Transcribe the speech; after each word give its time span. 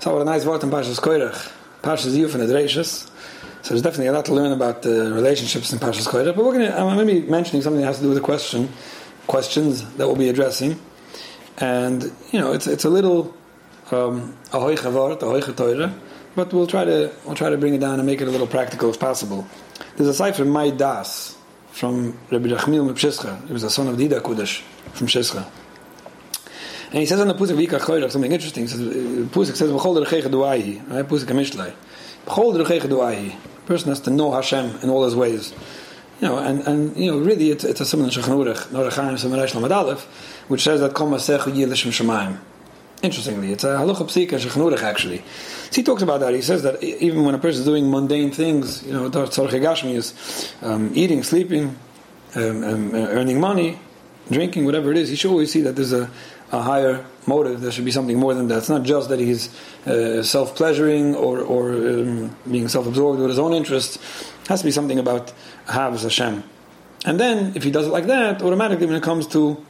So 0.00 0.14
what 0.14 0.22
a 0.22 0.24
nice 0.24 0.46
word 0.46 0.62
in 0.62 0.70
Parshas 0.70 0.98
Koirach. 0.98 1.52
Parshas 1.82 2.16
Yuf 2.16 2.34
and 2.34 2.42
Adreshus. 2.42 3.06
So 3.60 3.68
there's 3.68 3.82
definitely 3.82 4.06
a 4.06 4.12
lot 4.12 4.24
to 4.24 4.34
learn 4.34 4.50
about 4.50 4.80
the 4.80 5.12
relationships 5.12 5.74
in 5.74 5.78
Parshas 5.78 6.08
Koirach. 6.08 6.34
But 6.34 6.42
we're 6.42 6.54
going 6.54 6.64
to, 6.64 6.74
I'm 6.74 6.96
going 6.96 7.06
to 7.06 7.20
be 7.20 7.30
mentioning 7.30 7.60
something 7.60 7.82
that 7.82 7.86
has 7.86 7.96
to 7.98 8.04
do 8.04 8.08
with 8.08 8.16
the 8.16 8.24
question, 8.24 8.70
questions 9.26 9.84
that 9.96 10.06
we'll 10.06 10.16
be 10.16 10.30
addressing. 10.30 10.80
And, 11.58 12.02
you 12.32 12.40
know, 12.40 12.54
it's, 12.54 12.66
it's 12.66 12.86
a 12.86 12.88
little, 12.88 13.36
um, 13.90 14.34
a 14.54 14.56
hoicha 14.56 14.90
vort, 14.90 15.22
a 15.22 15.26
hoicha 15.26 15.52
toira, 15.52 15.92
but 16.34 16.50
we'll 16.54 16.66
try 16.66 16.86
to, 16.86 17.12
we'll 17.26 17.34
try 17.34 17.50
to 17.50 17.58
bring 17.58 17.74
it 17.74 17.80
down 17.80 17.98
and 18.00 18.06
make 18.06 18.22
it 18.22 18.28
a 18.28 18.30
little 18.30 18.46
practical 18.46 18.88
as 18.88 18.96
possible. 18.96 19.46
There's 19.96 20.18
a 20.18 20.32
from 20.32 20.48
Mai 20.48 20.70
Das, 20.70 21.36
from 21.72 22.18
Rabbi 22.30 22.48
Rachmil 22.48 22.90
Mepshischa. 22.90 23.46
He 23.46 23.52
was 23.52 23.64
a 23.64 23.70
son 23.70 23.86
of 23.88 23.96
Dida 23.96 24.22
Kudash 24.22 24.62
from 24.94 25.08
Shischa. 25.08 25.46
And 26.90 26.98
he 26.98 27.06
says 27.06 27.20
on 27.20 27.28
the 27.28 27.34
Pusik 27.34 27.66
Vika 27.66 28.10
something 28.10 28.32
interesting. 28.32 28.64
He 28.64 28.68
says, 28.68 28.80
Pusik 28.80 29.54
says, 29.54 29.70
V'chol 29.70 30.04
derechech 30.04 30.22
du'ahi. 30.24 30.90
Right? 30.90 31.06
Pusik 31.06 31.26
HaMishlai. 31.26 31.72
V'chol 32.26 32.54
derechech 32.54 32.80
du'ahi. 32.80 33.34
A 33.34 33.60
person 33.66 33.90
has 33.90 34.00
to 34.00 34.10
know 34.10 34.32
Hashem 34.32 34.80
in 34.82 34.90
all 34.90 35.04
his 35.04 35.14
ways. 35.14 35.54
You 36.20 36.28
know, 36.28 36.38
and, 36.38 36.66
and 36.66 36.96
you 36.96 37.12
know, 37.12 37.18
really, 37.20 37.50
it's, 37.50 37.62
it's 37.62 37.80
a 37.80 37.86
similar 37.86 38.10
Shulchan 38.10 38.44
Aruch, 38.44 38.66
Norach 38.70 38.92
Chaim 38.92 39.14
Semeresh 39.14 39.54
Lamed 39.54 39.70
Aleph, 39.70 40.04
which 40.48 40.62
says 40.62 40.80
that 40.80 40.92
Kol 40.92 41.08
Masechu 41.08 41.54
Yi 41.54 41.66
L'Shem 41.66 41.92
Shemaim. 41.92 42.38
Interestingly, 43.02 43.52
it's 43.52 43.64
a 43.64 43.68
halacha 43.68 44.04
psika 44.04 44.70
and 44.70 44.82
actually. 44.82 45.18
So 45.70 45.76
he 45.76 45.82
talks 45.82 46.02
about 46.02 46.20
that. 46.20 46.34
He 46.34 46.42
says 46.42 46.64
that 46.64 46.82
even 46.82 47.24
when 47.24 47.34
a 47.34 47.38
person 47.38 47.60
is 47.60 47.66
doing 47.66 47.90
mundane 47.90 48.30
things, 48.30 48.84
you 48.84 48.92
know, 48.92 49.08
tzorche 49.08 49.58
gashmius, 49.58 50.62
um, 50.62 50.90
eating, 50.94 51.22
sleeping, 51.22 51.78
um, 52.34 52.62
um, 52.62 52.94
earning 52.94 53.40
money, 53.40 53.78
drinking, 54.30 54.66
whatever 54.66 54.90
it 54.90 54.98
is, 54.98 55.08
he 55.08 55.16
should 55.16 55.30
always 55.30 55.50
see 55.50 55.62
that 55.62 55.76
there's 55.76 55.94
a, 55.94 56.10
a 56.52 56.62
higher 56.62 57.04
motive. 57.26 57.60
There 57.60 57.72
should 57.72 57.84
be 57.84 57.90
something 57.90 58.18
more 58.18 58.34
than 58.34 58.48
that. 58.48 58.58
It's 58.58 58.68
not 58.68 58.82
just 58.82 59.08
that 59.08 59.20
he's 59.20 59.54
uh, 59.86 60.22
self 60.22 60.56
pleasuring 60.56 61.14
or, 61.14 61.40
or 61.40 61.72
um, 61.72 62.36
being 62.50 62.68
self 62.68 62.86
absorbed 62.86 63.20
with 63.20 63.30
his 63.30 63.38
own 63.38 63.52
interests. 63.52 63.96
It 64.42 64.48
has 64.48 64.60
to 64.60 64.66
be 64.66 64.72
something 64.72 64.98
about 64.98 65.32
Havas 65.66 66.02
Hashem. 66.02 66.42
And 67.04 67.18
then, 67.18 67.52
if 67.56 67.62
he 67.62 67.70
does 67.70 67.86
it 67.86 67.90
like 67.90 68.06
that, 68.06 68.42
automatically 68.42 68.86
when 68.86 68.96
it 68.96 69.02
comes 69.02 69.26
to 69.28 69.64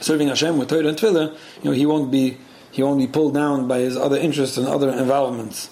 serving 0.00 0.28
Hashem 0.28 0.58
with 0.58 0.68
Torah 0.68 0.86
and 0.86 0.98
Tefillah, 0.98 1.36
you 1.62 1.64
know, 1.64 1.72
he 1.72 1.86
won't 1.86 2.10
be 2.10 2.36
he 2.70 2.82
won't 2.82 2.98
be 2.98 3.06
pulled 3.06 3.34
down 3.34 3.66
by 3.66 3.78
his 3.78 3.96
other 3.96 4.16
interests 4.16 4.56
and 4.56 4.66
other 4.66 4.90
involvements. 4.90 5.70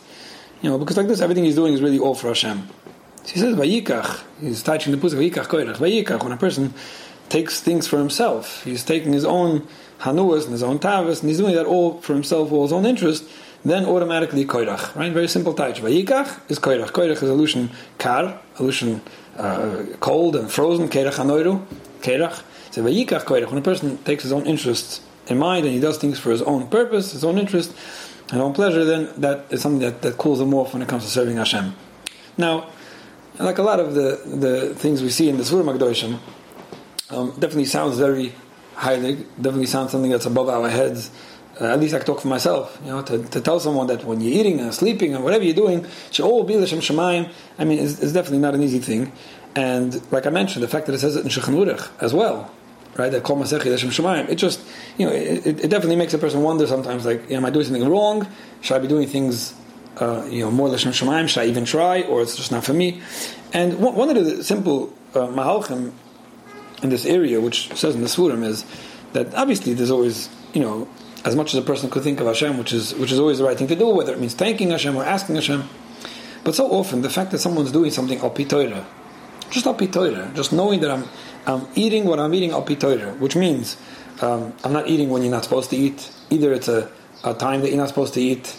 You 0.63 0.71
know, 0.71 0.79
because 0.79 0.97
like 0.97 1.07
this, 1.07 1.21
everything 1.21 1.45
he's 1.45 1.55
doing 1.55 1.75
is 1.75 1.83
really 1.83 1.99
all 1.99 2.15
for 2.15 2.29
Hashem. 2.29 2.67
He 3.27 3.39
says, 3.39 3.57
Vayikach, 3.57 4.23
he's 4.41 4.63
touching 4.63 4.93
the 4.93 4.99
pusik, 4.99 5.19
Vayikach 5.19 5.47
koirach, 5.47 5.77
Vayikach, 5.77 6.23
when 6.23 6.33
a 6.33 6.37
person 6.37 6.73
takes 7.29 7.61
things 7.61 7.87
for 7.87 7.99
himself, 7.99 8.65
he's 8.65 8.85
taking 8.85 9.13
his 9.13 9.25
own 9.25 9.67
hanuas 10.01 10.45
and 10.45 10.53
his 10.53 10.63
own 10.63 10.79
tavas, 10.79 11.21
and 11.21 11.29
he's 11.29 11.39
doing 11.39 11.55
that 11.55 11.67
all 11.67 12.01
for 12.01 12.13
himself, 12.15 12.53
all 12.53 12.63
his 12.63 12.73
own 12.73 12.87
interest, 12.87 13.25
then 13.65 13.85
automatically 13.85 14.45
koirach, 14.45 14.95
right? 14.95 15.13
Very 15.13 15.29
simple 15.29 15.53
touch. 15.53 15.81
Vayikach 15.81 16.51
is 16.51 16.59
koirach. 16.59 16.91
Koirach 16.91 17.23
is 17.23 17.23
illusion 17.23 17.71
kar, 17.99 18.39
illusion 18.61 19.01
uh, 19.37 19.85
cold 20.01 20.37
and 20.37 20.51
frozen, 20.51 20.89
kerach 20.89 21.15
hanoiru, 21.15 21.65
kerach. 22.01 22.43
So 22.71 22.85
vayikach 22.85 23.25
koirach, 23.25 23.49
when 23.49 23.59
a 23.59 23.63
person 23.63 23.99
takes 23.99 24.23
his 24.23 24.33
own 24.33 24.47
interests 24.47 25.01
in 25.27 25.39
mind 25.39 25.67
and 25.67 25.75
he 25.75 25.81
does 25.81 25.99
things 25.99 26.19
for 26.19 26.31
his 26.31 26.43
own 26.43 26.69
purpose, 26.69 27.13
his 27.13 27.25
own 27.25 27.39
interest, 27.39 27.75
and 28.31 28.41
own 28.41 28.53
pleasure, 28.53 28.85
then 28.85 29.09
that 29.19 29.47
is 29.51 29.63
something 29.63 29.81
that, 29.81 30.03
that 30.03 30.17
cools 30.19 30.41
him 30.41 30.55
off 30.55 30.73
when 30.73 30.83
it 30.83 30.89
comes 30.89 31.05
to 31.05 31.11
serving 31.11 31.37
Hashem. 31.37 31.75
Now, 32.37 32.71
like 33.39 33.59
a 33.59 33.63
lot 33.63 33.81
of 33.81 33.95
the, 33.95 34.21
the 34.25 34.75
things 34.75 35.03
we 35.03 35.11
see 35.11 35.29
in 35.29 35.37
the 35.37 35.45
Surah 35.45 35.65
Magdoshim, 35.65 36.19
um, 37.11 37.31
definitely 37.33 37.67
sounds 37.67 37.99
very 37.99 38.33
highly, 38.75 39.17
definitely 39.41 39.67
sounds 39.67 39.93
something 39.93 40.11
that's 40.11 40.27
above 40.27 40.49
our 40.49 40.69
heads. 40.69 41.11
Uh, 41.59 41.67
at 41.67 41.81
least 41.81 41.95
I 41.95 42.01
talk 42.01 42.21
for 42.21 42.29
myself, 42.29 42.79
you 42.85 42.91
know, 42.91 43.03
to, 43.03 43.23
to 43.29 43.41
tell 43.41 43.59
someone 43.59 43.87
that 43.87 44.05
when 44.05 44.21
you're 44.21 44.39
eating 44.39 44.61
and 44.61 44.75
sleeping 44.75 45.15
and 45.15 45.25
whatever 45.25 45.43
you're 45.43 45.55
doing, 45.55 45.87
should 46.11 46.27
all 46.27 46.45
be 46.45 46.57
L'Shem 46.57 46.81
Shemaim, 46.81 47.33
I 47.59 47.65
mean, 47.65 47.79
it's, 47.79 47.99
it's, 48.03 48.13
definitely 48.13 48.41
not 48.41 48.55
an 48.55 48.63
easy 48.63 48.79
thing. 48.79 49.11
And 49.55 50.01
like 50.13 50.27
I 50.27 50.31
mentioned, 50.31 50.63
the 50.63 50.69
fact 50.69 50.85
that 50.87 50.95
it 50.95 50.99
says 50.99 51.17
it 51.17 51.25
in 51.25 51.31
Aruch 51.31 51.89
as 52.03 52.13
well, 52.13 52.51
right? 52.97 53.11
That 53.11 53.23
Kol 53.23 53.39
Masechi 53.39 53.73
L'Shem 53.73 53.89
Shemaim, 53.89 54.29
it 54.29 54.35
just, 54.35 54.61
you 54.99 55.07
know, 55.07 55.13
it, 55.13 55.47
it, 55.47 55.71
definitely 55.71 55.97
makes 55.97 56.13
a 56.13 56.19
person 56.19 56.43
wonder 56.43 56.67
sometimes, 56.67 57.07
like, 57.07 57.31
am 57.31 57.47
I 57.47 57.51
doing 57.51 57.65
something 57.65 57.89
wrong? 57.89 58.29
Should 58.61 58.75
I 58.75 58.79
be 58.81 58.89
doing 58.89 59.09
things, 59.09 59.55
uh, 59.97 60.27
you 60.29 60.41
know, 60.41 60.51
more 60.51 60.69
L'Shem 60.69 60.93
Shemaim? 60.93 61.27
Should 61.27 61.41
I 61.41 61.47
even 61.47 61.65
try? 61.65 62.03
Or 62.03 62.21
it's 62.21 62.37
just 62.37 62.53
not 62.53 62.67
for 62.67 62.75
me? 62.75 63.01
And 63.55 63.79
one, 63.79 64.15
of 64.15 64.23
the 64.23 64.45
simple 64.45 64.93
uh, 65.15 65.21
mahalchim 65.29 65.93
in 66.83 66.91
this 66.91 67.07
area, 67.07 67.41
which 67.41 67.75
says 67.75 67.95
in 67.95 68.03
the 68.03 68.09
Svurim, 68.09 68.45
is 68.45 68.65
that 69.13 69.35
obviously 69.35 69.75
there's 69.75 69.91
always, 69.91 70.29
you 70.53 70.61
know, 70.61 70.89
as 71.25 71.35
much 71.35 71.55
as 71.55 71.59
a 71.59 71.63
person 71.63 71.91
could 71.91 72.03
think 72.03 72.21
of 72.21 72.27
Hashem, 72.27 72.59
which 72.59 72.73
is 72.73 72.95
which 72.95 73.11
is 73.11 73.19
always 73.19 73.39
the 73.39 73.45
right 73.45 73.59
thing 73.59 73.69
to 73.69 73.77
do, 73.77 73.89
whether 73.89 74.13
it 74.13 74.21
means 74.21 74.35
thanking 74.35 74.71
Hashem 74.71 74.95
or 74.95 75.05
asking 75.05 75.35
Hashem. 75.35 75.69
But 76.45 76.55
so 76.55 76.71
often, 76.71 77.03
the 77.03 77.11
fact 77.11 77.33
that 77.33 77.39
someone's 77.39 77.73
doing 77.73 77.91
something 77.91 78.21
al 78.21 78.31
pitoira, 78.31 78.85
just 79.51 79.67
al 79.67 79.75
pitoira, 79.75 80.33
just 80.35 80.53
knowing 80.53 80.81
that 80.81 80.91
I'm 80.91 81.05
I'm 81.47 81.67
eating 81.75 82.05
what 82.05 82.21
I'm 82.21 82.33
eating 82.35 82.53
al 82.53 82.65
pitoira, 82.65 83.19
which 83.19 83.35
means 83.35 83.77
um, 84.21 84.53
I'm 84.63 84.73
not 84.73 84.89
eating 84.89 85.11
when 85.11 85.23
you're 85.23 85.31
not 85.31 85.45
supposed 85.45 85.71
to 85.71 85.77
eat. 85.77 86.11
Either 86.31 86.53
it's 86.53 86.69
a, 86.69 86.91
a 87.25 87.35
time 87.35 87.61
that 87.63 87.69
you're 87.69 87.79
not 87.79 87.89
supposed 87.89 88.15
to 88.15 88.21
eat. 88.21 88.57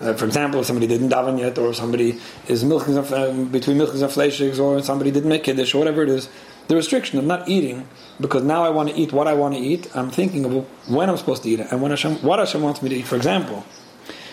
Uh, 0.00 0.14
for 0.14 0.24
example, 0.24 0.60
if 0.60 0.66
somebody 0.66 0.86
didn't 0.86 1.10
daven 1.10 1.38
yet, 1.38 1.58
or 1.58 1.74
somebody 1.74 2.18
is 2.48 2.64
milking 2.64 2.96
um, 2.96 3.46
between 3.46 3.76
milkings 3.76 4.02
and 4.02 4.10
fleishigs, 4.10 4.58
or 4.58 4.82
somebody 4.82 5.10
didn't 5.10 5.28
make 5.28 5.44
kiddush, 5.44 5.74
or 5.74 5.78
whatever 5.78 6.02
it 6.02 6.08
is, 6.08 6.28
the 6.70 6.76
restriction 6.76 7.18
of 7.18 7.24
not 7.24 7.48
eating 7.48 7.88
because 8.20 8.44
now 8.44 8.62
I 8.62 8.68
want 8.70 8.90
to 8.90 8.94
eat 8.94 9.12
what 9.12 9.26
I 9.26 9.34
want 9.34 9.54
to 9.54 9.60
eat. 9.60 9.90
I'm 9.92 10.08
thinking 10.08 10.44
of 10.44 10.52
when 10.88 11.10
I'm 11.10 11.16
supposed 11.16 11.42
to 11.42 11.50
eat 11.50 11.58
it 11.58 11.66
and 11.72 11.82
when 11.82 11.90
Hashem, 11.90 12.22
what 12.22 12.38
Hashem 12.38 12.62
wants 12.62 12.80
me 12.80 12.88
to 12.90 12.94
eat. 12.94 13.06
For 13.08 13.16
example, 13.16 13.66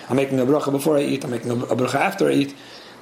I'm 0.07 0.17
making 0.17 0.39
a 0.39 0.45
bracha 0.45 0.71
before 0.71 0.97
I 0.97 1.01
eat. 1.01 1.23
I'm 1.23 1.31
making 1.31 1.49
a, 1.49 1.55
bracha 1.55 1.95
after 1.95 2.27
I 2.29 2.33
eat. 2.33 2.55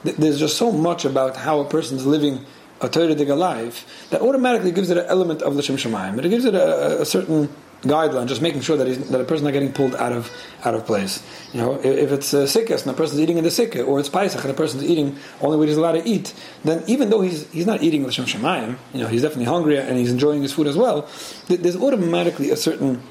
There's 0.06 0.40
just 0.40 0.56
so 0.56 0.72
much 0.72 1.03
about 1.03 1.35
how 1.35 1.59
a 1.59 1.66
person's 1.66 2.06
living 2.06 2.46
a 2.79 2.88
Torah 2.88 3.13
life 3.35 4.07
that 4.09 4.22
automatically 4.22 4.72
gives 4.72 4.90
it 4.90 4.97
an 4.97 5.06
element 5.07 5.41
of 5.41 5.53
l'shem 5.53 5.75
shemayim. 5.75 6.17
It 6.23 6.29
gives 6.29 6.46
it 6.46 6.56
a, 6.56 7.02
a 7.02 7.06
certain 7.06 7.50
guideline, 7.85 8.28
just 8.28 8.41
making 8.41 8.62
sure 8.62 8.78
that, 8.78 8.85
that 8.85 9.22
a 9.22 9.23
person's 9.23 9.44
not 9.44 9.53
getting 9.53 9.72
pulled 9.72 9.96
out 9.96 10.12
of 10.12 10.31
out 10.63 10.73
of 10.73 10.85
place. 10.85 11.23
You 11.53 11.62
know, 11.62 11.75
if, 11.75 11.85
if 11.85 12.12
it's 12.12 12.34
a 12.34 12.44
sikkah 12.44 12.81
and 12.81 12.91
a 12.91 12.94
person's 12.94 13.22
eating 13.22 13.38
in 13.38 13.44
the 13.44 13.50
sikkah, 13.50 13.88
or 13.88 14.00
it's 14.00 14.09
paisach 14.09 14.41
and 14.41 14.51
a 14.51 14.53
person's 14.53 14.84
eating 14.84 15.18
only 15.41 15.57
what 15.57 15.68
he's 15.68 15.78
allowed 15.78 15.94
to 15.94 16.07
eat, 16.07 16.34
then 16.63 16.84
even 16.88 17.09
though 17.09 17.22
he's 17.22 17.50
he's 17.51 17.66
not 17.66 17.81
eating 17.81 18.06
l'shem 18.06 18.25
shemayim, 18.25 18.78
you 18.94 19.01
know, 19.01 19.07
he's 19.07 19.22
definitely 19.22 19.46
hungry 19.46 19.78
and 19.78 19.97
he's 19.97 20.12
enjoying 20.12 20.41
his 20.41 20.51
food 20.51 20.68
as 20.68 20.75
well. 20.75 21.07
There's 21.47 21.78
automatically 21.78 22.51
a 22.51 22.57
certain 22.57 23.01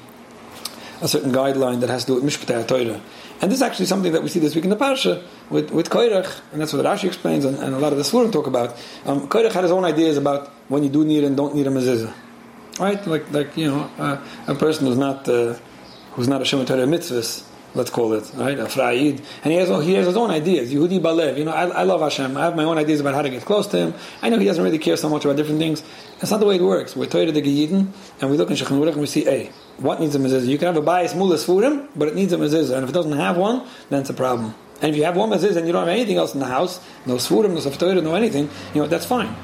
a 1.01 1.07
certain 1.07 1.31
guideline 1.31 1.81
that 1.81 1.89
has 1.89 2.05
to 2.05 2.13
do 2.13 2.21
with 2.21 2.23
mishpatei 2.23 2.67
Torah. 2.67 3.01
And 3.41 3.51
this 3.51 3.59
is 3.59 3.61
actually 3.61 3.87
something 3.87 4.13
that 4.13 4.23
we 4.23 4.29
see 4.29 4.39
this 4.39 4.55
week 4.55 4.63
in 4.63 4.69
the 4.69 4.77
parsha 4.77 5.23
with 5.49 5.71
with 5.71 5.89
Koirach, 5.89 6.41
and 6.51 6.61
that's 6.61 6.73
what 6.73 6.85
Rashi 6.85 7.05
explains, 7.05 7.43
and, 7.43 7.57
and, 7.57 7.75
a 7.75 7.79
lot 7.79 7.91
of 7.91 7.97
the 7.97 8.03
Svurim 8.05 8.31
talk 8.31 8.47
about. 8.47 8.77
Um, 9.05 9.27
Koirach 9.27 9.51
had 9.51 9.63
his 9.63 9.71
own 9.71 9.83
ideas 9.83 10.15
about 10.17 10.47
when 10.69 10.83
you 10.83 10.89
do 10.89 11.03
need 11.03 11.25
and 11.25 11.35
don't 11.35 11.53
need 11.53 11.67
a 11.67 11.69
mezuzah 11.69 12.13
right? 12.79 13.05
Like, 13.05 13.31
like 13.31 13.57
you 13.57 13.67
know, 13.67 13.89
uh, 13.97 14.25
a 14.47 14.55
person 14.55 14.87
who's 14.87 14.97
not 14.97 15.27
uh, 15.27 15.55
who's 16.13 16.27
not 16.27 16.41
a 16.41 16.45
Shemot 16.45 16.67
Torah 16.67 16.85
mitzvahs, 16.85 17.43
let's 17.75 17.89
call 17.89 18.13
it, 18.13 18.31
right? 18.35 18.57
A 18.57 18.65
Fra'id, 18.65 19.23
and 19.43 19.51
he 19.51 19.59
has 19.59 19.69
he 19.85 19.93
has 19.93 20.05
his 20.05 20.17
own 20.17 20.31
ideas. 20.31 20.73
Yehudi 20.73 20.99
Balev, 20.99 21.37
you 21.37 21.45
know, 21.45 21.51
I, 21.51 21.67
I 21.67 21.83
love 21.83 22.01
Hashem. 22.01 22.35
I 22.37 22.41
have 22.45 22.55
my 22.55 22.63
own 22.63 22.77
ideas 22.77 22.99
about 22.99 23.13
how 23.13 23.21
to 23.21 23.29
get 23.29 23.43
close 23.43 23.67
to 23.67 23.77
Him. 23.77 23.93
I 24.21 24.29
know 24.29 24.39
He 24.39 24.45
doesn't 24.45 24.63
really 24.63 24.79
care 24.79 24.97
so 24.97 25.09
much 25.09 25.25
about 25.25 25.37
different 25.37 25.59
things. 25.59 25.83
That's 26.19 26.31
not 26.31 26.39
the 26.39 26.45
way 26.45 26.55
it 26.55 26.61
works. 26.61 26.95
We're 26.95 27.07
Torah 27.07 27.31
the 27.31 27.41
Geyidin, 27.41 27.91
and 28.21 28.31
we 28.31 28.37
look 28.37 28.49
in 28.49 28.55
Shulchan 28.55 28.87
and 28.87 28.97
we 28.97 29.07
see, 29.07 29.23
hey, 29.25 29.51
what 29.77 29.99
needs 29.99 30.15
a 30.15 30.19
mezuzah? 30.19 30.47
You 30.47 30.57
can 30.57 30.67
have 30.67 30.77
a 30.77 30.81
bias 30.81 31.13
mulas 31.13 31.45
for 31.45 31.61
him, 31.61 31.89
but 31.95 32.07
it 32.07 32.15
needs 32.15 32.33
a 32.33 32.37
mezuzah, 32.37 32.75
and 32.75 32.83
if 32.83 32.89
it 32.89 32.93
doesn't 32.93 33.13
have 33.13 33.37
one, 33.37 33.67
then 33.89 34.01
it's 34.01 34.09
a 34.09 34.13
problem. 34.13 34.55
And 34.81 34.91
if 34.91 34.97
you 34.97 35.05
have 35.05 35.15
one 35.15 35.29
mezuzah 35.29 35.57
and 35.57 35.67
you 35.67 35.73
don't 35.73 35.87
have 35.87 35.95
anything 35.95 36.17
else 36.17 36.33
in 36.33 36.39
the 36.39 36.45
house, 36.47 36.79
no 37.05 37.15
svurim, 37.15 37.51
no 37.51 37.59
saftoira, 37.59 38.01
no 38.03 38.15
anything, 38.15 38.49
you 38.73 38.81
know, 38.81 38.87
that's 38.87 39.05
fine. 39.05 39.35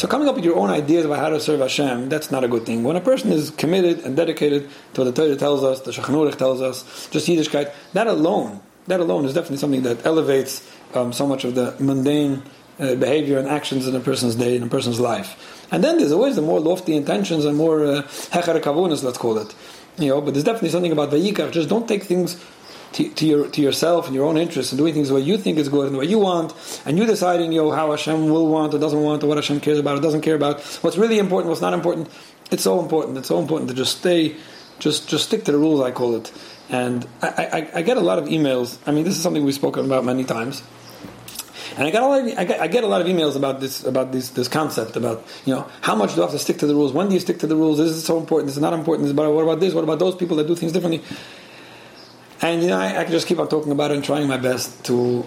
So 0.00 0.08
coming 0.08 0.28
up 0.28 0.34
with 0.34 0.46
your 0.46 0.56
own 0.56 0.70
ideas 0.70 1.04
about 1.04 1.18
how 1.18 1.28
to 1.28 1.38
serve 1.38 1.60
Hashem, 1.60 2.08
that's 2.08 2.30
not 2.30 2.42
a 2.42 2.48
good 2.48 2.64
thing. 2.64 2.84
When 2.84 2.96
a 2.96 3.02
person 3.02 3.30
is 3.32 3.50
committed 3.50 3.98
and 3.98 4.16
dedicated 4.16 4.70
to 4.94 5.02
what 5.02 5.04
the 5.04 5.12
Torah 5.12 5.36
tells 5.36 5.62
us, 5.62 5.80
the 5.80 5.90
Shulchan 5.90 6.14
Aruch 6.14 6.38
tells 6.38 6.62
us, 6.62 7.06
just 7.10 7.28
Yiddishkeit, 7.28 7.70
that 7.92 8.06
alone, 8.06 8.62
that 8.86 9.00
alone 9.00 9.26
is 9.26 9.34
definitely 9.34 9.58
something 9.58 9.82
that 9.82 10.06
elevates 10.06 10.66
um, 10.94 11.12
so 11.12 11.26
much 11.26 11.44
of 11.44 11.54
the 11.54 11.76
mundane 11.80 12.42
uh, 12.78 12.94
behavior 12.94 13.36
and 13.36 13.46
actions 13.46 13.86
in 13.86 13.94
a 13.94 14.00
person's 14.00 14.36
day, 14.36 14.56
in 14.56 14.62
a 14.62 14.68
person's 14.68 15.00
life. 15.00 15.68
And 15.70 15.84
then 15.84 15.98
there's 15.98 16.12
always 16.12 16.34
the 16.34 16.40
more 16.40 16.60
lofty 16.60 16.96
intentions 16.96 17.44
and 17.44 17.58
more 17.58 17.80
hecher 17.80 18.56
uh, 18.56 18.60
kavunas, 18.60 19.04
let's 19.04 19.18
call 19.18 19.36
it. 19.36 19.54
You 19.98 20.08
know, 20.08 20.22
but 20.22 20.32
there's 20.32 20.44
definitely 20.44 20.70
something 20.70 20.92
about 20.92 21.10
Vayikach. 21.10 21.52
Just 21.52 21.68
don't 21.68 21.86
take 21.86 22.04
things 22.04 22.42
to, 22.92 23.08
to, 23.08 23.26
your, 23.26 23.48
to 23.48 23.60
yourself 23.60 24.06
and 24.06 24.14
your 24.14 24.24
own 24.26 24.36
interests 24.36 24.72
and 24.72 24.78
doing 24.78 24.94
things 24.94 25.08
the 25.08 25.14
way 25.14 25.20
you 25.20 25.38
think 25.38 25.58
is 25.58 25.68
good 25.68 25.86
and 25.86 25.94
the 25.94 25.98
way 25.98 26.06
you 26.06 26.18
want, 26.18 26.54
and 26.84 26.98
you 26.98 27.06
deciding 27.06 27.52
you 27.52 27.62
know, 27.62 27.70
how 27.70 27.90
Hashem 27.90 28.30
will 28.30 28.48
want 28.48 28.74
or 28.74 28.78
doesn't 28.78 29.02
want 29.02 29.22
or 29.22 29.26
what 29.26 29.38
Hashem 29.38 29.60
cares 29.60 29.78
about 29.78 29.98
or 29.98 30.00
doesn't 30.00 30.22
care 30.22 30.34
about, 30.34 30.60
what's 30.82 30.96
really 30.96 31.18
important, 31.18 31.48
what's 31.48 31.60
not 31.60 31.74
important. 31.74 32.08
It's 32.50 32.64
so 32.64 32.80
important. 32.80 33.16
It's 33.16 33.28
so 33.28 33.38
important 33.38 33.70
to 33.70 33.76
just 33.76 33.98
stay, 33.98 34.36
just 34.80 35.08
just 35.08 35.26
stick 35.26 35.44
to 35.44 35.52
the 35.52 35.58
rules. 35.58 35.80
I 35.80 35.92
call 35.92 36.16
it. 36.16 36.32
And 36.68 37.06
I, 37.22 37.28
I, 37.28 37.78
I 37.78 37.82
get 37.82 37.96
a 37.96 38.00
lot 38.00 38.18
of 38.18 38.26
emails. 38.26 38.78
I 38.86 38.92
mean, 38.92 39.04
this 39.04 39.16
is 39.16 39.22
something 39.22 39.44
we've 39.44 39.54
spoken 39.54 39.84
about 39.84 40.04
many 40.04 40.24
times. 40.24 40.62
And 41.76 41.86
I 41.86 41.90
of, 41.90 42.38
I 42.38 42.44
get, 42.44 42.60
I 42.60 42.66
get 42.66 42.84
a 42.84 42.88
lot 42.88 43.00
of 43.00 43.06
emails 43.06 43.36
about 43.36 43.60
this 43.60 43.84
about 43.84 44.10
this 44.10 44.30
this 44.30 44.48
concept 44.48 44.96
about 44.96 45.24
you 45.46 45.54
know 45.54 45.68
how 45.80 45.94
much 45.94 46.14
do 46.14 46.22
I 46.22 46.24
have 46.24 46.32
to 46.32 46.38
stick 46.38 46.58
to 46.58 46.66
the 46.66 46.74
rules? 46.74 46.92
When 46.92 47.08
do 47.08 47.14
you 47.14 47.20
stick 47.20 47.38
to 47.40 47.46
the 47.46 47.56
rules? 47.56 47.78
This 47.78 47.90
is 47.90 48.04
so 48.04 48.18
important. 48.18 48.48
This 48.48 48.56
is 48.56 48.62
not 48.62 48.72
important. 48.72 49.04
This 49.04 49.10
is 49.10 49.12
about 49.12 49.32
what 49.32 49.42
about 49.42 49.60
this? 49.60 49.72
What 49.72 49.84
about 49.84 50.00
those 50.00 50.16
people 50.16 50.36
that 50.38 50.48
do 50.48 50.56
things 50.56 50.72
differently? 50.72 51.02
And 52.42 52.62
you 52.62 52.68
know, 52.68 52.78
I, 52.78 53.00
I 53.00 53.04
can 53.04 53.12
just 53.12 53.26
keep 53.26 53.38
on 53.38 53.48
talking 53.48 53.72
about 53.72 53.90
it 53.90 53.94
and 53.94 54.04
trying 54.04 54.26
my 54.26 54.38
best 54.38 54.84
to 54.86 55.26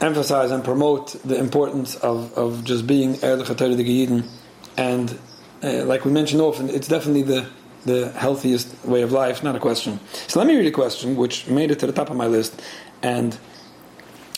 emphasize 0.00 0.50
and 0.50 0.64
promote 0.64 1.12
the 1.24 1.38
importance 1.38 1.96
of, 1.96 2.32
of 2.34 2.64
just 2.64 2.86
being 2.86 3.16
Erlich 3.22 3.46
HaTorah. 3.46 4.28
And 4.76 5.18
uh, 5.62 5.84
like 5.84 6.04
we 6.04 6.12
mentioned 6.12 6.40
often, 6.40 6.68
it's 6.68 6.88
definitely 6.88 7.22
the, 7.22 7.46
the 7.84 8.10
healthiest 8.10 8.84
way 8.84 9.02
of 9.02 9.12
life, 9.12 9.42
not 9.42 9.56
a 9.56 9.60
question. 9.60 10.00
So 10.28 10.38
let 10.40 10.46
me 10.46 10.56
read 10.56 10.66
a 10.66 10.72
question 10.72 11.16
which 11.16 11.46
made 11.46 11.70
it 11.70 11.78
to 11.80 11.86
the 11.86 11.92
top 11.92 12.10
of 12.10 12.16
my 12.16 12.26
list. 12.26 12.60
And 13.02 13.36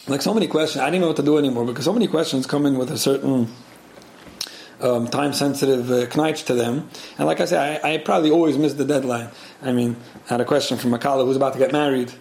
like 0.06 0.22
so 0.22 0.34
many 0.34 0.46
questions, 0.46 0.82
I 0.82 0.86
didn't 0.86 1.02
know 1.02 1.08
what 1.08 1.16
to 1.16 1.22
do 1.22 1.38
anymore 1.38 1.64
because 1.64 1.84
so 1.84 1.92
many 1.92 2.08
questions 2.08 2.46
come 2.46 2.66
in 2.66 2.76
with 2.76 2.90
a 2.90 2.98
certain 2.98 3.48
um, 4.84 5.08
time 5.08 5.32
sensitive 5.32 5.90
uh, 5.90 6.32
to 6.32 6.54
them. 6.54 6.88
And 7.18 7.26
like 7.26 7.40
I 7.40 7.46
said, 7.46 7.82
I, 7.84 7.94
I, 7.94 7.98
probably 7.98 8.30
always 8.30 8.58
miss 8.58 8.74
the 8.74 8.84
deadline. 8.84 9.30
I 9.62 9.72
mean, 9.72 9.96
I 10.26 10.34
had 10.34 10.40
a 10.40 10.44
question 10.44 10.76
from 10.76 10.92
a 10.92 10.98
colleague 10.98 11.26
who's 11.26 11.36
about 11.36 11.54
to 11.54 11.58
get 11.58 11.72
married, 11.72 12.12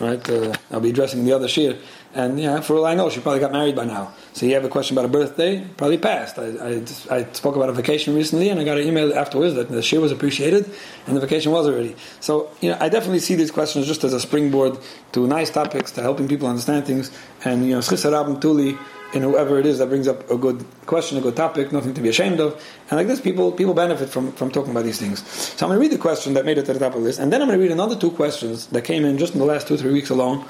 right? 0.00 0.28
Uh, 0.28 0.54
I'll 0.70 0.80
be 0.80 0.90
addressing 0.90 1.24
the 1.24 1.32
other 1.32 1.48
shir. 1.48 1.78
And 2.14 2.40
yeah, 2.40 2.60
for 2.60 2.76
all 2.76 2.86
I 2.86 2.94
know, 2.94 3.10
she 3.10 3.20
probably 3.20 3.40
got 3.40 3.52
married 3.52 3.76
by 3.76 3.84
now. 3.84 4.14
So 4.32 4.46
you 4.46 4.54
have 4.54 4.64
a 4.64 4.68
question 4.68 4.96
about 4.96 5.04
a 5.04 5.12
birthday, 5.12 5.64
probably 5.76 5.98
passed. 5.98 6.38
I, 6.38 6.46
I, 6.46 7.16
I, 7.16 7.32
spoke 7.32 7.54
about 7.54 7.68
a 7.68 7.72
vacation 7.72 8.14
recently, 8.14 8.48
and 8.48 8.58
I 8.58 8.64
got 8.64 8.78
an 8.78 8.88
email 8.88 9.12
afterwards 9.14 9.54
that 9.54 9.68
the 9.68 9.82
share 9.82 10.00
was 10.00 10.10
appreciated, 10.10 10.68
and 11.06 11.16
the 11.16 11.20
vacation 11.20 11.52
was 11.52 11.66
already. 11.68 11.94
So 12.20 12.50
you 12.60 12.70
know, 12.70 12.78
I 12.80 12.88
definitely 12.88 13.20
see 13.20 13.34
these 13.34 13.50
questions 13.50 13.86
just 13.86 14.04
as 14.04 14.14
a 14.14 14.20
springboard 14.20 14.78
to 15.12 15.26
nice 15.26 15.50
topics, 15.50 15.92
to 15.92 16.02
helping 16.02 16.28
people 16.28 16.48
understand 16.48 16.86
things. 16.86 17.16
And 17.44 17.66
you 17.66 17.74
know, 17.74 17.80
Schisarab 17.80 18.40
Tuli, 18.40 18.78
in 19.14 19.22
whoever 19.22 19.58
it 19.58 19.66
is 19.66 19.78
that 19.78 19.88
brings 19.88 20.06
up 20.06 20.30
a 20.30 20.36
good 20.36 20.64
question, 20.86 21.16
a 21.16 21.20
good 21.20 21.36
topic, 21.36 21.72
nothing 21.72 21.94
to 21.94 22.00
be 22.00 22.08
ashamed 22.08 22.40
of. 22.40 22.54
And 22.90 22.98
like 22.98 23.06
this, 23.06 23.20
people 23.20 23.52
people 23.52 23.74
benefit 23.74 24.08
from, 24.08 24.32
from 24.32 24.50
talking 24.50 24.70
about 24.70 24.84
these 24.84 24.98
things. 24.98 25.26
So 25.28 25.66
I'm 25.66 25.70
going 25.70 25.78
to 25.78 25.80
read 25.80 25.92
the 25.92 26.02
question 26.02 26.34
that 26.34 26.44
made 26.44 26.58
it 26.58 26.66
to 26.66 26.72
the 26.72 26.78
top 26.78 26.94
of 26.94 27.00
the 27.00 27.06
list, 27.06 27.18
and 27.18 27.32
then 27.32 27.40
I'm 27.40 27.48
going 27.48 27.58
to 27.58 27.62
read 27.62 27.72
another 27.72 27.96
two 27.96 28.10
questions 28.10 28.66
that 28.66 28.82
came 28.82 29.04
in 29.04 29.18
just 29.18 29.32
in 29.32 29.38
the 29.38 29.46
last 29.46 29.66
two 29.68 29.76
three 29.76 29.92
weeks 29.92 30.10
alone, 30.10 30.40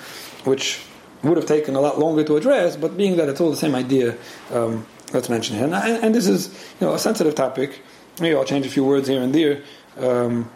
which 0.44 0.80
would 1.22 1.36
have 1.36 1.46
taken 1.46 1.74
a 1.74 1.80
lot 1.80 1.98
longer 1.98 2.24
to 2.24 2.36
address, 2.36 2.76
but 2.76 2.96
being 2.96 3.16
that 3.16 3.28
it's 3.28 3.40
all 3.40 3.50
the 3.50 3.56
same 3.56 3.74
idea, 3.74 4.16
um, 4.52 4.86
let's 5.12 5.28
mention 5.28 5.56
it. 5.56 5.62
And, 5.62 5.74
and, 5.74 6.14
this 6.14 6.28
is 6.28 6.48
you 6.80 6.86
know 6.86 6.94
a 6.94 6.98
sensitive 6.98 7.34
topic. 7.34 7.80
Maybe 8.20 8.34
I'll 8.34 8.44
change 8.44 8.66
a 8.66 8.70
few 8.70 8.84
words 8.84 9.08
here 9.08 9.22
and 9.22 9.34
there. 9.34 9.62
Um, 9.98 10.50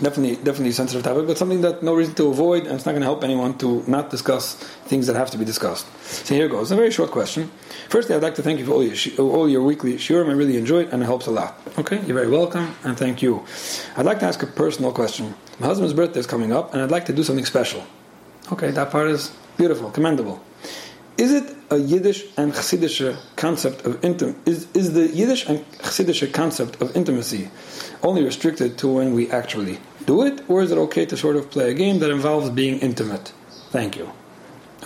definitely, 0.00 0.36
definitely 0.36 0.70
a 0.70 0.72
sensitive 0.72 1.02
topic, 1.02 1.26
but 1.26 1.38
something 1.38 1.60
that 1.62 1.82
no 1.82 1.94
reason 1.94 2.14
to 2.16 2.28
avoid, 2.28 2.66
and 2.66 2.74
it's 2.76 2.86
not 2.86 2.92
going 2.92 3.02
to 3.02 3.06
help 3.06 3.24
anyone 3.24 3.56
to 3.58 3.84
not 3.86 4.10
discuss 4.10 4.54
things 4.86 5.06
that 5.06 5.16
have 5.16 5.30
to 5.30 5.38
be 5.38 5.44
discussed. 5.44 5.86
So 6.02 6.34
here 6.34 6.48
goes. 6.48 6.70
A 6.70 6.76
very 6.76 6.90
short 6.90 7.10
question. 7.10 7.50
Firstly, 7.88 8.14
I'd 8.14 8.22
like 8.22 8.34
to 8.36 8.42
thank 8.42 8.58
you 8.58 8.66
for 8.66 8.72
all 8.72 8.84
your 8.84 8.96
all 9.18 9.48
your 9.48 9.62
weekly 9.62 9.94
shiurim. 9.94 10.28
I 10.28 10.32
really 10.32 10.56
enjoy 10.56 10.80
it, 10.82 10.92
and 10.92 11.02
it 11.02 11.06
helps 11.06 11.26
a 11.26 11.30
lot. 11.30 11.60
Okay, 11.78 12.00
you're 12.06 12.16
very 12.16 12.30
welcome, 12.30 12.74
and 12.84 12.96
thank 12.96 13.22
you. 13.22 13.44
I'd 13.96 14.06
like 14.06 14.20
to 14.20 14.26
ask 14.26 14.42
a 14.42 14.46
personal 14.46 14.92
question. 14.92 15.34
My 15.58 15.66
husband's 15.66 15.94
birthday 15.94 16.20
is 16.20 16.26
coming 16.26 16.52
up, 16.52 16.72
and 16.72 16.82
I'd 16.82 16.90
like 16.90 17.06
to 17.06 17.12
do 17.12 17.22
something 17.22 17.44
special. 17.44 17.84
Okay, 18.52 18.70
that 18.70 18.90
part 18.90 19.08
is 19.08 19.32
Beautiful, 19.58 19.90
commendable. 19.90 20.40
Is 21.16 21.32
it 21.32 21.56
a 21.70 21.78
Yiddish 21.78 22.26
and 22.36 22.52
Chassidish 22.52 23.18
concept 23.34 23.84
of 23.84 24.04
intimacy? 24.04 24.38
Is, 24.46 24.68
is 24.72 24.92
the 24.92 25.08
Yiddish 25.08 25.48
and 25.48 25.68
Chassidish 25.80 26.32
concept 26.32 26.80
of 26.80 26.94
intimacy 26.96 27.50
only 28.04 28.22
restricted 28.22 28.78
to 28.78 28.86
when 28.86 29.14
we 29.14 29.28
actually 29.32 29.80
do 30.08 30.22
it, 30.28 30.36
or 30.48 30.56
is 30.64 30.70
it 30.74 30.78
okay 30.86 31.04
to 31.12 31.16
sort 31.16 31.36
of 31.36 31.50
play 31.54 31.66
a 31.70 31.74
game 31.74 31.96
that 32.02 32.10
involves 32.10 32.48
being 32.62 32.78
intimate? 32.88 33.26
Thank 33.76 33.96
you. 33.98 34.06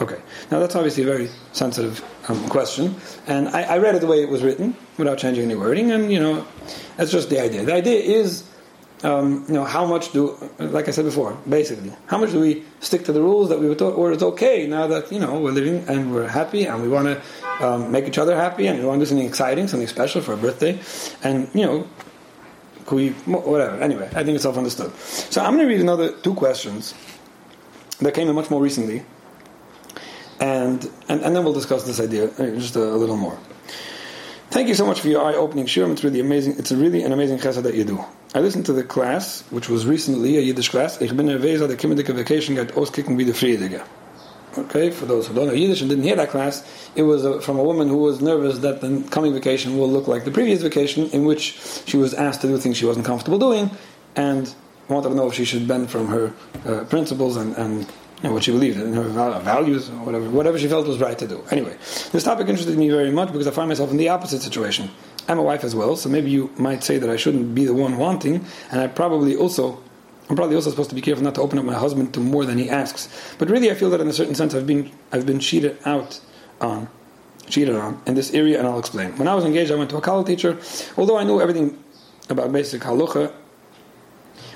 Okay, 0.04 0.20
now 0.50 0.58
that's 0.58 0.74
obviously 0.74 1.02
a 1.04 1.06
very 1.14 1.28
sensitive 1.52 1.94
um, 2.28 2.48
question, 2.48 2.96
and 3.26 3.48
I, 3.58 3.62
I 3.74 3.76
read 3.78 3.94
it 3.94 4.00
the 4.00 4.10
way 4.14 4.20
it 4.22 4.30
was 4.36 4.42
written 4.42 4.74
without 4.98 5.18
changing 5.18 5.44
any 5.44 5.54
wording, 5.54 5.92
and 5.92 6.12
you 6.14 6.20
know, 6.24 6.46
that's 6.96 7.12
just 7.12 7.30
the 7.30 7.40
idea. 7.40 7.60
The 7.64 7.74
idea 7.74 8.00
is 8.20 8.28
um, 9.04 9.44
you 9.48 9.54
know, 9.54 9.64
how 9.64 9.84
much 9.86 10.12
do, 10.12 10.22
like 10.58 10.88
I 10.88 10.92
said 10.92 11.04
before, 11.04 11.36
basically, 11.48 11.92
how 12.06 12.18
much 12.18 12.30
do 12.30 12.40
we 12.40 12.64
stick 12.80 13.04
to 13.06 13.12
the 13.12 13.20
rules 13.20 13.48
that 13.48 13.58
we 13.60 13.68
were 13.68 13.74
taught, 13.74 13.94
or 13.94 14.12
it's 14.12 14.22
okay 14.22 14.66
now 14.66 14.86
that, 14.86 15.10
you 15.12 15.18
know, 15.18 15.40
we're 15.40 15.50
living 15.50 15.84
and 15.88 16.14
we're 16.14 16.28
happy 16.28 16.66
and 16.66 16.82
we 16.82 16.88
want 16.88 17.06
to 17.08 17.66
um, 17.66 17.90
make 17.90 18.06
each 18.06 18.18
other 18.18 18.36
happy 18.36 18.66
and 18.68 18.78
we 18.78 18.84
want 18.84 19.00
to 19.00 19.04
do 19.04 19.08
something 19.08 19.26
exciting, 19.26 19.66
something 19.68 19.88
special 19.88 20.20
for 20.22 20.34
a 20.34 20.36
birthday, 20.36 20.78
and, 21.22 21.48
you 21.52 21.66
know, 21.66 21.88
could 22.92 22.96
we, 22.96 23.10
whatever. 23.32 23.80
Anyway, 23.80 24.06
I 24.14 24.22
think 24.22 24.34
it's 24.34 24.42
self 24.42 24.58
understood. 24.58 24.94
So 24.96 25.40
I'm 25.42 25.54
going 25.54 25.66
to 25.66 25.72
read 25.72 25.80
another 25.80 26.12
two 26.12 26.34
questions 26.34 26.94
that 28.00 28.12
came 28.12 28.28
in 28.28 28.34
much 28.34 28.50
more 28.50 28.60
recently, 28.60 29.02
and, 30.38 30.84
and, 31.08 31.22
and 31.22 31.34
then 31.34 31.42
we'll 31.42 31.54
discuss 31.54 31.84
this 31.84 32.00
idea 32.00 32.26
uh, 32.26 32.50
just 32.56 32.76
a, 32.76 32.82
a 32.82 32.98
little 32.98 33.16
more. 33.16 33.38
Thank 34.50 34.68
you 34.68 34.74
so 34.74 34.84
much 34.84 35.00
for 35.00 35.08
your 35.08 35.24
eye-opening 35.24 35.64
shiurim. 35.64 35.92
It's 35.92 36.04
really 36.04 36.20
amazing. 36.20 36.58
It's 36.58 36.72
really 36.72 37.02
an 37.02 37.12
amazing 37.12 37.38
chesed 37.38 37.62
that 37.62 37.74
you 37.74 37.84
do. 37.84 38.04
I 38.34 38.40
listened 38.40 38.66
to 38.66 38.74
the 38.74 38.84
class, 38.84 39.42
which 39.50 39.70
was 39.70 39.86
recently 39.86 40.36
a 40.36 40.42
Yiddish 40.42 40.68
class. 40.68 41.00
Ich 41.00 41.16
bin 41.16 41.28
nervös, 41.28 41.66
der 41.66 41.76
kimmendike 41.76 42.14
vacation 42.14 42.56
geht 42.56 42.76
auskicken 42.76 43.16
wie 43.16 43.24
der 43.24 43.34
Friedige. 43.34 43.80
Okay, 44.58 44.90
for 44.90 45.06
those 45.06 45.26
who 45.26 45.34
don't 45.34 45.46
know 45.46 45.54
Yiddish 45.54 45.80
and 45.80 45.88
didn't 45.88 46.04
hear 46.04 46.16
that 46.16 46.28
class, 46.28 46.62
it 46.94 47.04
was 47.04 47.24
a, 47.24 47.40
from 47.40 47.58
a 47.58 47.62
woman 47.62 47.88
who 47.88 47.96
was 47.96 48.20
nervous 48.20 48.58
that 48.58 48.82
the 48.82 49.02
coming 49.10 49.32
vacation 49.32 49.78
will 49.78 49.88
look 49.88 50.08
like 50.08 50.24
the 50.24 50.30
previous 50.30 50.60
vacation, 50.60 51.08
in 51.10 51.24
which 51.24 51.58
she 51.86 51.96
was 51.96 52.12
asked 52.12 52.42
to 52.42 52.48
do 52.48 52.58
things 52.58 52.76
she 52.76 52.84
wasn't 52.84 53.06
comfortable 53.06 53.38
doing, 53.38 53.70
and 54.14 54.54
wanted 54.88 55.08
to 55.08 55.14
know 55.14 55.28
if 55.28 55.34
she 55.34 55.46
should 55.46 55.66
bend 55.66 55.90
from 55.90 56.06
her 56.08 56.34
uh, 56.66 56.84
principles 56.84 57.36
and, 57.36 57.56
and 57.56 57.86
what 58.22 58.44
she 58.44 58.52
believed 58.52 58.78
in 58.78 58.92
her 58.92 59.08
values 59.40 59.88
or 59.88 60.04
whatever, 60.04 60.30
whatever 60.30 60.58
she 60.58 60.68
felt 60.68 60.86
was 60.86 60.98
right 60.98 61.18
to 61.18 61.26
do. 61.26 61.42
Anyway, 61.50 61.76
this 62.12 62.22
topic 62.22 62.46
interested 62.46 62.76
me 62.76 62.90
very 62.90 63.10
much 63.10 63.32
because 63.32 63.46
I 63.46 63.50
find 63.50 63.68
myself 63.68 63.90
in 63.90 63.96
the 63.96 64.10
opposite 64.10 64.42
situation. 64.42 64.90
I'm 65.28 65.38
a 65.38 65.42
wife 65.42 65.64
as 65.64 65.74
well, 65.74 65.96
so 65.96 66.08
maybe 66.08 66.30
you 66.30 66.50
might 66.58 66.84
say 66.84 66.98
that 66.98 67.08
I 67.08 67.16
shouldn't 67.16 67.54
be 67.54 67.64
the 67.64 67.74
one 67.74 67.96
wanting, 67.96 68.44
and 68.70 68.80
I 68.80 68.86
probably 68.86 69.34
also 69.34 69.82
I'm 70.28 70.36
probably 70.36 70.56
also 70.56 70.70
supposed 70.70 70.90
to 70.90 70.94
be 70.94 71.02
careful 71.02 71.24
not 71.24 71.34
to 71.34 71.42
open 71.42 71.58
up 71.58 71.64
my 71.64 71.74
husband 71.74 72.14
to 72.14 72.20
more 72.20 72.44
than 72.44 72.58
he 72.58 72.70
asks. 72.70 73.08
But 73.38 73.50
really, 73.50 73.70
I 73.70 73.74
feel 73.74 73.90
that 73.90 74.00
in 74.00 74.08
a 74.08 74.12
certain 74.12 74.34
sense, 74.34 74.54
I've 74.54 74.66
been 74.66 74.90
I've 75.12 75.26
been 75.26 75.40
cheated 75.40 75.76
out 75.84 76.20
on, 76.60 76.88
cheated 77.48 77.76
on 77.76 78.00
in 78.06 78.14
this 78.14 78.32
area, 78.32 78.58
and 78.58 78.66
I'll 78.66 78.78
explain. 78.78 79.16
When 79.18 79.28
I 79.28 79.34
was 79.34 79.44
engaged, 79.44 79.70
I 79.70 79.74
went 79.74 79.90
to 79.90 79.96
a 79.96 80.00
college 80.00 80.26
teacher. 80.26 80.58
Although 80.96 81.18
I 81.18 81.24
knew 81.24 81.40
everything 81.40 81.82
about 82.28 82.52
basic 82.52 82.82
halacha, 82.82 83.32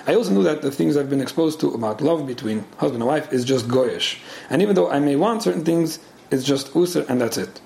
I 0.07 0.15
also 0.15 0.31
knew 0.31 0.45
that 0.45 0.63
the 0.63 0.71
things 0.71 0.97
I've 0.97 1.11
been 1.11 1.21
exposed 1.21 1.59
to 1.61 1.75
about 1.75 2.01
love 2.01 2.27
between 2.27 2.65
husband 2.79 3.03
and 3.03 3.09
wife 3.09 3.33
is 3.33 3.45
just 3.45 3.67
goyish. 3.67 4.19
And 4.51 4.63
even 4.63 4.77
though 4.77 4.89
I 4.89 5.01
may 5.01 5.17
want 5.17 5.43
certain 5.43 5.65
things, 5.65 5.99
it's 6.31 6.45
just 6.45 6.73
usr 6.75 7.09
and 7.09 7.21
that's 7.21 7.37
it. 7.37 7.61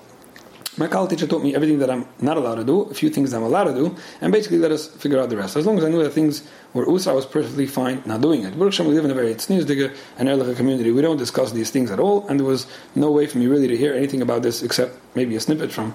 My 0.77 0.87
college 0.87 1.09
teacher 1.09 1.27
taught 1.27 1.43
me 1.43 1.53
everything 1.53 1.79
that 1.79 1.89
I'm 1.89 2.05
not 2.21 2.37
allowed 2.37 2.55
to 2.55 2.63
do, 2.63 2.83
a 2.83 2.93
few 2.93 3.09
things 3.09 3.33
I'm 3.33 3.43
allowed 3.43 3.65
to 3.65 3.73
do, 3.73 3.95
and 4.21 4.31
basically 4.31 4.57
let 4.57 4.71
us 4.71 4.87
figure 4.87 5.19
out 5.19 5.29
the 5.29 5.35
rest. 5.35 5.57
As 5.57 5.65
long 5.65 5.77
as 5.77 5.83
I 5.83 5.89
knew 5.89 6.01
that 6.01 6.11
things 6.11 6.43
were 6.73 6.85
usr, 6.85 7.07
I 7.07 7.13
was 7.13 7.25
perfectly 7.25 7.67
fine 7.67 8.01
not 8.05 8.21
doing 8.21 8.43
it. 8.43 8.57
Baruch 8.57 8.79
we 8.79 8.85
live 8.85 9.03
in 9.03 9.11
a 9.11 9.13
very 9.13 9.35
tznius 9.35 9.93
and 10.17 10.29
erlich 10.29 10.55
community. 10.55 10.91
We 10.91 11.01
don't 11.01 11.17
discuss 11.17 11.51
these 11.51 11.71
things 11.71 11.91
at 11.91 11.99
all, 11.99 12.25
and 12.27 12.39
there 12.39 12.47
was 12.47 12.67
no 12.95 13.11
way 13.11 13.27
for 13.27 13.37
me 13.37 13.47
really 13.47 13.67
to 13.67 13.75
hear 13.75 13.93
anything 13.93 14.21
about 14.21 14.43
this 14.43 14.63
except 14.63 14.97
maybe 15.13 15.35
a 15.35 15.41
snippet 15.41 15.73
from 15.73 15.93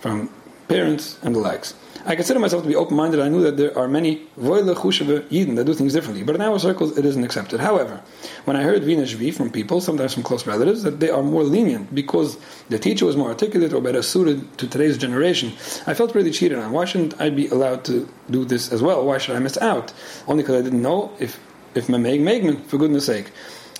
from 0.00 0.30
parents 0.70 1.18
and 1.22 1.34
the 1.34 1.40
likes. 1.40 1.74
I 2.06 2.14
consider 2.16 2.40
myself 2.40 2.62
to 2.62 2.68
be 2.68 2.76
open 2.76 2.96
minded. 2.96 3.20
I 3.20 3.28
knew 3.28 3.42
that 3.42 3.58
there 3.58 3.76
are 3.76 3.86
many 3.86 4.22
voile 4.38 4.62
yidden 4.64 5.56
that 5.56 5.64
do 5.66 5.74
things 5.74 5.92
differently, 5.92 6.22
but 6.24 6.34
in 6.34 6.40
our 6.40 6.58
circles 6.58 6.96
it 6.96 7.04
isn't 7.04 7.22
accepted. 7.22 7.60
However, 7.60 8.00
when 8.46 8.56
I 8.56 8.62
heard 8.62 8.82
Vina 8.84 9.02
Shvi 9.02 9.34
from 9.34 9.50
people, 9.50 9.82
sometimes 9.82 10.14
from 10.14 10.22
close 10.22 10.46
relatives, 10.46 10.82
that 10.82 11.00
they 11.00 11.10
are 11.10 11.22
more 11.22 11.42
lenient 11.42 11.94
because 11.94 12.38
the 12.70 12.78
teacher 12.78 13.04
was 13.04 13.16
more 13.16 13.28
articulate 13.28 13.74
or 13.74 13.82
better 13.82 14.00
suited 14.00 14.38
to 14.58 14.66
today's 14.66 14.96
generation, 14.96 15.52
I 15.86 15.92
felt 15.92 16.14
really 16.14 16.30
cheated 16.30 16.58
on. 16.58 16.72
Why 16.72 16.86
shouldn't 16.86 17.20
I 17.20 17.28
be 17.28 17.48
allowed 17.48 17.84
to 17.86 18.08
do 18.30 18.46
this 18.46 18.72
as 18.72 18.80
well? 18.80 19.04
Why 19.04 19.18
should 19.18 19.36
I 19.36 19.40
miss 19.40 19.58
out? 19.58 19.92
Only 20.26 20.42
because 20.42 20.56
I 20.60 20.62
didn't 20.62 20.82
know 20.82 21.12
if 21.18 21.38
if 21.74 21.86
Memeg 21.86 22.20
Megman, 22.20 22.64
for 22.66 22.78
goodness 22.78 23.06
sake. 23.06 23.30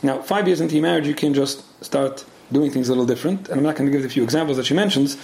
Now, 0.02 0.22
five 0.22 0.46
years 0.46 0.60
into 0.60 0.74
your 0.76 0.82
marriage, 0.82 1.06
you 1.06 1.14
can 1.14 1.34
just 1.34 1.56
start 1.82 2.24
doing 2.52 2.70
things 2.70 2.88
a 2.88 2.92
little 2.92 3.06
different, 3.06 3.48
and 3.48 3.58
I'm 3.58 3.64
not 3.64 3.76
going 3.76 3.90
to 3.90 3.96
give 3.96 4.04
a 4.04 4.08
few 4.08 4.22
examples 4.22 4.56
that 4.56 4.66
she 4.66 4.74
mentions 4.74 5.16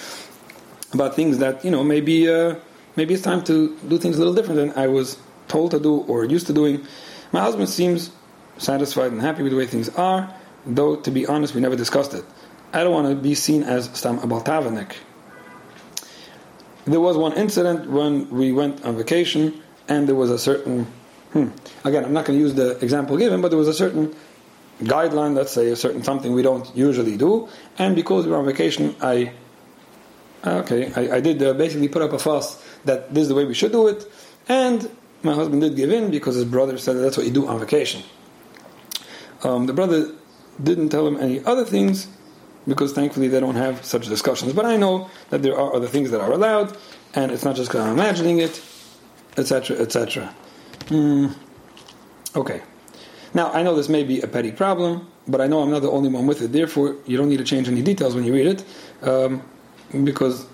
about 0.96 1.14
things 1.14 1.38
that 1.38 1.64
you 1.64 1.70
know 1.70 1.84
maybe. 1.84 2.28
Uh, 2.28 2.56
maybe 2.96 3.14
it's 3.14 3.22
time 3.22 3.44
to 3.44 3.76
do 3.88 3.98
things 3.98 4.16
a 4.16 4.18
little 4.18 4.34
different 4.34 4.56
than 4.56 4.72
I 4.72 4.88
was 4.88 5.18
told 5.48 5.70
to 5.70 5.78
do 5.78 5.98
or 6.08 6.24
used 6.24 6.46
to 6.48 6.52
doing. 6.52 6.84
My 7.32 7.40
husband 7.40 7.68
seems 7.68 8.10
satisfied 8.58 9.12
and 9.12 9.20
happy 9.20 9.42
with 9.42 9.52
the 9.52 9.58
way 9.58 9.66
things 9.66 9.88
are, 9.90 10.34
though 10.64 10.96
to 10.96 11.10
be 11.10 11.26
honest, 11.26 11.54
we 11.54 11.60
never 11.60 11.76
discussed 11.76 12.14
it. 12.14 12.24
I 12.72 12.82
don't 12.82 12.92
want 12.92 13.08
to 13.08 13.14
be 13.14 13.34
seen 13.34 13.62
as 13.62 13.90
Stam 13.92 14.18
Abaltavanik. 14.18 14.92
There 16.84 17.00
was 17.00 17.16
one 17.16 17.32
incident 17.34 17.90
when 17.90 18.30
we 18.30 18.52
went 18.52 18.84
on 18.84 18.96
vacation, 18.96 19.62
and 19.88 20.08
there 20.08 20.14
was 20.14 20.30
a 20.30 20.38
certain. 20.38 20.86
Hmm, 21.32 21.48
again, 21.84 22.04
I'm 22.04 22.12
not 22.12 22.24
going 22.24 22.38
to 22.38 22.42
use 22.42 22.54
the 22.54 22.78
example 22.78 23.16
given, 23.16 23.40
but 23.40 23.48
there 23.48 23.58
was 23.58 23.68
a 23.68 23.74
certain 23.74 24.14
guideline, 24.80 25.34
let's 25.34 25.52
say, 25.52 25.68
a 25.70 25.76
certain 25.76 26.02
something 26.02 26.32
we 26.32 26.42
don't 26.42 26.74
usually 26.76 27.16
do, 27.16 27.48
and 27.78 27.96
because 27.96 28.24
we 28.24 28.30
were 28.30 28.38
on 28.38 28.46
vacation, 28.46 28.94
I 29.00 29.32
okay, 30.46 30.92
I, 30.94 31.16
I 31.16 31.20
did 31.20 31.42
uh, 31.42 31.54
basically 31.54 31.88
put 31.88 32.02
up 32.02 32.12
a 32.12 32.18
fuss 32.18 32.62
that 32.84 33.12
this 33.12 33.22
is 33.22 33.28
the 33.28 33.34
way 33.34 33.44
we 33.44 33.54
should 33.54 33.72
do 33.72 33.88
it, 33.88 34.10
and 34.48 34.90
my 35.22 35.34
husband 35.34 35.62
did 35.62 35.76
give 35.76 35.90
in 35.90 36.10
because 36.10 36.36
his 36.36 36.44
brother 36.44 36.78
said 36.78 36.96
that 36.96 37.00
that's 37.00 37.16
what 37.16 37.26
you 37.26 37.32
do 37.32 37.46
on 37.46 37.58
vacation. 37.58 38.02
Um, 39.42 39.66
the 39.66 39.72
brother 39.72 40.12
didn't 40.62 40.88
tell 40.88 41.06
him 41.06 41.16
any 41.16 41.44
other 41.44 41.64
things 41.64 42.08
because 42.66 42.92
thankfully 42.92 43.28
they 43.28 43.40
don't 43.40 43.56
have 43.56 43.84
such 43.84 44.08
discussions. 44.08 44.52
But 44.52 44.64
I 44.64 44.76
know 44.76 45.10
that 45.30 45.42
there 45.42 45.58
are 45.58 45.74
other 45.74 45.86
things 45.86 46.10
that 46.10 46.20
are 46.20 46.32
allowed, 46.32 46.76
and 47.14 47.30
it's 47.30 47.44
not 47.44 47.56
just 47.56 47.70
because 47.70 47.84
I'm 47.84 47.92
imagining 47.92 48.38
it, 48.38 48.62
etc., 49.36 49.76
etc. 49.78 50.34
Mm. 50.86 51.34
Okay. 52.34 52.62
Now, 53.34 53.52
I 53.52 53.62
know 53.62 53.74
this 53.74 53.88
may 53.88 54.02
be 54.02 54.20
a 54.20 54.26
petty 54.26 54.52
problem, 54.52 55.08
but 55.28 55.40
I 55.40 55.46
know 55.46 55.60
I'm 55.60 55.70
not 55.70 55.82
the 55.82 55.90
only 55.90 56.08
one 56.08 56.26
with 56.26 56.42
it. 56.42 56.52
Therefore, 56.52 56.96
you 57.06 57.16
don't 57.16 57.28
need 57.28 57.38
to 57.38 57.44
change 57.44 57.68
any 57.68 57.82
details 57.82 58.14
when 58.14 58.24
you 58.24 58.32
read 58.32 58.46
it, 58.46 58.64
um, 59.02 59.42
because 59.92 60.46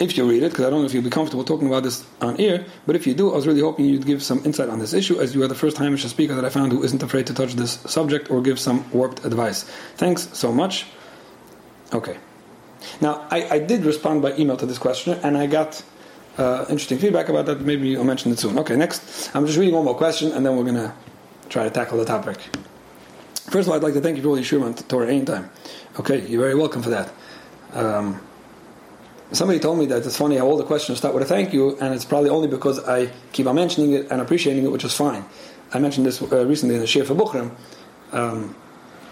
if 0.00 0.16
you 0.16 0.28
read 0.28 0.42
it, 0.42 0.50
because 0.50 0.64
I 0.64 0.70
don't 0.70 0.80
know 0.80 0.86
if 0.86 0.94
you'll 0.94 1.04
be 1.04 1.10
comfortable 1.10 1.44
talking 1.44 1.68
about 1.68 1.82
this 1.82 2.06
on 2.22 2.40
air, 2.40 2.64
but 2.86 2.96
if 2.96 3.06
you 3.06 3.14
do, 3.14 3.32
I 3.32 3.36
was 3.36 3.46
really 3.46 3.60
hoping 3.60 3.84
you'd 3.84 4.06
give 4.06 4.22
some 4.22 4.42
insight 4.46 4.70
on 4.70 4.78
this 4.78 4.94
issue, 4.94 5.20
as 5.20 5.34
you 5.34 5.42
are 5.42 5.48
the 5.48 5.54
first 5.54 5.76
Hamish 5.76 6.04
speaker 6.04 6.34
that 6.34 6.44
I 6.44 6.48
found 6.48 6.72
who 6.72 6.82
isn't 6.82 7.02
afraid 7.02 7.26
to 7.26 7.34
touch 7.34 7.54
this 7.54 7.72
subject 7.86 8.30
or 8.30 8.40
give 8.40 8.58
some 8.58 8.90
warped 8.92 9.24
advice. 9.26 9.64
Thanks 9.96 10.28
so 10.32 10.52
much. 10.52 10.86
Okay. 11.92 12.16
Now, 13.02 13.26
I, 13.30 13.56
I 13.56 13.58
did 13.58 13.84
respond 13.84 14.22
by 14.22 14.34
email 14.36 14.56
to 14.56 14.64
this 14.64 14.78
question, 14.78 15.18
and 15.22 15.36
I 15.36 15.46
got 15.46 15.82
uh, 16.38 16.64
interesting 16.70 16.98
feedback 16.98 17.28
about 17.28 17.44
that. 17.46 17.60
Maybe 17.60 17.94
I'll 17.94 18.04
mention 18.04 18.32
it 18.32 18.38
soon. 18.38 18.58
Okay, 18.58 18.76
next. 18.76 19.30
I'm 19.34 19.44
just 19.44 19.58
reading 19.58 19.74
one 19.74 19.84
more 19.84 19.96
question, 19.96 20.32
and 20.32 20.46
then 20.46 20.56
we're 20.56 20.64
going 20.64 20.76
to 20.76 20.94
try 21.50 21.64
to 21.64 21.70
tackle 21.70 21.98
the 21.98 22.06
topic. 22.06 22.38
First 23.50 23.66
of 23.66 23.70
all, 23.72 23.74
I'd 23.78 23.82
like 23.82 23.94
to 23.94 24.00
thank 24.00 24.16
you 24.16 24.22
for 24.22 24.28
all 24.28 24.38
your 24.38 24.44
shiur 24.44 24.64
on 24.64 24.74
Torah 24.74 25.08
Anytime. 25.08 25.50
Okay, 25.98 26.24
you're 26.24 26.40
very 26.40 26.54
welcome 26.54 26.82
for 26.82 26.90
that. 26.90 27.12
Um, 27.72 28.20
somebody 29.32 29.58
told 29.58 29.76
me 29.76 29.86
that 29.86 30.06
it's 30.06 30.16
funny 30.16 30.36
how 30.36 30.46
all 30.46 30.56
the 30.56 30.62
questions 30.62 30.98
start 30.98 31.14
with 31.14 31.24
a 31.24 31.26
thank 31.26 31.52
you, 31.52 31.76
and 31.80 31.92
it's 31.92 32.04
probably 32.04 32.30
only 32.30 32.46
because 32.46 32.78
I 32.78 33.10
keep 33.32 33.48
on 33.48 33.56
mentioning 33.56 33.92
it 33.94 34.06
and 34.08 34.20
appreciating 34.20 34.62
it, 34.62 34.70
which 34.70 34.84
is 34.84 34.94
fine. 34.94 35.24
I 35.74 35.80
mentioned 35.80 36.06
this 36.06 36.22
uh, 36.22 36.46
recently 36.46 36.76
in 36.76 36.80
the 36.80 36.86
shiur 36.86 37.04
for 37.04 37.16
Bukhrim 37.16 37.50
um, 38.12 38.54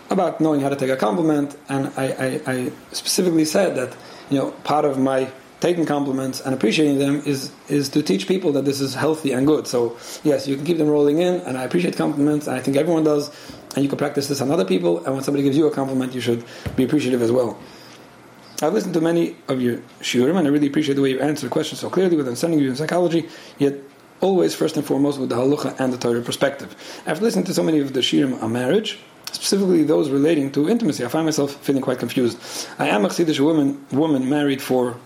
about 0.08 0.40
knowing 0.40 0.60
how 0.60 0.68
to 0.68 0.76
take 0.76 0.90
a 0.90 0.96
compliment, 0.96 1.56
and 1.68 1.92
I, 1.96 2.04
I, 2.06 2.40
I, 2.46 2.72
specifically 2.92 3.44
said 3.44 3.74
that 3.74 3.96
you 4.30 4.38
know 4.38 4.52
part 4.62 4.84
of 4.84 5.00
my 5.00 5.32
taking 5.60 5.84
compliments 5.86 6.40
and 6.40 6.54
appreciating 6.54 6.98
them 6.98 7.22
is 7.26 7.50
is 7.68 7.88
to 7.90 8.02
teach 8.02 8.28
people 8.28 8.52
that 8.52 8.64
this 8.64 8.80
is 8.80 8.94
healthy 8.94 9.32
and 9.32 9.46
good. 9.46 9.66
So 9.66 9.96
yes, 10.22 10.46
you 10.46 10.56
can 10.56 10.64
keep 10.64 10.78
them 10.78 10.88
rolling 10.88 11.18
in, 11.18 11.40
and 11.42 11.58
I 11.58 11.64
appreciate 11.64 11.96
compliments, 11.96 12.46
and 12.46 12.56
I 12.56 12.60
think 12.60 12.76
everyone 12.76 13.04
does, 13.04 13.30
and 13.74 13.82
you 13.82 13.88
can 13.88 13.98
practice 13.98 14.28
this 14.28 14.40
on 14.40 14.50
other 14.50 14.64
people. 14.64 15.04
And 15.04 15.14
when 15.14 15.24
somebody 15.24 15.42
gives 15.42 15.56
you 15.56 15.66
a 15.66 15.70
compliment, 15.70 16.14
you 16.14 16.20
should 16.20 16.44
be 16.76 16.84
appreciative 16.84 17.22
as 17.22 17.32
well. 17.32 17.58
I've 18.60 18.72
listened 18.72 18.94
to 18.94 19.00
many 19.00 19.36
of 19.46 19.60
your 19.60 19.78
shiurim, 20.00 20.36
and 20.36 20.46
I 20.48 20.50
really 20.50 20.66
appreciate 20.66 20.96
the 20.96 21.02
way 21.02 21.10
you 21.10 21.20
answer 21.20 21.48
questions 21.48 21.80
so 21.80 21.90
clearly 21.90 22.16
with 22.16 22.26
understanding 22.26 22.58
you 22.58 22.70
in 22.70 22.76
psychology, 22.76 23.28
yet 23.58 23.74
always 24.20 24.52
first 24.52 24.76
and 24.76 24.84
foremost 24.84 25.20
with 25.20 25.28
the 25.28 25.36
halacha 25.36 25.78
and 25.78 25.92
the 25.92 25.98
Torah 25.98 26.22
perspective. 26.22 26.74
After 27.06 27.22
listening 27.22 27.44
to 27.44 27.54
so 27.54 27.62
many 27.62 27.78
of 27.78 27.92
the 27.92 28.00
shiurim 28.00 28.42
on 28.42 28.52
marriage, 28.52 28.98
specifically 29.30 29.84
those 29.84 30.10
relating 30.10 30.50
to 30.52 30.68
intimacy, 30.68 31.04
I 31.04 31.08
find 31.08 31.24
myself 31.24 31.54
feeling 31.64 31.82
quite 31.82 32.00
confused. 32.00 32.36
I 32.80 32.88
am 32.88 33.04
a 33.04 33.08
Chassidish 33.08 33.38
woman, 33.38 33.84
woman 33.92 34.28
married 34.28 34.60
for 34.60 34.96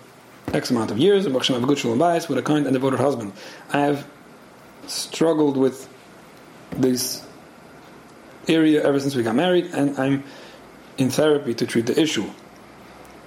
X 0.52 0.70
amount 0.70 0.90
of 0.90 0.98
years, 0.98 1.26
and 1.26 1.34
have 1.34 1.62
a 1.62 1.66
good 1.66 1.78
shalom 1.78 1.98
bias 1.98 2.28
with 2.28 2.38
a 2.38 2.42
kind 2.42 2.66
and 2.66 2.74
devoted 2.74 3.00
husband. 3.00 3.32
I 3.72 3.80
have 3.80 4.06
struggled 4.86 5.56
with 5.56 5.88
this 6.72 7.24
area 8.48 8.82
ever 8.84 9.00
since 9.00 9.14
we 9.14 9.22
got 9.22 9.34
married, 9.34 9.66
and 9.66 9.98
I'm 9.98 10.24
in 10.98 11.10
therapy 11.10 11.54
to 11.54 11.66
treat 11.66 11.86
the 11.86 11.98
issue 11.98 12.28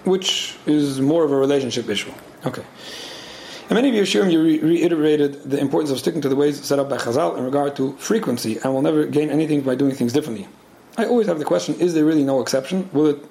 which 0.06 0.56
is 0.66 1.02
more 1.02 1.24
of 1.24 1.32
a 1.32 1.36
relationship 1.36 1.90
issue. 1.90 2.12
Okay. 2.46 2.64
And 3.68 3.72
many 3.72 3.90
of 3.90 3.96
you 3.96 4.04
shiurim, 4.04 4.32
you 4.32 4.42
re- 4.42 4.60
reiterated 4.60 5.50
the 5.50 5.60
importance 5.60 5.92
of 5.92 5.98
sticking 5.98 6.22
to 6.22 6.30
the 6.30 6.36
ways 6.36 6.64
set 6.64 6.78
up 6.78 6.90
by 6.90 6.98
Chazal 6.98 7.38
in 7.38 7.44
regard 7.44 7.76
to 7.78 7.94
frequency, 7.98 8.60
and 8.60 8.74
will 8.74 8.84
never 8.84 9.06
gain 9.06 9.32
anything 9.32 9.62
by 9.62 9.74
doing 9.76 9.96
things 9.96 10.14
differently. 10.14 10.48
I 10.98 11.06
always 11.06 11.28
have 11.28 11.40
the 11.40 11.46
question: 11.46 11.76
Is 11.80 11.96
there 11.96 12.06
really 12.06 12.24
no 12.24 12.42
exception? 12.42 12.90
Will 12.94 13.08
it 13.08 13.26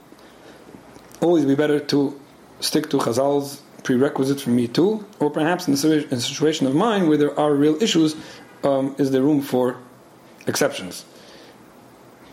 always 1.21 1.45
be 1.45 1.55
better 1.55 1.79
to 1.79 2.21
stick 2.61 2.91
to 2.91 2.99
Chazal's 2.99 3.63
prerequisite 3.85 4.41
for 4.41 4.51
me 4.51 4.67
too, 4.67 5.07
or 5.21 5.31
perhaps 5.31 5.69
in 5.69 5.75
a 5.75 6.21
situation 6.21 6.67
of 6.67 6.75
mine 6.75 7.07
where 7.07 7.17
there 7.17 7.39
are 7.39 7.55
real 7.55 7.81
issues, 7.81 8.17
um, 8.65 8.97
is 8.99 9.13
there 9.13 9.23
room 9.23 9.41
for 9.41 9.77
exceptions? 10.47 11.05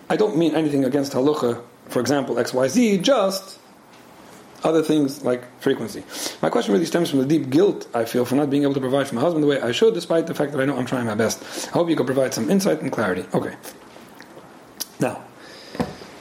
I 0.10 0.16
don't 0.16 0.36
mean 0.36 0.56
anything 0.56 0.84
against 0.84 1.14
halacha, 1.14 1.62
for 1.90 2.00
example, 2.00 2.40
X 2.40 2.54
Y 2.54 2.68
Z. 2.68 2.98
Just 2.98 3.60
other 4.64 4.84
things 4.84 5.24
like 5.24 5.44
frequency. 5.60 6.04
My 6.42 6.50
question 6.50 6.74
really 6.74 6.86
stems 6.86 7.10
from 7.10 7.20
the 7.20 7.26
deep 7.26 7.50
guilt 7.50 7.88
I 7.94 8.06
feel 8.06 8.26
for 8.26 8.36
not 8.36 8.50
being 8.50 8.64
able 8.64 8.76
to 8.76 8.80
provide 8.80 9.08
for 9.08 9.16
my 9.16 9.22
husband 9.22 9.44
the 9.44 9.48
way 9.48 9.60
I 9.60 9.72
should, 9.72 9.94
despite 9.94 10.28
the 10.28 10.34
fact 10.34 10.52
that 10.52 10.62
I 10.62 10.66
know 10.66 10.78
I'm 10.78 10.86
trying 10.86 11.06
my 11.06 11.16
best. 11.16 11.68
I 11.70 11.72
hope 11.72 11.90
you 11.90 11.96
can 11.96 12.06
provide 12.06 12.34
some 12.34 12.50
insight 12.50 12.82
and 12.82 12.92
clarity. 12.92 13.26
Okay. 13.34 13.56
Now, 15.00 15.24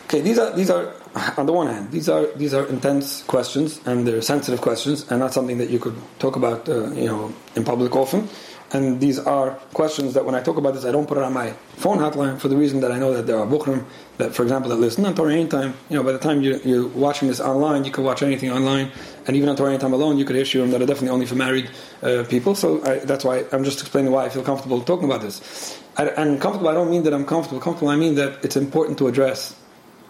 okay, 0.06 0.20
these 0.20 0.38
are 0.38 0.54
these 0.56 0.70
are 0.70 0.94
on 1.36 1.46
the 1.46 1.52
one 1.52 1.66
hand 1.66 1.90
these 1.90 2.08
are 2.08 2.26
these 2.36 2.54
are 2.54 2.66
intense 2.66 3.22
questions 3.24 3.80
and 3.86 4.06
they're 4.06 4.22
sensitive 4.22 4.60
questions 4.60 5.10
and 5.10 5.18
not 5.18 5.32
something 5.34 5.58
that 5.58 5.70
you 5.70 5.78
could 5.78 5.96
talk 6.18 6.36
about 6.36 6.68
uh, 6.68 6.90
you 6.92 7.06
know 7.06 7.32
in 7.56 7.64
public 7.64 7.94
often. 7.96 8.28
And 8.72 9.00
these 9.00 9.18
are 9.18 9.50
questions 9.74 10.14
that 10.14 10.24
when 10.24 10.36
I 10.36 10.42
talk 10.42 10.56
about 10.56 10.74
this, 10.74 10.84
I 10.84 10.92
don't 10.92 11.06
put 11.06 11.18
it 11.18 11.24
on 11.24 11.32
my 11.32 11.50
phone 11.74 11.98
hotline 11.98 12.38
for 12.38 12.46
the 12.46 12.56
reason 12.56 12.80
that 12.82 12.92
I 12.92 13.00
know 13.00 13.12
that 13.12 13.26
there 13.26 13.36
are 13.36 13.46
Bukhrim 13.46 13.84
that, 14.18 14.32
for 14.32 14.44
example, 14.44 14.70
that 14.70 14.76
listen 14.76 15.04
on 15.06 15.14
Torah 15.16 15.32
Anytime. 15.32 15.74
You 15.88 15.96
know, 15.96 16.04
by 16.04 16.12
the 16.12 16.20
time 16.20 16.40
you, 16.40 16.60
you're 16.64 16.86
watching 16.86 17.26
this 17.26 17.40
online, 17.40 17.84
you 17.84 17.90
can 17.90 18.04
watch 18.04 18.22
anything 18.22 18.52
online. 18.52 18.92
And 19.26 19.36
even 19.36 19.48
on 19.48 19.56
Torah 19.56 19.70
Anytime 19.70 19.92
alone, 19.92 20.18
you 20.18 20.24
could 20.24 20.36
hear 20.36 20.44
shiurim 20.44 20.70
that 20.70 20.80
are 20.80 20.86
definitely 20.86 21.08
only 21.08 21.26
for 21.26 21.34
married 21.34 21.68
uh, 22.02 22.24
people. 22.28 22.54
So 22.54 22.80
I, 22.84 22.98
that's 23.00 23.24
why 23.24 23.44
I'm 23.50 23.64
just 23.64 23.80
explaining 23.80 24.12
why 24.12 24.26
I 24.26 24.28
feel 24.28 24.44
comfortable 24.44 24.80
talking 24.82 25.06
about 25.06 25.22
this. 25.22 25.80
I, 25.96 26.04
and 26.06 26.40
comfortable, 26.40 26.68
I 26.68 26.74
don't 26.74 26.92
mean 26.92 27.02
that 27.02 27.12
I'm 27.12 27.26
comfortable. 27.26 27.60
Comfortable, 27.60 27.88
I 27.88 27.96
mean 27.96 28.14
that 28.14 28.44
it's 28.44 28.56
important 28.56 28.98
to 28.98 29.08
address. 29.08 29.56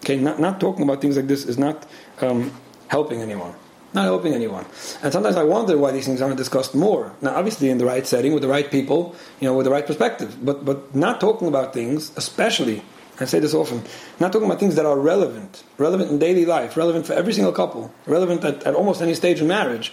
Okay, 0.00 0.16
not, 0.16 0.40
not 0.40 0.60
talking 0.60 0.82
about 0.82 1.00
things 1.00 1.16
like 1.16 1.26
this 1.26 1.44
is 1.44 1.58
not 1.58 1.86
um, 2.20 2.52
helping 2.88 3.20
anyone 3.20 3.54
not 3.92 4.04
helping 4.04 4.34
anyone. 4.34 4.64
And 5.02 5.12
sometimes 5.12 5.36
I 5.36 5.42
wonder 5.42 5.76
why 5.76 5.90
these 5.90 6.06
things 6.06 6.22
aren't 6.22 6.36
discussed 6.36 6.74
more. 6.74 7.12
Now, 7.20 7.34
obviously, 7.34 7.70
in 7.70 7.78
the 7.78 7.84
right 7.84 8.06
setting, 8.06 8.32
with 8.32 8.42
the 8.42 8.48
right 8.48 8.70
people, 8.70 9.14
you 9.40 9.48
know, 9.48 9.54
with 9.54 9.64
the 9.64 9.70
right 9.70 9.86
perspective. 9.86 10.44
But 10.44 10.64
but 10.64 10.94
not 10.94 11.20
talking 11.20 11.48
about 11.48 11.72
things, 11.72 12.12
especially, 12.16 12.82
I 13.18 13.24
say 13.24 13.40
this 13.40 13.54
often, 13.54 13.82
not 14.20 14.32
talking 14.32 14.46
about 14.46 14.60
things 14.60 14.76
that 14.76 14.86
are 14.86 14.98
relevant, 14.98 15.64
relevant 15.76 16.10
in 16.10 16.18
daily 16.18 16.46
life, 16.46 16.76
relevant 16.76 17.06
for 17.06 17.14
every 17.14 17.32
single 17.32 17.52
couple, 17.52 17.92
relevant 18.06 18.44
at, 18.44 18.62
at 18.64 18.74
almost 18.74 19.02
any 19.02 19.14
stage 19.14 19.40
in 19.40 19.48
marriage, 19.48 19.92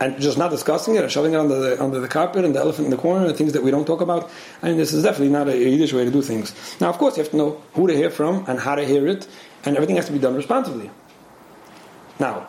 and 0.00 0.20
just 0.20 0.38
not 0.38 0.50
discussing 0.50 0.94
it 0.96 1.04
or 1.04 1.08
shoving 1.08 1.34
it 1.34 1.36
under 1.36 1.58
the 1.58 1.82
under 1.82 2.00
the 2.00 2.08
carpet 2.08 2.44
and 2.44 2.54
the 2.54 2.60
elephant 2.60 2.86
in 2.86 2.90
the 2.90 2.96
corner, 2.96 3.26
and 3.26 3.36
things 3.36 3.52
that 3.52 3.62
we 3.62 3.70
don't 3.70 3.86
talk 3.86 4.00
about. 4.00 4.30
I 4.62 4.68
mean, 4.68 4.76
this 4.76 4.92
is 4.92 5.02
definitely 5.02 5.30
not 5.30 5.48
a 5.48 5.56
Yiddish 5.56 5.92
way 5.92 6.04
to 6.04 6.10
do 6.10 6.22
things. 6.22 6.54
Now, 6.80 6.88
of 6.88 6.98
course, 6.98 7.16
you 7.16 7.22
have 7.22 7.30
to 7.32 7.36
know 7.36 7.62
who 7.74 7.86
to 7.86 7.94
hear 7.94 8.10
from 8.10 8.44
and 8.46 8.58
how 8.58 8.74
to 8.74 8.84
hear 8.84 9.06
it, 9.06 9.26
and 9.64 9.76
everything 9.76 9.96
has 9.96 10.06
to 10.06 10.12
be 10.12 10.18
done 10.18 10.34
responsibly. 10.34 10.90
Now, 12.20 12.48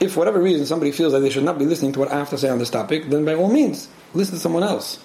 if 0.00 0.12
for 0.12 0.20
whatever 0.20 0.40
reason 0.40 0.66
somebody 0.66 0.92
feels 0.92 1.12
that 1.12 1.20
they 1.20 1.30
should 1.30 1.44
not 1.44 1.58
be 1.58 1.66
listening 1.66 1.92
to 1.92 1.98
what 1.98 2.12
I 2.12 2.18
have 2.18 2.30
to 2.30 2.38
say 2.38 2.48
on 2.48 2.58
this 2.58 2.70
topic, 2.70 3.08
then 3.08 3.24
by 3.24 3.34
all 3.34 3.50
means, 3.50 3.88
listen 4.14 4.34
to 4.34 4.40
someone 4.40 4.62
else. 4.62 4.98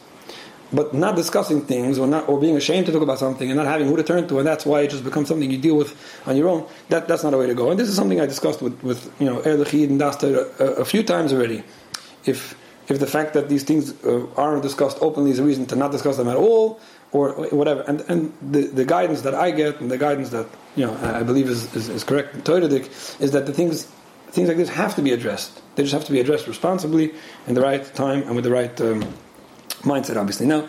But 0.74 0.94
not 0.94 1.16
discussing 1.16 1.62
things 1.62 2.00
or 2.00 2.08
not 2.08 2.28
or 2.28 2.40
being 2.40 2.58
ashamed 2.58 2.88
to 2.88 2.92
talk 2.92 3.02
about 3.02 3.20
something 3.20 3.50
and 3.50 3.58
not 3.58 3.68
having 3.68 3.88
who 3.88 3.96
to 3.96 4.04
turn 4.04 4.28
to, 4.28 4.40
and 4.40 4.48
that's 4.48 4.66
why 4.66 4.82
it 4.82 4.90
just 4.90 5.04
becomes 5.04 5.28
something 5.28 5.50
you 5.50 5.58
deal 5.58 5.76
with 5.76 5.96
on 6.26 6.36
your 6.36 6.50
own. 6.50 6.68
That 6.90 7.08
that's 7.08 7.24
not 7.24 7.34
a 7.34 7.38
way 7.38 7.48
to 7.48 7.54
go. 7.54 7.70
And 7.70 7.80
this 7.80 7.88
is 7.88 7.96
something 7.96 8.20
I 8.20 8.26
discussed 8.26 8.62
with 8.62 8.82
with 8.84 9.14
you 9.20 9.28
know 9.28 9.42
Erlechid 9.42 9.90
and 9.90 10.00
Dasta 10.00 10.28
a, 10.60 10.64
a, 10.82 10.86
few 10.86 11.04
times 11.04 11.32
already. 11.32 11.64
If 12.26 12.56
if 12.88 13.00
the 13.00 13.08
fact 13.08 13.34
that 13.36 13.50
these 13.50 13.64
things 13.64 13.94
uh, 14.04 14.26
aren't 14.36 14.64
discussed 14.64 14.98
openly 15.00 15.32
is 15.32 15.40
a 15.40 15.44
reason 15.44 15.66
to 15.68 15.76
not 15.76 15.92
discuss 15.92 16.18
them 16.18 16.28
at 16.28 16.38
all, 16.38 16.80
or 17.14 17.34
whatever. 17.52 17.82
And 17.82 18.02
and 18.10 18.34
the, 18.42 18.62
the 18.62 18.86
guidance 18.86 19.22
that 19.22 19.36
I 19.36 19.52
get 19.52 19.80
and 19.80 19.90
the 19.90 19.98
guidance 19.98 20.30
that 20.32 20.48
you 20.76 20.86
know 20.86 20.98
I 21.02 21.24
believe 21.24 21.48
is, 21.48 21.74
is, 21.76 21.88
is 21.88 22.04
correct 22.04 22.36
in 22.36 22.42
is 23.20 23.32
that 23.32 23.46
the 23.46 23.54
things 23.54 23.88
things 24.32 24.48
like 24.48 24.58
this 24.58 24.70
have 24.70 24.96
to 24.96 25.02
be 25.02 25.12
addressed. 25.12 25.62
They 25.76 25.84
just 25.84 25.94
have 25.94 26.06
to 26.06 26.12
be 26.12 26.20
addressed 26.20 26.48
responsibly 26.48 27.14
in 27.48 27.54
the 27.54 27.62
right 27.62 27.86
time 27.96 28.24
and 28.24 28.36
with 28.36 28.44
the 28.44 28.52
right 28.52 28.82
um, 28.82 29.06
mindset, 29.84 30.18
obviously. 30.18 30.48
Now, 30.48 30.68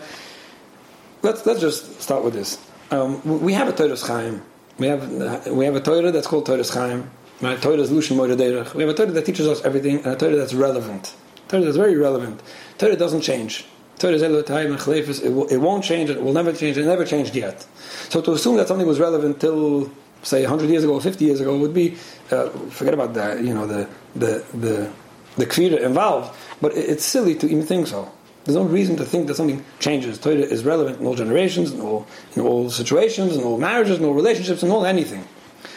let's 1.21 1.45
let's 1.45 1.59
just 1.59 2.01
start 2.01 2.23
with 2.23 2.33
this. 2.33 2.57
Um, 2.91 3.21
we 3.41 3.53
have 3.53 3.67
a 3.67 3.73
Torah 3.73 3.97
Chaim. 3.97 4.41
We 4.77 4.87
have 4.87 5.47
we 5.47 5.65
have 5.65 5.75
a 5.75 5.81
Torah 5.81 6.11
that's 6.11 6.27
called 6.27 6.45
Torah 6.45 6.63
Chaim. 6.63 7.09
Right? 7.41 7.61
Torah 7.61 7.77
is 7.77 7.91
Lushan 7.91 8.17
Derech. 8.17 8.73
We 8.73 8.83
have 8.83 8.91
a 8.91 8.93
Torah 8.93 9.11
that 9.11 9.25
teaches 9.25 9.47
us 9.47 9.63
everything, 9.65 9.97
and 9.97 10.07
a 10.07 10.15
Torah 10.15 10.35
that's 10.35 10.53
relevant. 10.53 11.13
Torah 11.47 11.63
that's 11.63 11.77
very 11.77 11.95
relevant. 11.95 12.41
Torah 12.77 12.95
doesn't 12.95 13.21
change. 13.21 13.65
Torah 13.97 14.13
is 14.13 14.21
it, 14.21 15.29
will, 15.31 15.47
it 15.47 15.57
won't 15.57 15.83
change. 15.83 16.09
It 16.09 16.21
will 16.21 16.33
never 16.33 16.51
change. 16.51 16.77
It 16.77 16.85
never 16.85 17.05
changed 17.05 17.33
yet. 17.35 17.65
So 18.09 18.21
to 18.21 18.33
assume 18.33 18.57
that 18.57 18.67
something 18.67 18.87
was 18.87 18.99
relevant 18.99 19.39
till 19.39 19.89
say 20.21 20.41
100 20.41 20.69
years 20.69 20.83
ago 20.83 20.93
or 20.93 21.01
50 21.01 21.23
years 21.23 21.39
ago 21.39 21.57
would 21.57 21.73
be 21.73 21.97
uh, 22.31 22.49
forget 22.69 22.93
about 22.93 23.13
the 23.13 23.41
you 23.43 23.53
know 23.53 23.67
the 23.67 23.87
the 24.15 24.43
the 24.53 24.91
the 25.37 25.85
involved 25.85 26.35
but 26.61 26.75
it's 26.75 27.05
silly 27.05 27.35
to 27.35 27.45
even 27.47 27.63
think 27.63 27.87
so 27.87 28.11
there's 28.45 28.55
no 28.55 28.63
reason 28.63 28.95
to 28.97 29.05
think 29.05 29.27
that 29.27 29.35
something 29.35 29.63
changes 29.79 30.17
Torah 30.17 30.35
is 30.35 30.63
relevant 30.63 30.99
in 30.99 31.05
all 31.05 31.15
generations 31.15 31.71
in 31.71 31.81
all 31.81 32.07
in 32.35 32.41
all 32.43 32.69
situations 32.69 33.35
in 33.35 33.43
all 33.43 33.57
marriages 33.57 33.99
in 33.99 34.05
all 34.05 34.13
relationships 34.13 34.63
in 34.63 34.69
all 34.71 34.85
anything 34.85 35.27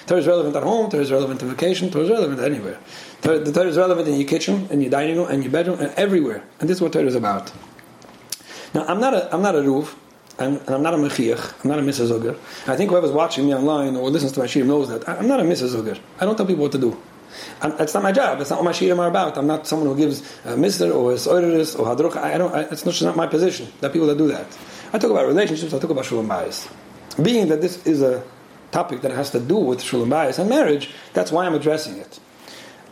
Torah 0.07 0.21
is 0.21 0.27
relevant 0.27 0.55
at 0.55 0.63
home 0.63 0.91
Torah 0.91 1.03
is 1.03 1.11
relevant 1.11 1.43
in 1.43 1.49
vacation 1.49 1.91
Torah 1.91 2.05
is 2.05 2.11
relevant 2.11 2.41
anywhere 2.41 2.79
Torah, 3.23 3.41
the 3.41 3.53
Torah 3.53 3.69
is 3.69 3.77
relevant 3.77 4.07
in 4.09 4.15
your 4.15 4.29
kitchen 4.29 4.69
in 4.71 4.81
your 4.81 4.91
dining 4.91 5.17
room 5.17 5.31
in 5.31 5.43
your 5.43 5.51
bedroom 5.51 5.81
and 5.81 5.93
everywhere 5.95 6.45
and 6.61 6.69
this 6.69 6.77
is 6.77 6.83
what 6.83 6.93
Torah 6.93 7.07
is 7.07 7.15
about 7.15 7.51
now 8.75 8.85
I'm 8.87 9.01
not 9.01 9.15
a 9.15 9.35
I'm 9.35 9.43
not 9.43 9.57
a 9.57 9.63
roof 9.63 9.97
and, 10.39 10.59
and 10.59 10.71
I'm 10.71 10.83
not 10.83 10.95
a 10.95 10.97
mechiach, 10.97 11.65
I'm 11.65 11.71
not 11.71 11.79
a 11.81 11.83
Mrs. 11.83 12.11
Zuger. 12.13 12.39
I 12.69 12.77
think 12.77 12.91
whoever's 12.91 13.11
watching 13.11 13.47
me 13.47 13.55
online 13.55 13.97
or 13.97 14.09
listens 14.09 14.33
to 14.33 14.41
my 14.41 14.47
shiur 14.47 14.65
knows 14.65 14.89
that. 14.89 15.09
I'm 15.09 15.27
not 15.27 15.41
a 15.41 15.43
Mrs. 15.43 15.75
Zuger. 15.75 15.99
I 16.21 16.25
don't 16.25 16.37
tell 16.37 16.47
people 16.47 16.63
what 16.63 16.73
to 16.73 16.79
do. 16.79 16.97
I'm, 17.61 17.77
that's 17.77 17.95
not 17.95 18.03
my 18.03 18.13
job. 18.13 18.39
That's 18.39 18.51
not 18.51 18.61
what 18.61 18.65
my 18.65 18.73
shiurim 18.73 18.99
are 18.99 19.09
about. 19.09 19.37
I'm 19.37 19.47
not 19.47 19.67
someone 19.67 19.89
who 19.89 19.97
gives 19.97 20.21
a 20.45 20.55
Mr. 20.55 20.95
or 20.95 21.13
a 21.13 21.17
Soiris 21.17 21.79
or 21.79 21.87
Hadruch. 21.87 22.17
I 22.17 22.39
don't. 22.39 22.55
I, 22.55 22.61
it's 22.63 22.85
not, 22.85 23.01
not 23.03 23.17
my 23.17 23.27
position. 23.27 23.69
There 23.81 23.91
are 23.91 23.93
people 23.93 24.09
that 24.09 24.19
do 24.19 24.29
that. 24.29 24.47
I 24.93 24.99
talk 24.99 25.11
about 25.11 25.27
relationships, 25.27 25.73
I 25.75 25.79
talk 25.79 25.91
about 25.91 26.05
shulam 26.05 26.27
bayis. 26.27 26.71
Being 27.23 27.49
that 27.49 27.61
this 27.61 27.87
is 27.87 28.03
a 28.03 28.25
topic 28.71 29.03
that 29.03 29.11
has 29.11 29.31
to 29.31 29.41
do 29.41 29.57
with 29.57 29.81
shulam 29.81 30.09
bayis 30.09 30.39
and 30.39 30.49
marriage, 30.49 30.91
that's 31.13 31.31
why 31.33 31.47
I'm 31.47 31.55
addressing 31.55 31.99
it. 31.99 32.19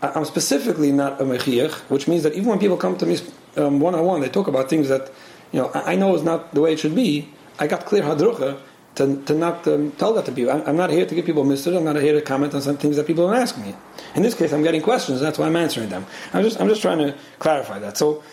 I'm 0.02 0.24
specifically 0.24 0.92
not 0.92 1.20
a 1.20 1.24
mechiach, 1.24 1.72
which 1.90 2.06
means 2.06 2.22
that 2.24 2.34
even 2.34 2.46
when 2.46 2.58
people 2.58 2.76
come 2.76 2.96
to 2.98 3.06
me 3.06 3.16
one 3.54 3.94
on 3.94 4.04
one, 4.04 4.20
they 4.20 4.28
talk 4.28 4.46
about 4.46 4.68
things 4.68 4.88
that 4.88 5.10
you 5.52 5.60
know 5.60 5.70
I 5.74 5.96
know 5.96 6.14
is 6.14 6.22
not 6.22 6.54
the 6.54 6.60
way 6.60 6.74
it 6.74 6.78
should 6.80 6.94
be. 6.94 7.28
I 7.58 7.66
got 7.66 7.86
clear 7.86 8.02
hadrucha 8.02 8.60
to, 8.96 9.22
to 9.24 9.34
not 9.34 9.66
um, 9.68 9.92
tell 9.92 10.12
that 10.14 10.24
to 10.26 10.32
people. 10.32 10.52
I'm, 10.52 10.62
I'm, 10.68 10.76
not 10.76 10.90
here 10.90 11.06
to 11.06 11.14
give 11.14 11.24
people 11.24 11.44
mister. 11.44 11.74
I'm 11.74 11.84
not 11.84 11.96
here 11.96 12.14
to 12.14 12.20
comment 12.20 12.54
on 12.54 12.62
some 12.62 12.76
things 12.76 12.96
that 12.96 13.06
people 13.06 13.26
don't 13.26 13.36
ask 13.36 13.56
me. 13.58 13.74
In 14.16 14.22
this 14.22 14.34
case, 14.34 14.52
I'm 14.52 14.62
getting 14.62 14.82
questions. 14.82 15.20
That's 15.20 15.38
why 15.38 15.46
I'm 15.46 15.56
answering 15.56 15.90
them. 15.90 16.06
I'm 16.32 16.42
just 16.42 16.60
I'm 16.60 16.68
just 16.68 16.82
trying 16.82 16.98
to 16.98 17.14
clarify 17.38 17.78
that. 17.80 17.96
So 17.96 18.24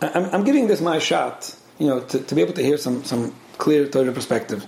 I'm, 0.00 0.26
I'm 0.26 0.44
giving 0.44 0.68
this 0.68 0.80
my 0.80 0.98
shot, 0.98 1.54
you 1.78 1.86
know, 1.88 2.00
to, 2.00 2.20
to 2.20 2.34
be 2.34 2.42
able 2.42 2.54
to 2.54 2.62
hear 2.62 2.78
some 2.78 3.04
some 3.04 3.34
clear 3.58 3.88
Torah 3.88 4.12
perspective. 4.12 4.66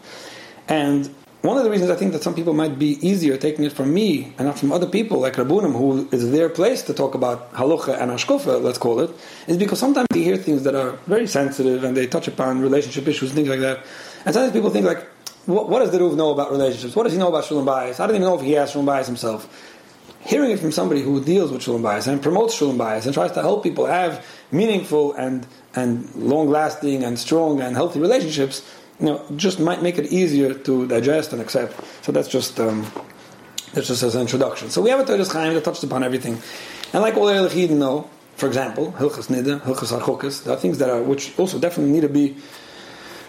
And 0.67 1.15
one 1.43 1.57
of 1.57 1.63
the 1.63 1.71
reasons 1.71 1.91
I 1.91 1.95
think 1.95 2.13
that 2.13 2.25
some 2.25 2.35
people 2.35 2.53
might 2.53 2.81
be 2.81 2.99
easier 3.07 3.37
taking 3.37 3.65
it 3.65 3.73
from 3.73 3.95
me 3.95 4.35
and 4.39 4.49
not 4.49 4.59
from 4.59 4.73
other 4.73 4.87
people 4.87 5.21
like 5.21 5.35
Rabunim, 5.35 5.73
who 5.73 6.09
is 6.11 6.33
their 6.33 6.49
place 6.49 6.83
to 6.83 6.95
talk 6.95 7.15
about 7.15 7.53
halacha 7.53 8.01
and 8.01 8.11
hashkofa, 8.11 8.61
let's 8.61 8.79
call 8.79 8.99
it, 8.99 9.11
is 9.47 9.57
because 9.57 9.79
sometimes 9.79 10.09
they 10.11 10.25
hear 10.25 10.37
things 10.37 10.65
that 10.65 10.75
are 10.75 10.99
very 11.07 11.29
sensitive 11.29 11.85
and 11.85 11.97
they 11.97 12.09
touch 12.09 12.27
upon 12.27 12.61
relationship 12.61 13.07
issues, 13.07 13.33
things 13.33 13.49
like 13.49 13.61
that. 13.61 13.85
And 14.25 14.35
sometimes 14.35 14.53
people 14.53 14.71
think 14.71 14.85
like, 14.85 15.07
what, 15.49 15.71
what 15.71 15.79
does 15.79 15.91
the 15.91 15.99
Ruv 15.99 16.15
know 16.15 16.31
about 16.31 16.51
relationships? 16.51 16.95
What 16.95 17.05
does 17.05 17.13
he 17.15 17.19
know 17.19 17.29
about 17.29 17.45
Shulam 17.45 17.65
bias? 17.65 18.01
I 18.01 18.07
don't 18.07 18.17
even 18.17 18.29
know 18.29 18.39
if 18.39 18.43
he 18.43 18.53
has 18.53 18.73
Shulam 18.73 18.85
bias 18.85 19.07
himself. 19.07 19.49
Hearing 20.21 20.51
it 20.51 20.59
from 20.59 20.73
somebody 20.73 21.01
who 21.01 21.25
deals 21.25 21.51
with 21.51 21.63
Shulam 21.63 21.83
bias 21.83 22.07
and 22.07 22.23
promotes 22.23 22.59
Shulam 22.59 22.77
bias 22.77 23.07
and 23.07 23.15
tries 23.15 23.33
to 23.33 23.41
help 23.41 23.63
people 23.63 23.87
have 23.87 24.27
meaningful 24.53 25.15
and, 25.15 25.47
and 25.75 26.15
long-lasting 26.17 27.03
and 27.03 27.19
strong 27.19 27.63
and 27.63 27.77
healthy 27.77 27.99
relationships, 27.99 28.63
you 29.01 29.07
know, 29.07 29.25
just 29.37 29.59
might 29.59 29.83
make 29.83 29.97
it 29.97 30.13
easier 30.13 30.53
to 30.53 30.87
digest 30.87 31.33
and 31.33 31.41
accept. 31.41 31.81
So 32.05 32.13
that's 32.13 32.29
just 32.29 32.61
um, 32.61 32.87
that's 33.73 33.87
just 33.89 34.03
as 34.03 34.15
an 34.15 34.21
introduction. 34.21 34.69
So 34.69 34.83
we 34.83 34.91
have 34.91 35.01
a 35.01 35.05
Torah 35.05 35.25
Chaim 35.25 35.55
that 35.55 35.65
touches 35.65 35.85
upon 35.85 36.03
everything, 36.03 36.39
and 36.93 37.03
like 37.03 37.17
all 37.17 37.27
the 37.27 37.33
Eilachid 37.33 37.71
know, 37.71 38.11
for 38.37 38.47
example, 38.47 38.93
Hilchas 38.99 39.29
Nida, 39.29 39.61
Hilchas 39.61 39.99
Archokas, 39.99 40.45
there 40.45 40.53
are 40.53 40.59
things 40.59 40.77
that 40.79 40.91
are 40.91 41.03
which 41.03 41.39
also 41.39 41.59
definitely 41.59 41.93
need 41.93 42.03
to 42.03 42.09
be 42.09 42.37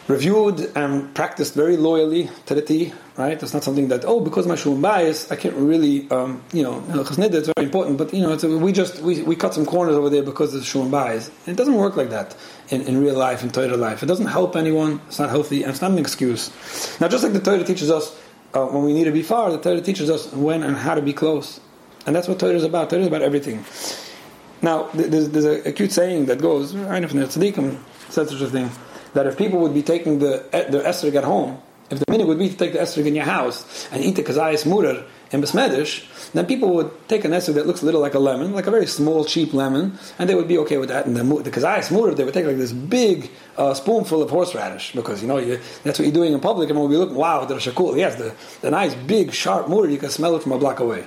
reviewed 0.10 0.72
and 0.76 1.14
practiced 1.14 1.54
very 1.54 1.78
loyally 1.78 2.32
to 2.48 2.56
the 2.56 2.64
T, 2.64 2.92
right? 3.16 3.42
It's 3.42 3.54
not 3.54 3.64
something 3.64 3.90
that, 3.90 4.04
oh, 4.06 4.20
because 4.20 4.48
my 4.48 4.56
shulam 4.56 4.82
bias, 4.82 5.32
I 5.32 5.36
can't 5.36 5.56
really, 5.56 6.10
um, 6.10 6.42
you 6.52 6.64
know, 6.64 6.82
Hilchas 6.82 7.20
it's 7.32 7.50
very 7.56 7.66
important, 7.68 8.00
but, 8.00 8.12
you 8.12 8.24
know, 8.24 8.36
we 8.58 8.72
just, 8.72 9.02
we, 9.02 9.22
we 9.22 9.36
cut 9.36 9.54
some 9.54 9.68
corners 9.68 9.96
over 9.96 10.10
there 10.10 10.24
because 10.24 10.56
of 10.56 10.64
shulam 10.64 10.90
bias. 10.90 11.30
It 11.46 11.56
doesn't 11.56 11.76
work 11.76 11.96
like 11.96 12.10
that 12.10 12.36
in, 12.70 12.82
in 12.82 13.00
real 13.00 13.16
life, 13.16 13.44
in 13.44 13.52
Torah 13.52 13.78
life. 13.78 14.02
It 14.02 14.08
doesn't 14.08 14.26
help 14.26 14.56
anyone, 14.56 15.00
it's 15.08 15.20
not 15.20 15.30
healthy, 15.30 15.62
and 15.62 15.70
it's 15.72 15.82
not 15.82 15.92
an 15.92 16.00
excuse. 16.00 16.50
Now, 17.00 17.08
just 17.08 17.24
like 17.24 17.34
the 17.34 17.40
Torah 17.40 17.64
teaches 17.64 17.92
us 17.92 18.20
uh, 18.56 18.66
when 18.66 18.84
we 18.84 18.94
need 18.94 19.04
to 19.04 19.12
be 19.12 19.22
far, 19.22 19.52
the 19.52 19.60
Torah 19.60 19.80
teaches 19.80 20.10
us 20.10 20.34
when 20.34 20.64
and 20.64 20.76
how 20.76 20.96
to 20.96 21.04
be 21.04 21.14
close. 21.14 21.60
And 22.08 22.16
that's 22.16 22.28
what 22.28 22.40
Torah 22.40 22.56
is 22.56 22.64
about. 22.64 22.90
Torah 22.90 23.04
is 23.04 23.08
about 23.08 23.22
everything. 23.22 23.64
Now, 24.64 24.90
there's, 24.92 25.30
there's 25.30 25.46
a, 25.46 25.70
a 25.70 25.72
cute 25.72 25.92
saying 25.92 26.26
that 26.26 26.42
goes, 26.42 26.76
I 26.76 26.98
know 26.98 27.08
from 27.08 27.20
the 27.20 27.28
Tzaddikim 27.28 27.78
said 28.10 28.28
such 28.28 28.42
a 28.42 28.50
thing 28.50 28.72
that 29.14 29.28
if 29.28 29.38
people 29.38 29.60
would 29.60 29.74
be 29.74 29.84
taking 29.84 30.20
the 30.20 30.46
the 30.52 30.82
esrog 30.82 31.16
at 31.16 31.24
home, 31.24 31.62
if 31.90 32.00
the 32.00 32.06
minhag 32.06 32.28
would 32.28 32.38
be 32.40 32.50
to 32.50 32.56
take 32.56 32.74
the 32.74 32.80
esrog 32.80 33.06
in 33.06 33.16
your 33.16 33.26
house 33.26 33.88
and 33.92 34.04
eat 34.04 34.16
the 34.16 34.24
kazayas 34.24 34.66
murer 34.66 35.06
in 35.32 35.42
besmedish, 35.42 36.32
then 36.34 36.46
people 36.46 36.70
would 36.76 36.92
take 37.08 37.26
an 37.26 37.32
esrog 37.32 37.56
that 37.56 37.66
looks 37.66 37.82
a 37.82 37.86
little 37.86 38.02
like 38.02 38.14
a 38.14 38.20
lemon, 38.20 38.54
like 38.54 38.68
a 38.68 38.72
very 38.72 38.86
small, 38.86 39.26
cheap 39.26 39.54
lemon, 39.54 39.98
and 40.18 40.30
they 40.30 40.36
would 40.36 40.48
be 40.48 40.58
okay 40.60 40.78
with 40.78 40.90
that. 40.90 41.06
And 41.06 41.16
the, 41.16 41.24
the 41.24 41.52
kazayas 41.52 41.92
murer, 41.92 42.14
they 42.14 42.24
would 42.24 42.34
take 42.34 42.46
like 42.46 42.58
this 42.58 42.74
big 42.74 43.32
uh, 43.58 43.74
spoonful 43.74 44.22
of 44.22 44.30
horseradish 44.30 44.94
because 44.94 45.22
you 45.22 45.28
know 45.28 45.38
you, 45.38 45.60
that's 45.84 46.00
what 46.00 46.06
you're 46.06 46.14
doing 46.14 46.34
in 46.34 46.40
public, 46.40 46.70
and 46.70 46.80
we'll 46.80 46.90
be 46.90 46.98
looking, 46.98 47.16
wow, 47.16 47.46
the 47.46 47.56
shakul, 47.56 47.98
yes, 47.98 48.16
the, 48.16 48.36
the 48.62 48.70
nice 48.70 48.94
big 48.94 49.34
sharp 49.34 49.68
murer, 49.68 49.90
you 49.90 49.98
can 49.98 50.10
smell 50.10 50.36
it 50.36 50.44
from 50.44 50.52
a 50.52 50.58
block 50.58 50.80
away. 50.80 51.06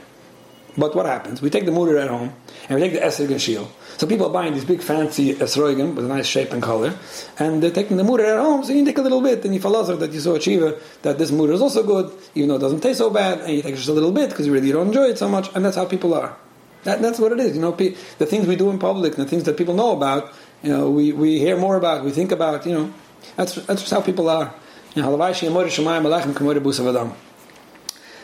But 0.76 0.97
what 0.97 1.05
happens? 1.05 1.43
We 1.43 1.50
take 1.50 1.66
the 1.66 1.73
mutter 1.73 1.99
at 1.99 2.09
home, 2.09 2.33
and 2.68 2.81
we 2.81 2.88
take 2.88 2.99
the 2.99 3.07
esrog 3.07 3.31
and 3.31 3.40
shield. 3.40 3.70
So 3.99 4.07
people 4.07 4.27
are 4.27 4.33
buying 4.33 4.55
these 4.55 4.64
big 4.64 4.81
fancy 4.81 5.35
esrogim 5.35 5.94
with 5.94 6.07
a 6.07 6.09
nice 6.09 6.27
shape 6.27 6.53
and 6.53 6.62
color, 6.62 6.99
and 7.38 7.62
they're 7.62 7.70
taking 7.70 7.99
the 7.99 8.05
mutter 8.05 8.25
at 8.25 8.38
home, 8.38 8.64
so 8.64 8.73
you 8.73 8.85
take 8.85 8.99
a 8.99 9.03
little 9.03 9.20
bit, 9.20 9.44
and 9.44 9.55
you 9.55 9.61
follow 9.61 9.83
that 9.83 10.12
you 10.12 10.20
saw 10.20 10.35
achieve 10.35 10.62
that 11.03 11.18
this 11.18 11.31
mutter 11.31 11.53
is 11.53 11.61
also 11.61 11.83
good, 11.83 12.11
even 12.35 12.49
though 12.49 12.57
it 12.57 12.61
doesn't 12.61 12.81
taste 12.81 12.99
so 12.99 13.11
bad, 13.11 13.40
and 13.40 13.51
you 13.53 13.62
take 13.62 13.75
just 13.77 13.88
a 13.88 13.92
little 13.92 14.12
bit 14.12 14.31
because 14.31 14.46
you 14.46 14.53
really 14.53 14.73
don't 14.73 14.87
enjoy 14.87 15.05
it 15.05 15.18
so 15.18 15.29
much, 15.29 15.55
and 15.55 15.64
that's 15.64 15.77
how 15.77 15.85
people 15.85 16.14
are. 16.14 16.37
That, 16.85 17.03
that's 17.03 17.18
what 17.18 17.33
it 17.33 17.40
is. 17.40 17.55
You 17.55 17.62
know, 17.62 17.73
the 17.73 18.27
things 18.27 18.46
we 18.46 18.57
do 18.57 18.70
in 18.70 18.79
public, 18.79 19.14
the 19.16 19.27
things 19.27 19.44
that 19.44 19.57
people 19.57 19.75
know 19.75 19.92
about, 19.92 20.33
you 20.62 20.70
know, 20.70 20.90
we, 20.90 21.12
we 21.12 21.38
hear 21.38 21.57
more 21.57 21.77
about, 21.77 22.05
we 22.05 22.11
think 22.11 22.33
about, 22.33 22.66
you 22.66 22.73
know, 22.73 22.94
that's, 23.37 23.55
that's 23.55 23.83
just 23.83 23.92
how 23.92 24.01
people 24.01 24.29
are. 24.29 24.55
You 24.94 25.03
know, 25.03 25.16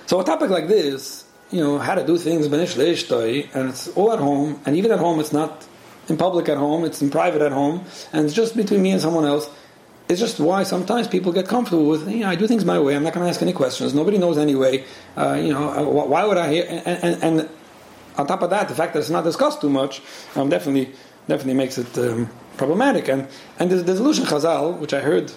so 0.06 0.20
a 0.20 0.24
topic 0.24 0.50
like 0.50 0.68
this, 0.68 1.17
you 1.50 1.60
know, 1.60 1.78
how 1.78 1.94
to 1.94 2.06
do 2.06 2.18
things 2.18 2.46
and 2.46 3.68
it's 3.70 3.88
all 3.88 4.12
at 4.12 4.18
home, 4.18 4.60
and 4.66 4.76
even 4.76 4.90
at 4.92 4.98
home 4.98 5.20
it's 5.20 5.32
not 5.32 5.66
in 6.08 6.16
public 6.16 6.48
at 6.48 6.56
home, 6.56 6.84
it's 6.84 7.02
in 7.02 7.10
private 7.10 7.42
at 7.42 7.52
home, 7.52 7.84
and 8.12 8.26
it's 8.26 8.34
just 8.34 8.56
between 8.56 8.82
me 8.82 8.90
and 8.90 9.00
someone 9.00 9.24
else. 9.24 9.48
It's 10.08 10.20
just 10.20 10.40
why 10.40 10.62
sometimes 10.62 11.06
people 11.06 11.32
get 11.32 11.48
comfortable 11.48 11.86
with, 11.86 12.08
you 12.08 12.20
know, 12.20 12.28
I 12.28 12.34
do 12.34 12.46
things 12.46 12.64
my 12.64 12.78
way, 12.78 12.96
I'm 12.96 13.02
not 13.02 13.12
going 13.12 13.24
to 13.24 13.30
ask 13.30 13.42
any 13.42 13.52
questions, 13.52 13.94
nobody 13.94 14.16
knows 14.16 14.38
anyway, 14.38 14.84
uh, 15.16 15.34
you 15.34 15.52
know, 15.52 15.68
uh, 15.68 15.84
why 15.84 16.24
would 16.24 16.38
I 16.38 16.50
hear, 16.52 16.64
and, 16.68 17.04
and, 17.04 17.22
and, 17.22 17.48
on 18.16 18.26
top 18.26 18.42
of 18.42 18.50
that, 18.50 18.68
the 18.68 18.74
fact 18.74 18.94
that 18.94 18.98
it's 18.98 19.10
not 19.10 19.22
discussed 19.22 19.60
too 19.60 19.70
much 19.70 20.02
um, 20.34 20.48
definitely 20.48 20.92
definitely 21.28 21.54
makes 21.54 21.78
it 21.78 21.96
um, 21.98 22.28
problematic. 22.56 23.08
And, 23.08 23.28
and 23.58 23.70
there's, 23.70 24.00
a 24.00 24.02
Lushan 24.02 24.24
Chazal, 24.24 24.78
which 24.78 24.92
I 24.92 25.00
heard 25.00 25.32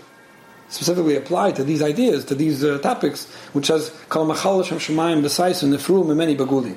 specifically 0.72 1.16
apply 1.16 1.52
to 1.52 1.64
these 1.64 1.84
ideas, 1.84 2.26
to 2.26 2.34
these 2.34 2.64
uh, 2.64 2.80
topics, 2.80 3.28
which 3.54 3.68
says 3.68 3.94
Kal 4.10 4.26
Machal 4.26 4.64
Shem 4.64 4.80
Shemayim 4.80 5.22
B'Saisun 5.22 5.70
Nefru 5.76 6.04
Memeni 6.04 6.36
Baguli. 6.36 6.76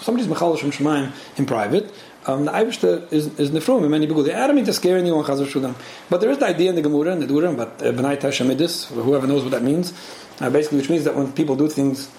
Somebody's 0.00 0.28
Machal 0.28 0.56
Shem 0.56 0.70
Shemayim 0.70 1.12
in 1.36 1.44
private. 1.44 1.92
Um, 2.24 2.44
the 2.44 2.52
Eibishter 2.52 3.12
is, 3.12 3.36
is 3.40 3.50
Nefru 3.50 3.80
Memeni 3.80 4.08
Baguli. 4.08 4.32
I 4.32 4.46
don't 4.46 4.54
mean 4.54 4.64
to 4.64 4.72
scare 4.72 4.96
anyone, 4.96 5.24
Chazar 5.24 5.46
Shulam. 5.46 5.74
But 6.08 6.20
there 6.20 6.30
is 6.30 6.38
the 6.38 6.46
idea 6.46 6.70
in 6.70 6.76
the 6.76 6.82
Gemara, 6.82 7.12
in 7.12 7.20
the 7.20 7.26
Dura, 7.26 7.52
but 7.52 7.82
uh, 7.82 7.92
Tashamidis, 7.92 8.86
whoever 8.94 9.26
knows 9.26 9.42
what 9.42 9.50
that 9.50 9.62
means, 9.62 9.92
uh, 10.40 10.48
basically, 10.48 10.78
which 10.78 10.88
means 10.88 11.04
that 11.04 11.16
when 11.16 11.32
people 11.32 11.56
do 11.56 11.68
things 11.68 12.10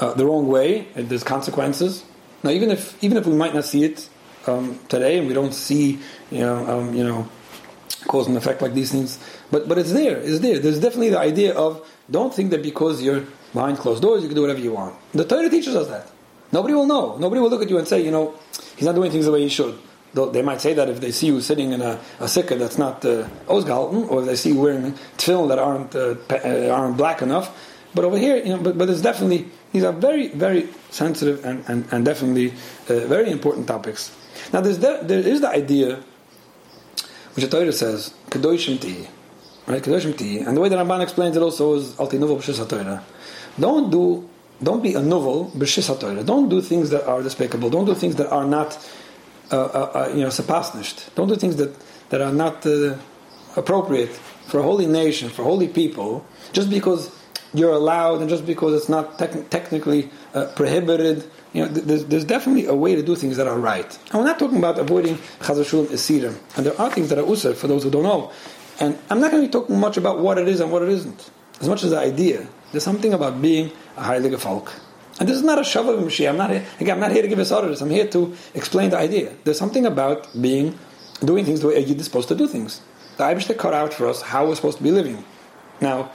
uh, 0.00 0.14
the 0.14 0.24
wrong 0.24 0.48
way, 0.48 0.88
there's 0.94 1.24
consequences. 1.24 2.04
Now, 2.42 2.50
even 2.50 2.70
if 2.70 3.02
even 3.04 3.18
if 3.18 3.26
we 3.26 3.34
might 3.34 3.52
not 3.52 3.64
see 3.64 3.84
it 3.84 4.08
um, 4.46 4.78
today, 4.88 5.18
and 5.18 5.26
we 5.26 5.34
don't 5.34 5.52
see, 5.52 5.98
you 6.30 6.38
know, 6.38 6.66
um, 6.66 6.94
you 6.94 7.04
know, 7.04 7.28
cause 8.06 8.28
and 8.28 8.36
effect 8.36 8.62
like 8.62 8.74
these 8.74 8.92
things. 8.92 9.18
But 9.50 9.68
but 9.68 9.78
it's 9.78 9.92
there, 9.92 10.16
it's 10.18 10.40
there. 10.40 10.58
There's 10.58 10.80
definitely 10.80 11.10
the 11.10 11.18
idea 11.18 11.54
of 11.54 11.88
don't 12.10 12.34
think 12.34 12.50
that 12.50 12.62
because 12.62 13.02
you're 13.02 13.24
behind 13.52 13.78
closed 13.78 14.02
doors 14.02 14.22
you 14.22 14.28
can 14.28 14.34
do 14.34 14.42
whatever 14.42 14.60
you 14.60 14.72
want. 14.72 14.94
The 15.12 15.24
Torah 15.24 15.48
teaches 15.48 15.74
us 15.74 15.88
that. 15.88 16.10
Nobody 16.52 16.74
will 16.74 16.86
know. 16.86 17.16
Nobody 17.16 17.40
will 17.40 17.50
look 17.50 17.62
at 17.62 17.70
you 17.70 17.78
and 17.78 17.86
say, 17.86 18.02
you 18.02 18.10
know, 18.10 18.34
he's 18.76 18.86
not 18.86 18.94
doing 18.94 19.10
things 19.10 19.26
the 19.26 19.32
way 19.32 19.42
he 19.42 19.48
should. 19.48 19.78
They 20.14 20.42
might 20.42 20.60
say 20.60 20.72
that 20.74 20.88
if 20.88 21.00
they 21.00 21.12
see 21.12 21.26
you 21.26 21.40
sitting 21.40 21.72
in 21.72 21.82
a, 21.82 22.00
a 22.18 22.24
sikkah 22.24 22.58
that's 22.58 22.78
not 22.78 23.04
uh, 23.04 23.28
Osgalton, 23.46 24.10
or 24.10 24.22
they 24.22 24.36
see 24.36 24.50
you 24.50 24.60
wearing 24.60 24.92
tefillin 25.16 25.48
that 25.48 25.58
aren't 25.58 25.94
uh, 25.94 26.16
uh, 26.30 26.74
aren't 26.74 26.96
black 26.96 27.22
enough. 27.22 27.54
But 27.94 28.04
over 28.04 28.18
here, 28.18 28.36
you 28.36 28.56
know, 28.56 28.58
but, 28.58 28.76
but 28.76 28.88
it's 28.88 29.02
definitely 29.02 29.48
these 29.72 29.84
are 29.84 29.92
very 29.92 30.28
very 30.28 30.68
sensitive 30.90 31.44
and, 31.44 31.64
and, 31.68 31.86
and 31.92 32.04
definitely 32.04 32.52
uh, 32.88 33.06
very 33.06 33.30
important 33.30 33.66
topics. 33.68 34.14
Now 34.52 34.60
there's 34.60 34.78
the, 34.78 35.00
there 35.02 35.20
is 35.20 35.40
the 35.40 35.48
idea 35.48 36.02
which 37.34 37.44
the 37.44 37.50
Torah 37.50 37.72
says, 37.72 38.14
Kedoshim 38.30 38.80
Ti. 38.80 39.08
Right? 39.68 39.86
And 39.86 40.56
the 40.56 40.60
way 40.62 40.70
that 40.70 40.78
Ramban 40.78 41.02
explains 41.02 41.36
it 41.36 41.42
also 41.42 41.74
is 41.74 41.98
Alti 42.00 42.16
HaTorah. 42.16 43.02
Don't 43.60 43.90
do, 43.90 44.26
don't 44.62 44.82
be 44.82 44.94
a 44.94 45.02
novel 45.02 45.52
B'Shis. 45.54 46.24
Don't 46.24 46.48
do 46.48 46.62
things 46.62 46.88
that 46.88 47.06
are 47.06 47.22
despicable. 47.22 47.68
Don't 47.68 47.84
do 47.84 47.94
things 47.94 48.16
that 48.16 48.30
are 48.32 48.46
not, 48.46 48.78
uh, 49.52 49.62
uh, 49.62 49.68
uh, 49.68 50.12
you 50.14 50.22
know, 50.22 50.30
sepasnished. 50.30 51.14
Don't 51.14 51.28
do 51.28 51.36
things 51.36 51.56
that, 51.56 51.76
that 52.08 52.22
are 52.22 52.32
not 52.32 52.64
uh, 52.64 52.96
appropriate 53.56 54.08
for 54.08 54.60
a 54.60 54.62
holy 54.62 54.86
nation, 54.86 55.28
for 55.28 55.42
holy 55.42 55.68
people, 55.68 56.24
just 56.52 56.70
because 56.70 57.14
you're 57.52 57.72
allowed 57.72 58.20
and 58.22 58.30
just 58.30 58.46
because 58.46 58.72
it's 58.72 58.88
not 58.88 59.18
tec- 59.18 59.50
technically 59.50 60.08
uh, 60.32 60.46
prohibited 60.56 61.30
you 61.52 61.62
know, 61.62 61.68
there's, 61.68 62.04
there's, 62.04 62.24
definitely 62.24 62.66
a 62.66 62.74
way 62.74 62.94
to 62.94 63.02
do 63.02 63.16
things 63.16 63.38
that 63.38 63.46
are 63.46 63.58
right. 63.58 63.98
And 64.10 64.20
we're 64.20 64.26
not 64.26 64.38
talking 64.38 64.58
about 64.58 64.78
avoiding 64.78 65.16
chazar 65.40 65.64
shulam 65.64 65.86
esirim. 65.86 66.38
And 66.56 66.66
there 66.66 66.78
are 66.78 66.90
things 66.90 67.08
that 67.08 67.18
are 67.18 67.24
usar 67.24 67.54
for 67.54 67.68
those 67.68 67.84
who 67.84 67.90
don't 67.90 68.02
know. 68.02 68.30
And 68.80 68.98
I'm 69.10 69.20
not 69.20 69.30
going 69.30 69.42
to 69.42 69.48
be 69.48 69.52
talking 69.52 69.78
much 69.78 69.96
about 69.96 70.20
what 70.20 70.38
it 70.38 70.48
is 70.48 70.60
and 70.60 70.70
what 70.70 70.82
it 70.82 70.88
isn't, 70.88 71.30
as 71.60 71.68
much 71.68 71.82
as 71.82 71.90
the 71.90 71.98
idea. 71.98 72.46
There's 72.70 72.84
something 72.84 73.12
about 73.12 73.40
being 73.42 73.72
a 73.96 74.02
heilige 74.02 74.38
folk. 74.38 74.72
And 75.18 75.28
this 75.28 75.36
is 75.36 75.42
not 75.42 75.58
a 75.58 75.62
shavuot 75.62 75.98
Mashiach. 75.98 76.28
I'm 76.28 76.36
not 76.36 76.50
here, 76.50 76.64
again, 76.78 76.94
I'm 76.94 77.00
not 77.00 77.10
here 77.10 77.22
to 77.22 77.28
give 77.28 77.40
us 77.40 77.50
orders. 77.50 77.82
I'm 77.82 77.90
here 77.90 78.06
to 78.08 78.36
explain 78.54 78.90
the 78.90 78.98
idea. 78.98 79.34
There's 79.42 79.58
something 79.58 79.84
about 79.84 80.28
being, 80.40 80.78
doing 81.24 81.44
things 81.44 81.60
the 81.60 81.68
way 81.68 81.80
you're 81.80 81.98
supposed 81.98 82.28
to 82.28 82.36
do 82.36 82.46
things. 82.46 82.80
The 83.16 83.24
that 83.34 83.58
cut 83.58 83.74
out 83.74 83.92
for 83.92 84.06
us 84.06 84.22
how 84.22 84.46
we're 84.46 84.54
supposed 84.54 84.78
to 84.78 84.84
be 84.84 84.92
living. 84.92 85.24
Now, 85.80 86.12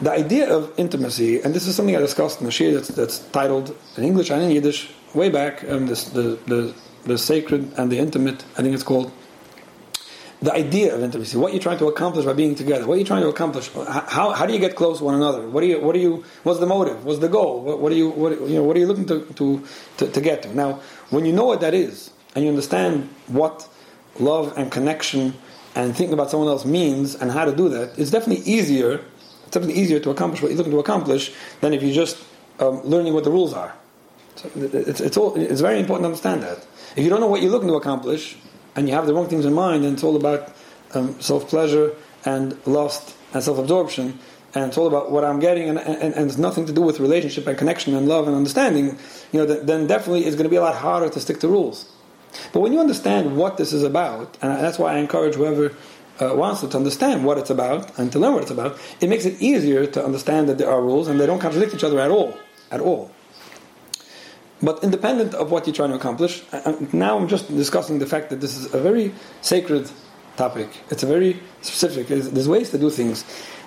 the 0.00 0.12
idea 0.12 0.54
of 0.54 0.72
intimacy, 0.76 1.40
and 1.40 1.52
this 1.52 1.66
is 1.66 1.74
something 1.74 1.96
I 1.96 1.98
discussed 1.98 2.38
in 2.38 2.46
the 2.46 2.52
Shir 2.52 2.72
that's, 2.74 2.88
that's 2.88 3.18
titled 3.30 3.76
in 3.96 4.04
English 4.04 4.30
and 4.30 4.40
in 4.42 4.52
Yiddish 4.52 4.88
way 5.14 5.30
back, 5.30 5.68
um, 5.68 5.86
this, 5.86 6.04
the, 6.10 6.38
the, 6.46 6.72
the 7.04 7.18
sacred 7.18 7.72
and 7.76 7.90
the 7.90 7.98
intimate, 7.98 8.44
I 8.56 8.62
think 8.62 8.74
it's 8.74 8.84
called. 8.84 9.10
The 10.40 10.52
idea 10.52 10.94
of 10.94 11.02
intimacy, 11.02 11.36
what 11.36 11.52
you're 11.52 11.62
trying 11.62 11.78
to 11.78 11.86
accomplish 11.88 12.24
by 12.24 12.32
being 12.32 12.54
together, 12.54 12.86
what 12.86 12.94
you're 12.96 13.06
trying 13.06 13.22
to 13.22 13.28
accomplish, 13.28 13.70
how, 13.72 14.30
how 14.30 14.46
do 14.46 14.52
you 14.52 14.60
get 14.60 14.76
close 14.76 14.98
to 14.98 15.04
one 15.04 15.14
another? 15.14 15.48
What 15.48 15.62
do 15.62 15.66
you, 15.66 15.80
what 15.80 15.94
do 15.94 15.98
you, 15.98 16.24
what's 16.44 16.60
the 16.60 16.66
motive? 16.66 17.04
What's 17.04 17.18
the 17.18 17.28
goal? 17.28 17.62
What, 17.62 17.80
what 17.80 17.90
are 17.90 17.96
you, 17.96 18.10
what, 18.10 18.40
you 18.42 18.54
know, 18.54 18.62
what 18.62 18.76
are 18.76 18.80
you 18.80 18.86
looking 18.86 19.06
to, 19.06 19.24
to, 19.34 19.64
to, 19.96 20.08
to 20.08 20.20
get 20.20 20.42
to? 20.44 20.54
Now, 20.54 20.80
when 21.10 21.26
you 21.26 21.32
know 21.32 21.44
what 21.44 21.60
that 21.60 21.74
is, 21.74 22.10
and 22.34 22.44
you 22.44 22.50
understand 22.50 23.08
what 23.26 23.68
love 24.20 24.56
and 24.56 24.70
connection 24.70 25.34
and 25.74 25.96
thinking 25.96 26.14
about 26.14 26.30
someone 26.30 26.48
else 26.48 26.64
means 26.64 27.16
and 27.16 27.32
how 27.32 27.44
to 27.44 27.54
do 27.54 27.68
that, 27.70 27.98
it's 27.98 28.10
definitely 28.10 28.44
easier, 28.44 29.00
it's 29.42 29.50
definitely 29.50 29.80
easier 29.80 29.98
to 29.98 30.10
accomplish 30.10 30.40
what 30.40 30.50
you're 30.50 30.58
looking 30.58 30.72
to 30.72 30.78
accomplish 30.78 31.32
than 31.60 31.72
if 31.72 31.82
you're 31.82 31.94
just 31.94 32.22
um, 32.60 32.80
learning 32.82 33.12
what 33.12 33.24
the 33.24 33.30
rules 33.30 33.54
are. 33.54 33.74
So 34.36 34.50
it's, 34.54 35.00
it's, 35.00 35.16
all, 35.16 35.34
it's 35.34 35.60
very 35.60 35.80
important 35.80 36.04
to 36.04 36.08
understand 36.08 36.44
that. 36.44 36.64
If 36.94 37.02
you 37.02 37.10
don't 37.10 37.20
know 37.20 37.26
what 37.26 37.42
you're 37.42 37.50
looking 37.50 37.68
to 37.68 37.74
accomplish, 37.74 38.36
and 38.78 38.88
you 38.88 38.94
have 38.94 39.08
the 39.08 39.12
wrong 39.14 39.28
things 39.28 39.44
in 39.44 39.52
mind, 39.52 39.84
and 39.84 39.94
it's 39.94 40.04
all 40.04 40.14
about 40.14 40.54
um, 40.94 41.20
self 41.20 41.48
pleasure 41.48 41.96
and 42.24 42.56
lust 42.64 43.16
and 43.34 43.42
self 43.42 43.58
absorption, 43.58 44.20
and 44.54 44.66
it's 44.66 44.78
all 44.78 44.86
about 44.86 45.10
what 45.10 45.24
I'm 45.24 45.40
getting, 45.40 45.68
and, 45.68 45.78
and, 45.80 46.14
and, 46.14 46.26
it's 46.30 46.38
nothing 46.38 46.64
to 46.66 46.72
do 46.72 46.82
with 46.82 47.00
relationship 47.00 47.48
and 47.48 47.58
connection 47.58 47.96
and 47.96 48.06
love 48.06 48.28
and 48.28 48.36
understanding, 48.36 48.96
you 49.32 49.40
know, 49.40 49.46
then 49.46 49.88
definitely 49.88 50.26
it's 50.26 50.36
going 50.36 50.44
to 50.44 50.50
be 50.50 50.56
a 50.56 50.60
lot 50.60 50.76
harder 50.76 51.10
to 51.10 51.18
stick 51.18 51.40
to 51.40 51.48
rules. 51.48 51.92
But 52.52 52.60
when 52.60 52.72
you 52.72 52.78
understand 52.78 53.36
what 53.36 53.56
this 53.56 53.72
is 53.72 53.82
about, 53.82 54.38
and 54.40 54.52
that's 54.52 54.78
why 54.78 54.94
I 54.94 54.98
encourage 54.98 55.34
whoever 55.34 55.74
uh, 56.20 56.36
wants 56.36 56.60
to, 56.60 56.68
to 56.68 56.76
understand 56.76 57.24
what 57.24 57.36
it's 57.36 57.50
about 57.50 57.98
and 57.98 58.12
to 58.12 58.20
learn 58.20 58.34
what 58.34 58.42
it's 58.42 58.52
about, 58.52 58.78
it 59.00 59.08
makes 59.08 59.24
it 59.24 59.42
easier 59.42 59.86
to 59.86 60.04
understand 60.04 60.48
that 60.48 60.58
there 60.58 60.70
are 60.70 60.80
rules 60.80 61.08
and 61.08 61.18
they 61.18 61.26
don't 61.26 61.40
contradict 61.40 61.74
each 61.74 61.84
other 61.84 61.98
at 61.98 62.12
all. 62.12 62.38
At 62.70 62.80
all. 62.80 63.10
But 64.60 64.82
independent 64.82 65.34
of 65.34 65.50
what 65.50 65.66
you're 65.66 65.74
trying 65.74 65.90
to 65.90 65.96
accomplish, 65.96 66.42
now 66.92 67.16
I'm 67.18 67.28
just 67.28 67.48
discussing 67.48 67.98
the 68.00 68.06
fact 68.06 68.30
that 68.30 68.40
this 68.40 68.56
is 68.56 68.74
a 68.74 68.80
very 68.80 69.14
sacred 69.40 69.88
topic. 70.36 70.68
It's 70.90 71.02
a 71.02 71.06
very 71.06 71.40
specific. 71.62 72.08
There's 72.08 72.48
ways 72.48 72.70
to 72.70 72.78
do 72.78 72.90
things, 72.90 73.24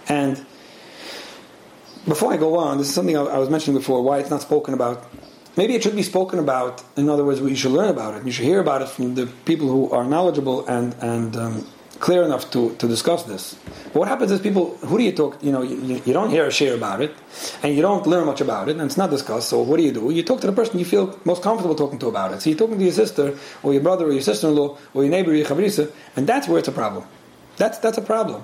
and 0.09 0.45
before 2.07 2.33
I 2.33 2.37
go 2.37 2.57
on, 2.57 2.77
this 2.77 2.87
is 2.89 2.93
something 2.93 3.17
I 3.17 3.37
was 3.37 3.49
mentioning 3.49 3.79
before. 3.79 4.01
Why 4.01 4.19
it's 4.19 4.29
not 4.29 4.41
spoken 4.41 4.73
about. 4.73 5.07
Maybe 5.57 5.75
it 5.75 5.83
should 5.83 5.95
be 5.95 6.03
spoken 6.03 6.39
about. 6.39 6.83
In 6.95 7.09
other 7.09 7.25
words, 7.25 7.41
you 7.41 7.55
should 7.55 7.71
learn 7.71 7.89
about 7.89 8.15
it. 8.15 8.25
You 8.25 8.31
should 8.31 8.45
hear 8.45 8.59
about 8.59 8.81
it 8.81 8.87
from 8.87 9.15
the 9.15 9.27
people 9.45 9.67
who 9.67 9.91
are 9.91 10.03
knowledgeable 10.03 10.65
and 10.67 10.95
and 11.01 11.35
um, 11.35 11.67
clear 12.01 12.23
enough 12.23 12.49
to, 12.51 12.75
to 12.75 12.87
discuss 12.87 13.23
this. 13.23 13.55
But 13.93 13.95
what 13.95 14.07
happens 14.07 14.31
is 14.31 14.41
people, 14.41 14.75
who 14.77 14.97
do 14.97 15.03
you 15.03 15.11
talk, 15.11 15.41
you 15.41 15.51
know, 15.51 15.61
you, 15.61 16.01
you 16.03 16.13
don't 16.13 16.31
hear 16.31 16.47
a 16.47 16.51
share 16.51 16.73
about 16.73 16.99
it, 16.99 17.13
and 17.61 17.75
you 17.75 17.81
don't 17.81 18.05
learn 18.07 18.25
much 18.25 18.41
about 18.41 18.67
it, 18.69 18.75
and 18.77 18.81
it's 18.81 18.97
not 18.97 19.11
discussed, 19.11 19.47
so 19.49 19.61
what 19.61 19.77
do 19.77 19.83
you 19.83 19.91
do? 19.91 20.09
You 20.09 20.23
talk 20.23 20.41
to 20.41 20.47
the 20.47 20.53
person 20.53 20.79
you 20.79 20.85
feel 20.85 21.17
most 21.25 21.43
comfortable 21.43 21.75
talking 21.75 21.99
to 21.99 22.07
about 22.07 22.33
it. 22.33 22.41
So 22.41 22.49
you're 22.49 22.59
talking 22.59 22.79
to 22.79 22.83
your 22.83 22.91
sister, 22.91 23.37
or 23.61 23.71
your 23.71 23.83
brother, 23.83 24.07
or 24.07 24.11
your 24.11 24.23
sister-in-law, 24.23 24.77
or 24.95 25.03
your 25.03 25.11
neighbor, 25.11 25.31
or 25.31 25.35
your 25.35 25.45
chavrisa, 25.45 25.91
and 26.15 26.25
that's 26.27 26.47
where 26.47 26.57
it's 26.57 26.67
a 26.67 26.73
problem. 26.73 27.05
That's, 27.57 27.77
that's 27.77 27.99
a 27.99 28.01
problem. 28.01 28.43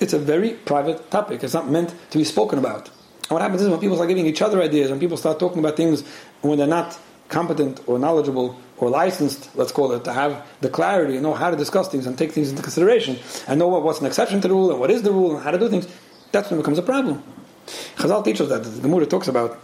It's 0.00 0.12
a 0.12 0.18
very 0.18 0.50
private 0.50 1.10
topic. 1.10 1.42
It's 1.42 1.54
not 1.54 1.68
meant 1.68 1.92
to 2.10 2.18
be 2.18 2.24
spoken 2.24 2.58
about. 2.60 2.88
And 2.88 3.30
what 3.30 3.42
happens 3.42 3.62
is 3.62 3.68
when 3.68 3.80
people 3.80 3.96
start 3.96 4.08
giving 4.08 4.26
each 4.26 4.42
other 4.42 4.62
ideas, 4.62 4.90
when 4.90 5.00
people 5.00 5.16
start 5.16 5.40
talking 5.40 5.58
about 5.58 5.76
things 5.76 6.04
when 6.42 6.58
they're 6.58 6.66
not 6.66 6.96
competent 7.28 7.80
or 7.86 7.98
knowledgeable 7.98 8.56
or 8.78 8.90
licensed, 8.90 9.54
let's 9.56 9.72
call 9.72 9.92
it, 9.92 10.04
to 10.04 10.12
have 10.12 10.46
the 10.60 10.68
clarity 10.68 11.14
and 11.14 11.22
know 11.22 11.34
how 11.34 11.50
to 11.50 11.56
discuss 11.56 11.88
things 11.88 12.06
and 12.06 12.18
take 12.18 12.32
things 12.32 12.50
into 12.50 12.62
consideration 12.62 13.18
and 13.46 13.58
know 13.58 13.68
what's 13.68 14.00
an 14.00 14.06
exception 14.06 14.40
to 14.40 14.48
the 14.48 14.54
rule 14.54 14.70
and 14.70 14.80
what 14.80 14.90
is 14.90 15.02
the 15.02 15.12
rule 15.12 15.34
and 15.34 15.44
how 15.44 15.50
to 15.50 15.58
do 15.58 15.68
things, 15.68 15.86
that's 16.32 16.50
when 16.50 16.58
it 16.58 16.62
becomes 16.62 16.78
a 16.78 16.82
problem. 16.82 17.22
Chazal 17.96 18.24
teaches 18.24 18.48
that. 18.48 18.64
The 18.64 18.80
Gemara 18.80 19.06
talks 19.06 19.28
about, 19.28 19.60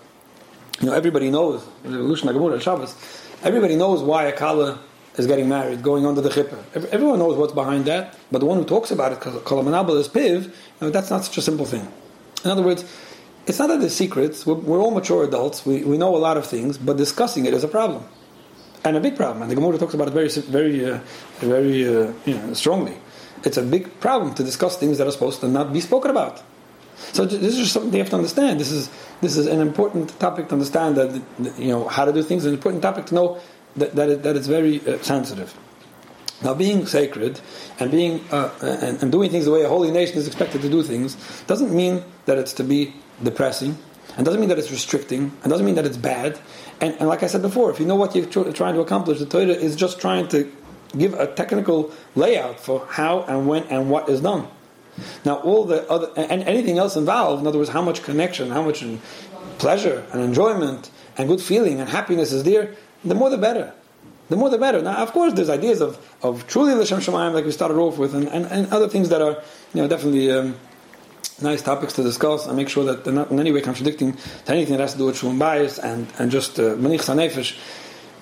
you 0.81 0.87
know, 0.87 0.95
everybody 0.95 1.31
knows, 1.31 1.65
the 1.83 1.91
Lushna 1.91 2.33
Gemara, 2.33 2.61
Shabbos, 2.61 2.95
everybody 3.43 3.77
knows 3.77 4.03
why 4.03 4.25
a 4.25 4.33
Kala 4.33 4.81
is 5.17 5.27
getting 5.27 5.49
married, 5.49 5.83
going 5.83 6.07
under 6.07 6.21
the 6.21 6.31
chippah. 6.31 6.87
Everyone 6.93 7.19
knows 7.19 7.37
what's 7.37 7.53
behind 7.53 7.87
that, 7.87 8.17
but 8.31 8.39
the 8.39 8.47
one 8.47 8.59
who 8.59 8.65
talks 8.65 8.91
about 8.91 9.13
it, 9.13 9.19
Kalamanabal 9.19 9.99
is 9.99 10.09
Piv, 10.09 10.45
you 10.45 10.53
know, 10.81 10.91
that's 10.91 11.11
not 11.11 11.25
such 11.25 11.37
a 11.37 11.43
simple 11.43 11.67
thing. 11.67 11.87
In 12.45 12.51
other 12.51 12.63
words, 12.63 12.85
it's 13.47 13.59
not 13.59 13.67
that 13.67 13.81
there's 13.81 13.95
secrets. 13.95 14.47
We're, 14.47 14.55
we're, 14.55 14.79
all 14.79 14.93
mature 14.93 15.25
adults. 15.25 15.67
We, 15.67 15.83
we 15.83 15.99
know 15.99 16.15
a 16.15 16.19
lot 16.19 16.37
of 16.37 16.47
things, 16.47 16.79
but 16.79 16.97
discussing 16.97 17.47
it 17.47 17.53
is 17.53 17.65
a 17.65 17.69
problem 17.69 18.05
and 18.85 18.97
a 18.97 19.01
big 19.01 19.17
problem. 19.17 19.43
And 19.43 19.51
the 19.51 19.55
Gemara 19.55 19.79
talks 19.79 19.95
about 19.95 20.09
it 20.09 20.15
very, 20.15 20.29
very, 20.29 20.85
uh, 20.85 21.01
very 21.39 21.87
uh, 21.87 22.13
you 22.25 22.35
know, 22.35 22.55
strongly. 22.55 22.97
It's 23.45 23.57
a 23.57 23.63
big 23.63 24.01
problem 24.01 24.35
to 24.35 24.45
discuss 24.45 24.77
things 24.77 24.99
that 24.99 25.07
are 25.07 25.13
supposed 25.13 25.41
to 25.41 25.49
not 25.49 25.73
be 25.73 25.81
spoken 25.81 26.11
about. 26.11 26.43
So 27.13 27.25
this 27.25 27.57
is 27.57 27.73
something 27.73 27.93
you 27.93 27.99
have 28.01 28.11
to 28.11 28.17
understand. 28.17 28.61
This 28.61 28.71
is 28.71 28.91
this 29.23 29.37
is 29.39 29.47
an 29.47 29.61
important 29.61 30.19
topic 30.21 30.49
to 30.49 30.53
understand 30.53 30.97
that 30.97 31.23
you 31.59 31.69
know 31.69 31.89
how 31.89 32.05
to 32.05 32.13
do 32.13 32.23
things. 32.23 32.45
An 32.45 32.53
important 32.53 32.83
topic 32.83 33.07
to 33.07 33.15
know 33.15 33.41
that 33.77 33.95
that, 33.95 34.11
it, 34.11 34.23
that 34.23 34.37
it's 34.37 34.47
very 34.47 34.87
uh, 34.87 34.99
sensitive. 34.99 35.57
Now, 36.43 36.55
being 36.55 36.87
sacred 36.87 37.41
and 37.79 37.91
being 37.91 38.25
uh, 38.31 38.51
and, 38.61 39.03
and 39.03 39.13
doing 39.13 39.31
things 39.31 39.47
the 39.47 39.51
way 39.51 39.63
a 39.63 39.69
holy 39.69 39.91
nation 39.91 40.19
is 40.19 40.27
expected 40.27 40.63
to 40.63 40.69
do 40.69 40.83
things 40.83 41.17
doesn't 41.47 41.75
mean 41.75 42.03
that 42.27 42.37
it's 42.37 42.53
to 42.55 42.65
be 42.65 42.95
depressing 43.23 43.79
and 44.17 44.25
doesn't 44.25 44.41
mean 44.41 44.49
that 44.49 44.59
it's 44.59 44.71
restricting, 44.71 45.33
and 45.43 45.51
doesn't 45.51 45.67
mean 45.67 45.77
that 45.77 45.87
it's 45.87 45.97
bad. 45.97 46.39
And, 46.81 46.95
and 46.99 47.09
like 47.09 47.23
I 47.23 47.27
said 47.27 47.43
before, 47.43 47.71
if 47.71 47.79
you 47.79 47.87
know 47.87 47.97
what 47.97 48.15
you're 48.15 48.27
tr- 48.27 48.51
trying 48.51 48.75
to 48.75 48.81
accomplish, 48.81 49.19
the 49.19 49.27
Torah 49.27 49.47
is 49.49 49.77
just 49.77 50.01
trying 50.01 50.29
to 50.29 50.51
give 50.97 51.15
a 51.15 51.27
technical 51.27 51.93
layout 52.17 52.59
for 52.59 52.87
how 52.87 53.23
and 53.23 53.47
when 53.47 53.65
and 53.65 53.91
what 53.91 54.09
is 54.09 54.21
done. 54.21 54.49
Now, 55.25 55.37
all 55.37 55.65
the 55.65 55.89
other 55.89 56.11
and 56.17 56.43
anything 56.43 56.79
else 56.79 56.97
involved, 56.97 57.41
in 57.41 57.47
other 57.47 57.59
words, 57.59 57.71
how 57.71 57.83
much 57.83 58.03
connection, 58.03 58.51
how 58.51 58.63
much 58.63 58.85
pleasure 59.59 60.05
and 60.13 60.21
enjoyment 60.23 60.91
and 61.17 61.29
good 61.29 61.41
feeling 61.41 61.81
and 61.81 61.89
happiness 61.89 62.33
is 62.33 62.45
there, 62.45 62.75
the 63.05 63.15
more 63.15 63.31
the 63.31 63.39
better. 63.39 63.73
The 64.29 64.37
more 64.37 64.49
the 64.49 64.59
better. 64.59 64.81
Now, 64.81 64.97
of 64.97 65.13
course, 65.13 65.33
there's 65.33 65.51
ideas 65.51 65.81
of, 65.81 65.99
of 66.23 66.47
truly 66.47 66.75
L'Shem 66.75 67.01
Shemayim, 67.01 67.35
like 67.35 67.45
we 67.45 67.51
started 67.51 67.77
off 67.77 67.99
with, 67.99 68.15
and, 68.15 68.29
and, 68.29 68.47
and 68.47 68.73
other 68.73 68.89
things 68.89 69.09
that 69.09 69.21
are, 69.21 69.43
you 69.75 69.83
know, 69.83 69.89
definitely 69.89 70.31
um, 70.31 70.55
nice 71.43 71.63
topics 71.63 71.93
to 71.95 72.03
discuss 72.03 72.47
and 72.47 72.57
make 72.57 72.69
sure 72.69 72.85
that 72.85 73.05
they're 73.05 73.13
not 73.13 73.31
in 73.31 73.39
any 73.41 73.53
way 73.53 73.61
contradicting 73.61 74.17
to 74.45 74.53
anything 74.53 74.77
that 74.77 74.83
has 74.83 74.93
to 74.93 74.99
do 74.99 75.07
with 75.07 75.19
shalom 75.19 75.39
bias 75.39 75.79
and, 75.79 76.07
and 76.19 76.31
just 76.31 76.57
manich 76.57 77.09
uh, 77.09 77.57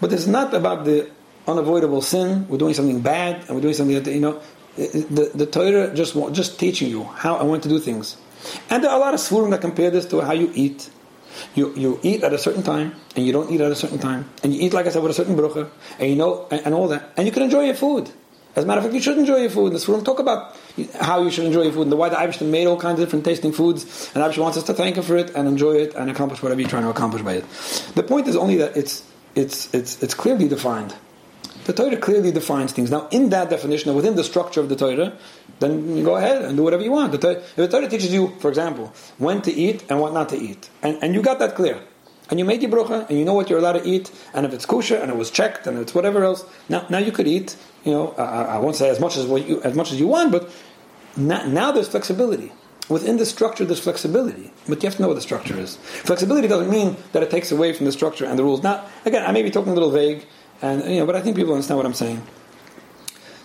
But 0.00 0.12
it's 0.12 0.26
not 0.26 0.54
about 0.54 0.84
the 0.84 1.10
unavoidable 1.46 2.02
sin. 2.02 2.46
We're 2.48 2.58
doing 2.58 2.74
something 2.74 3.00
bad 3.00 3.44
and 3.46 3.50
we're 3.56 3.62
doing 3.62 3.74
something 3.74 4.02
that, 4.02 4.12
you 4.12 4.20
know, 4.20 4.40
the, 4.76 5.30
the 5.34 5.46
Torah 5.46 5.94
just 5.94 6.14
just 6.32 6.58
teaching 6.58 6.88
you 6.88 7.04
how 7.04 7.36
I 7.36 7.42
want 7.42 7.62
to 7.64 7.68
do 7.68 7.78
things. 7.80 8.16
And 8.70 8.84
there 8.84 8.90
are 8.90 8.96
a 8.96 9.00
lot 9.00 9.14
of 9.14 9.20
svurim 9.20 9.50
that 9.50 9.60
compare 9.60 9.90
this 9.90 10.06
to 10.06 10.20
how 10.20 10.32
you 10.32 10.52
eat. 10.54 10.90
You, 11.54 11.74
you 11.74 12.00
eat 12.02 12.24
at 12.24 12.32
a 12.32 12.38
certain 12.38 12.64
time, 12.64 12.94
and 13.14 13.24
you 13.24 13.32
don't 13.32 13.50
eat 13.50 13.60
at 13.60 13.70
a 13.70 13.76
certain 13.76 13.98
time, 13.98 14.28
and 14.42 14.52
you 14.52 14.60
eat 14.60 14.72
like 14.72 14.86
I 14.86 14.88
said 14.90 15.02
with 15.02 15.12
a 15.12 15.14
certain 15.14 15.36
bracha, 15.36 15.70
and 16.00 16.10
you 16.10 16.16
know, 16.16 16.48
and, 16.50 16.66
and 16.66 16.74
all 16.74 16.88
that, 16.88 17.12
and 17.16 17.26
you 17.26 17.32
can 17.32 17.44
enjoy 17.44 17.64
your 17.64 17.74
food. 17.74 18.10
As 18.56 18.64
a 18.64 18.66
matter 18.66 18.78
of 18.78 18.84
fact, 18.84 18.94
you 18.94 19.00
should 19.00 19.18
enjoy 19.18 19.36
your 19.36 19.50
food. 19.50 19.68
In 19.68 19.72
this 19.74 19.88
room, 19.88 20.02
talk 20.02 20.18
about 20.18 20.56
how 21.00 21.22
you 21.22 21.30
should 21.30 21.44
enjoy 21.44 21.62
your 21.62 21.72
food 21.72 21.82
and 21.82 21.92
the 21.92 21.96
why 21.96 22.08
the 22.08 22.16
Eibishter 22.16 22.48
made 22.48 22.66
all 22.66 22.78
kinds 22.78 22.98
of 22.98 23.06
different 23.06 23.24
tasting 23.24 23.52
foods, 23.52 24.10
and 24.14 24.24
Eibishter 24.24 24.42
wants 24.42 24.58
us 24.58 24.64
to 24.64 24.74
thank 24.74 24.96
him 24.96 25.04
for 25.04 25.16
it 25.16 25.30
and 25.34 25.46
enjoy 25.46 25.76
it 25.76 25.94
and 25.94 26.10
accomplish 26.10 26.42
whatever 26.42 26.60
you're 26.60 26.70
trying 26.70 26.82
to 26.82 26.90
accomplish 26.90 27.22
by 27.22 27.34
it. 27.34 27.44
The 27.94 28.02
point 28.02 28.26
is 28.26 28.36
only 28.36 28.56
that 28.56 28.76
it's 28.76 29.04
it's 29.34 29.72
it's 29.72 30.02
it's 30.02 30.14
clearly 30.14 30.48
defined. 30.48 30.94
The 31.64 31.74
Torah 31.74 31.98
clearly 31.98 32.32
defines 32.32 32.72
things. 32.72 32.90
Now, 32.90 33.08
in 33.10 33.28
that 33.28 33.50
definition, 33.50 33.94
within 33.94 34.16
the 34.16 34.24
structure 34.24 34.60
of 34.60 34.70
the 34.70 34.76
Torah, 34.76 35.12
then 35.58 35.98
you 35.98 36.02
go 36.02 36.16
ahead 36.16 36.42
and 36.42 36.56
do 36.56 36.62
whatever 36.62 36.82
you 36.82 36.90
want. 36.90 37.12
The 37.12 37.18
Torah, 37.18 37.36
if 37.36 37.56
the 37.56 37.68
Torah 37.68 37.88
teaches 37.88 38.10
you, 38.10 38.34
for 38.40 38.48
example, 38.48 38.90
when 39.18 39.42
to 39.42 39.52
eat 39.52 39.84
and 39.90 40.00
what 40.00 40.14
not 40.14 40.30
to 40.30 40.36
eat, 40.38 40.70
and, 40.82 40.96
and 41.02 41.14
you 41.14 41.20
got 41.20 41.40
that 41.40 41.56
clear, 41.56 41.78
and 42.30 42.38
you 42.38 42.46
made 42.46 42.62
your 42.62 42.70
bracha, 42.70 43.06
and 43.10 43.18
you 43.18 43.24
know 43.26 43.34
what 43.34 43.50
you're 43.50 43.58
allowed 43.58 43.72
to 43.74 43.86
eat, 43.86 44.10
and 44.32 44.46
if 44.46 44.54
it's 44.54 44.64
kosher, 44.64 44.96
and 44.96 45.10
it 45.10 45.16
was 45.18 45.30
checked, 45.30 45.66
and 45.66 45.78
it's 45.78 45.94
whatever 45.94 46.24
else, 46.24 46.42
now, 46.70 46.86
now 46.88 46.98
you 46.98 47.12
could 47.12 47.28
eat, 47.28 47.54
you 47.88 47.94
know, 47.94 48.14
I, 48.18 48.42
I 48.42 48.58
won't 48.58 48.76
say 48.76 48.90
as 48.90 49.00
much 49.00 49.16
as 49.16 49.26
you, 49.26 49.62
as 49.62 49.74
much 49.74 49.92
as 49.92 49.98
you 49.98 50.06
want, 50.06 50.30
but 50.30 50.50
now, 51.16 51.46
now 51.46 51.72
there's 51.72 51.88
flexibility. 51.88 52.52
Within 52.90 53.16
the 53.16 53.26
structure, 53.26 53.64
there's 53.64 53.80
flexibility, 53.80 54.50
but 54.68 54.82
you 54.82 54.88
have 54.88 54.96
to 54.96 55.02
know 55.02 55.08
what 55.08 55.14
the 55.14 55.22
structure 55.22 55.58
is. 55.58 55.76
Flexibility 55.76 56.48
doesn't 56.48 56.70
mean 56.70 56.96
that 57.12 57.22
it 57.22 57.30
takes 57.30 57.50
away 57.50 57.72
from 57.72 57.86
the 57.86 57.92
structure 57.92 58.26
and 58.26 58.38
the 58.38 58.44
rules. 58.44 58.62
Now, 58.62 58.86
again, 59.06 59.24
I 59.26 59.32
may 59.32 59.42
be 59.42 59.50
talking 59.50 59.72
a 59.72 59.74
little 59.74 59.90
vague, 59.90 60.26
and 60.60 60.82
you 60.84 61.00
know, 61.00 61.06
but 61.06 61.16
I 61.16 61.22
think 61.22 61.36
people 61.36 61.54
understand 61.54 61.78
what 61.78 61.86
I'm 61.86 61.94
saying. 61.94 62.22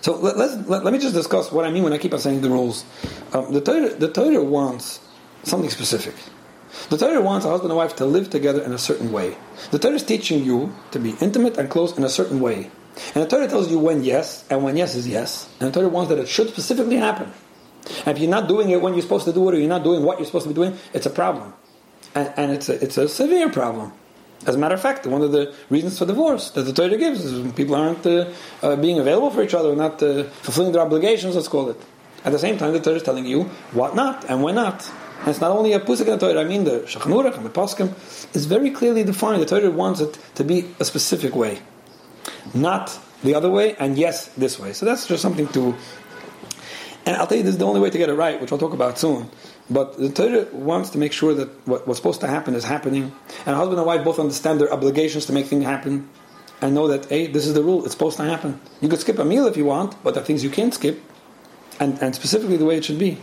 So 0.02 0.16
let, 0.16 0.36
let, 0.36 0.84
let 0.84 0.92
me 0.92 0.98
just 0.98 1.14
discuss 1.14 1.50
what 1.50 1.64
I 1.64 1.70
mean 1.70 1.82
when 1.82 1.94
I 1.94 1.98
keep 1.98 2.12
on 2.12 2.20
saying 2.20 2.42
the 2.42 2.50
rules. 2.50 2.84
Um, 3.32 3.50
the 3.50 3.62
Torah, 3.62 3.94
the 3.94 4.12
Torah 4.12 4.44
wants 4.44 5.00
something 5.42 5.70
specific. 5.70 6.14
The 6.90 6.98
Torah 6.98 7.22
wants 7.22 7.46
a 7.46 7.48
husband 7.48 7.70
and 7.70 7.78
wife 7.78 7.96
to 7.96 8.04
live 8.04 8.28
together 8.28 8.62
in 8.62 8.72
a 8.72 8.78
certain 8.78 9.12
way. 9.12 9.36
The 9.70 9.78
Torah 9.78 9.94
is 9.94 10.02
teaching 10.02 10.44
you 10.44 10.74
to 10.90 10.98
be 10.98 11.16
intimate 11.20 11.56
and 11.56 11.70
close 11.70 11.96
in 11.96 12.04
a 12.04 12.10
certain 12.10 12.40
way. 12.40 12.70
And 13.14 13.24
the 13.24 13.26
Torah 13.26 13.48
tells 13.48 13.70
you 13.70 13.78
when 13.78 14.04
yes, 14.04 14.44
and 14.50 14.62
when 14.62 14.76
yes 14.76 14.94
is 14.94 15.08
yes. 15.08 15.48
And 15.60 15.72
the 15.72 15.80
Torah 15.80 15.88
wants 15.88 16.10
that 16.10 16.18
it 16.18 16.28
should 16.28 16.48
specifically 16.48 16.96
happen. 16.96 17.32
And 18.06 18.16
if 18.16 18.18
you're 18.18 18.30
not 18.30 18.48
doing 18.48 18.70
it 18.70 18.80
when 18.80 18.94
you're 18.94 19.02
supposed 19.02 19.24
to 19.24 19.32
do 19.32 19.48
it, 19.48 19.54
or 19.54 19.58
you're 19.58 19.68
not 19.68 19.84
doing 19.84 20.02
what 20.02 20.18
you're 20.18 20.26
supposed 20.26 20.44
to 20.44 20.48
be 20.50 20.54
doing, 20.54 20.76
it's 20.92 21.06
a 21.06 21.10
problem. 21.10 21.52
And, 22.14 22.32
and 22.36 22.52
it's, 22.52 22.68
a, 22.68 22.82
it's 22.82 22.96
a 22.96 23.08
severe 23.08 23.50
problem. 23.50 23.92
As 24.46 24.54
a 24.54 24.58
matter 24.58 24.74
of 24.74 24.80
fact, 24.80 25.06
one 25.06 25.22
of 25.22 25.32
the 25.32 25.54
reasons 25.70 25.98
for 25.98 26.06
divorce 26.06 26.50
that 26.50 26.62
the 26.62 26.72
Torah 26.72 26.96
gives 26.96 27.24
is 27.24 27.40
when 27.40 27.52
people 27.52 27.74
aren't 27.74 28.06
uh, 28.06 28.30
uh, 28.62 28.76
being 28.76 28.98
available 28.98 29.30
for 29.30 29.42
each 29.42 29.54
other, 29.54 29.74
not 29.74 30.02
uh, 30.02 30.24
fulfilling 30.24 30.72
their 30.72 30.82
obligations, 30.82 31.34
let's 31.34 31.48
call 31.48 31.70
it. 31.70 31.80
At 32.24 32.32
the 32.32 32.38
same 32.38 32.58
time, 32.58 32.72
the 32.72 32.80
Torah 32.80 32.96
is 32.96 33.02
telling 33.02 33.26
you 33.26 33.44
what 33.72 33.94
not 33.94 34.24
and 34.30 34.42
when 34.42 34.54
not. 34.54 34.90
And 35.20 35.28
it's 35.28 35.40
not 35.40 35.50
only 35.50 35.72
a 35.72 35.80
pusik 35.80 36.06
in 36.06 36.18
the 36.18 36.18
Torah, 36.18 36.40
I 36.40 36.44
mean 36.44 36.64
the 36.64 36.80
Shulchan 36.80 37.12
Aruch 37.12 37.36
and 37.36 37.46
the 37.46 37.50
Poskim 37.50 37.94
is 38.34 38.44
very 38.46 38.70
clearly 38.70 39.04
defined. 39.04 39.40
The 39.40 39.46
Torah 39.46 39.70
wants 39.70 40.00
it 40.00 40.18
to 40.34 40.44
be 40.44 40.68
a 40.78 40.84
specific 40.84 41.34
way, 41.34 41.60
not 42.52 42.98
the 43.22 43.34
other 43.34 43.50
way, 43.50 43.74
and 43.76 43.96
yes, 43.96 44.26
this 44.36 44.58
way. 44.58 44.72
So 44.72 44.84
that's 44.84 45.06
just 45.06 45.22
something 45.22 45.48
to 45.48 45.74
And 47.06 47.16
I'll 47.16 47.26
tell 47.26 47.36
you, 47.36 47.44
this 47.44 47.52
is 47.52 47.58
the 47.58 47.66
only 47.66 47.80
way 47.80 47.90
to 47.90 47.98
get 47.98 48.08
it 48.08 48.14
right, 48.14 48.40
which 48.40 48.50
I'll 48.50 48.58
talk 48.58 48.72
about 48.72 48.98
soon. 48.98 49.28
But 49.68 49.96
the 49.98 50.08
Torah 50.08 50.46
wants 50.52 50.90
to 50.90 50.98
make 50.98 51.12
sure 51.12 51.34
that 51.34 51.48
what, 51.66 51.86
what's 51.86 51.98
supposed 51.98 52.20
to 52.20 52.26
happen 52.26 52.54
is 52.54 52.64
happening. 52.64 53.12
And 53.44 53.56
husband 53.56 53.78
and 53.78 53.86
wife 53.86 54.04
both 54.04 54.18
understand 54.18 54.60
their 54.60 54.72
obligations 54.72 55.26
to 55.26 55.32
make 55.32 55.46
things 55.46 55.64
happen 55.64 56.08
and 56.60 56.74
know 56.74 56.88
that, 56.88 57.06
hey, 57.06 57.26
this 57.26 57.46
is 57.46 57.54
the 57.54 57.62
rule, 57.62 57.84
it's 57.84 57.92
supposed 57.92 58.16
to 58.16 58.24
happen. 58.24 58.60
You 58.80 58.88
could 58.88 59.00
skip 59.00 59.18
a 59.18 59.24
meal 59.24 59.46
if 59.46 59.56
you 59.56 59.66
want, 59.66 60.02
but 60.02 60.14
there 60.14 60.22
are 60.22 60.26
things 60.26 60.42
you 60.42 60.50
can't 60.50 60.72
skip, 60.72 61.02
and, 61.78 62.00
and 62.00 62.14
specifically 62.14 62.56
the 62.56 62.64
way 62.64 62.76
it 62.76 62.84
should 62.84 62.98
be. 62.98 63.18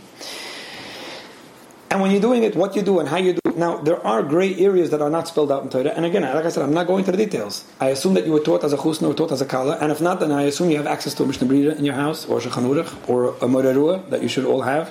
And 1.92 2.00
when 2.00 2.10
you're 2.10 2.22
doing 2.22 2.42
it, 2.42 2.56
what 2.56 2.74
you 2.74 2.80
do 2.80 3.00
and 3.00 3.06
how 3.06 3.18
you 3.18 3.34
do 3.34 3.40
it. 3.44 3.58
Now, 3.58 3.76
there 3.76 4.00
are 4.06 4.22
gray 4.22 4.56
areas 4.56 4.88
that 4.92 5.02
are 5.02 5.10
not 5.10 5.28
spelled 5.28 5.52
out 5.52 5.62
in 5.62 5.68
Torah. 5.68 5.90
And 5.90 6.06
again, 6.06 6.22
like 6.22 6.46
I 6.46 6.48
said, 6.48 6.62
I'm 6.62 6.72
not 6.72 6.86
going 6.86 7.04
to 7.04 7.12
the 7.12 7.18
details. 7.18 7.66
I 7.80 7.88
assume 7.88 8.14
that 8.14 8.24
you 8.24 8.32
were 8.32 8.40
taught 8.40 8.64
as 8.64 8.72
a 8.72 8.78
chusna 8.78 9.10
or 9.10 9.14
taught 9.14 9.30
as 9.30 9.42
a 9.42 9.44
kala. 9.44 9.76
And 9.76 9.92
if 9.92 10.00
not, 10.00 10.18
then 10.18 10.32
I 10.32 10.44
assume 10.44 10.70
you 10.70 10.78
have 10.78 10.86
access 10.86 11.12
to 11.16 11.24
a 11.24 11.26
Mishnah 11.26 11.46
Berurah 11.46 11.76
in 11.76 11.84
your 11.84 11.94
house, 11.94 12.24
or 12.24 12.38
a 12.38 12.40
Shulchan 12.40 12.64
or 13.10 13.26
a 13.26 13.46
Morerua 13.46 14.08
that 14.08 14.22
you 14.22 14.28
should 14.28 14.46
all 14.46 14.62
have. 14.62 14.90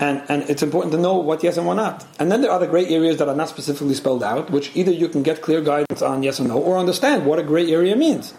And, 0.00 0.24
and 0.28 0.42
it's 0.50 0.64
important 0.64 0.90
to 0.94 0.98
know 0.98 1.18
what 1.18 1.44
yes 1.44 1.56
and 1.56 1.68
what 1.68 1.74
not. 1.74 2.04
And 2.18 2.32
then 2.32 2.40
there 2.40 2.50
are 2.50 2.58
the 2.58 2.66
gray 2.66 2.88
areas 2.88 3.18
that 3.18 3.28
are 3.28 3.36
not 3.36 3.48
specifically 3.48 3.94
spelled 3.94 4.24
out, 4.24 4.50
which 4.50 4.74
either 4.74 4.90
you 4.90 5.06
can 5.08 5.22
get 5.22 5.42
clear 5.42 5.60
guidance 5.60 6.02
on 6.02 6.24
yes 6.24 6.40
or 6.40 6.48
no, 6.48 6.58
or 6.58 6.78
understand 6.78 7.26
what 7.26 7.38
a 7.38 7.44
gray 7.44 7.70
area 7.70 7.94
means. 7.94 8.34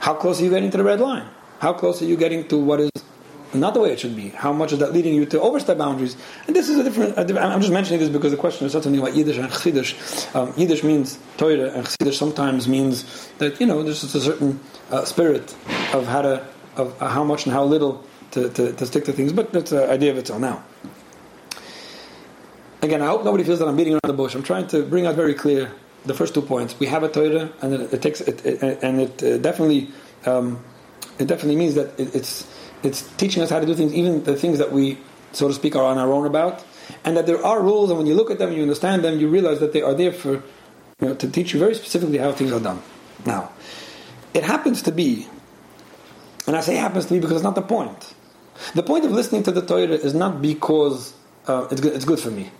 How 0.00 0.14
close 0.14 0.40
are 0.40 0.44
you 0.44 0.50
getting 0.50 0.72
to 0.72 0.76
the 0.76 0.82
red 0.82 0.98
line? 0.98 1.28
How 1.60 1.72
close 1.72 2.02
are 2.02 2.06
you 2.06 2.16
getting 2.16 2.48
to 2.48 2.58
what 2.58 2.80
is 2.80 2.90
not 3.60 3.74
the 3.74 3.80
way 3.80 3.92
it 3.92 4.00
should 4.00 4.16
be. 4.16 4.28
How 4.30 4.52
much 4.52 4.72
is 4.72 4.78
that 4.78 4.92
leading 4.92 5.14
you 5.14 5.26
to 5.26 5.40
overstep 5.40 5.78
boundaries? 5.78 6.16
And 6.46 6.54
this 6.54 6.68
is 6.68 6.78
a 6.78 6.84
different. 6.84 7.14
A 7.16 7.24
different 7.24 7.52
I'm 7.52 7.60
just 7.60 7.72
mentioning 7.72 8.00
this 8.00 8.08
because 8.08 8.32
the 8.32 8.38
question 8.38 8.66
is 8.66 8.72
something 8.72 8.96
about 8.96 9.14
Yiddish 9.14 9.38
and 9.38 9.48
Chassidish. 9.48 10.34
Um, 10.34 10.52
Yiddish 10.56 10.82
means 10.82 11.18
Torah, 11.36 11.70
and 11.72 11.86
Chassidish 11.86 12.14
sometimes 12.14 12.68
means 12.68 13.28
that 13.38 13.60
you 13.60 13.66
know 13.66 13.82
there's 13.82 14.00
just 14.00 14.14
a 14.14 14.20
certain 14.20 14.60
uh, 14.90 15.04
spirit 15.04 15.54
of 15.92 16.06
how 16.06 16.22
to 16.22 16.46
of 16.76 16.98
how 16.98 17.24
much 17.24 17.46
and 17.46 17.52
how 17.52 17.64
little 17.64 18.04
to, 18.32 18.50
to, 18.50 18.72
to 18.72 18.86
stick 18.86 19.04
to 19.04 19.12
things. 19.12 19.32
But 19.32 19.52
that's 19.52 19.72
an 19.72 19.88
idea 19.88 20.10
of 20.10 20.18
its 20.18 20.30
own. 20.30 20.42
Now, 20.42 20.62
again, 22.82 23.02
I 23.02 23.06
hope 23.06 23.24
nobody 23.24 23.44
feels 23.44 23.58
that 23.58 23.68
I'm 23.68 23.76
beating 23.76 23.94
around 23.94 24.02
the 24.04 24.12
bush. 24.12 24.34
I'm 24.34 24.42
trying 24.42 24.66
to 24.68 24.82
bring 24.82 25.06
out 25.06 25.14
very 25.14 25.34
clear 25.34 25.72
the 26.04 26.14
first 26.14 26.34
two 26.34 26.42
points. 26.42 26.78
We 26.78 26.86
have 26.86 27.02
a 27.02 27.08
Torah, 27.08 27.50
and 27.62 27.74
it, 27.74 27.94
it 27.94 28.02
takes 28.02 28.20
it, 28.20 28.44
it, 28.44 28.82
and 28.82 29.00
it 29.00 29.22
uh, 29.22 29.38
definitely 29.38 29.90
um, 30.24 30.62
it 31.18 31.26
definitely 31.26 31.56
means 31.56 31.74
that 31.74 31.98
it's 31.98 32.46
it's 32.82 33.02
teaching 33.16 33.42
us 33.42 33.50
how 33.50 33.60
to 33.60 33.66
do 33.66 33.74
things, 33.74 33.92
even 33.94 34.24
the 34.24 34.36
things 34.36 34.58
that 34.58 34.72
we, 34.72 34.98
so 35.32 35.48
to 35.48 35.54
speak, 35.54 35.74
are 35.74 35.84
on 35.84 35.98
our 35.98 36.12
own 36.12 36.26
about, 36.26 36.64
and 37.04 37.16
that 37.16 37.26
there 37.26 37.44
are 37.44 37.62
rules, 37.62 37.90
and 37.90 37.98
when 37.98 38.06
you 38.06 38.14
look 38.14 38.30
at 38.30 38.38
them, 38.38 38.52
you 38.52 38.62
understand 38.62 39.02
them, 39.02 39.18
you 39.18 39.28
realize 39.28 39.60
that 39.60 39.72
they 39.72 39.82
are 39.82 39.94
there 39.94 40.12
for, 40.12 40.34
you 40.34 40.42
know, 41.00 41.14
to 41.14 41.28
teach 41.28 41.52
you 41.52 41.58
very 41.58 41.74
specifically 41.74 42.18
how 42.18 42.32
things 42.32 42.52
are 42.52 42.60
done. 42.60 42.82
Now, 43.24 43.50
it 44.34 44.44
happens 44.44 44.82
to 44.82 44.92
be, 44.92 45.26
and 46.46 46.54
I 46.54 46.60
say 46.60 46.76
happens 46.76 47.06
to 47.06 47.14
be 47.14 47.20
because 47.20 47.36
it's 47.36 47.44
not 47.44 47.54
the 47.54 47.62
point. 47.62 48.14
The 48.74 48.82
point 48.82 49.04
of 49.04 49.10
listening 49.10 49.42
to 49.44 49.52
the 49.52 49.62
Torah 49.62 49.88
is 49.88 50.14
not 50.14 50.40
because 50.40 51.14
uh, 51.46 51.68
it's, 51.70 51.80
good, 51.80 51.94
it's 51.94 52.04
good 52.04 52.20
for 52.20 52.30
me. 52.30 52.50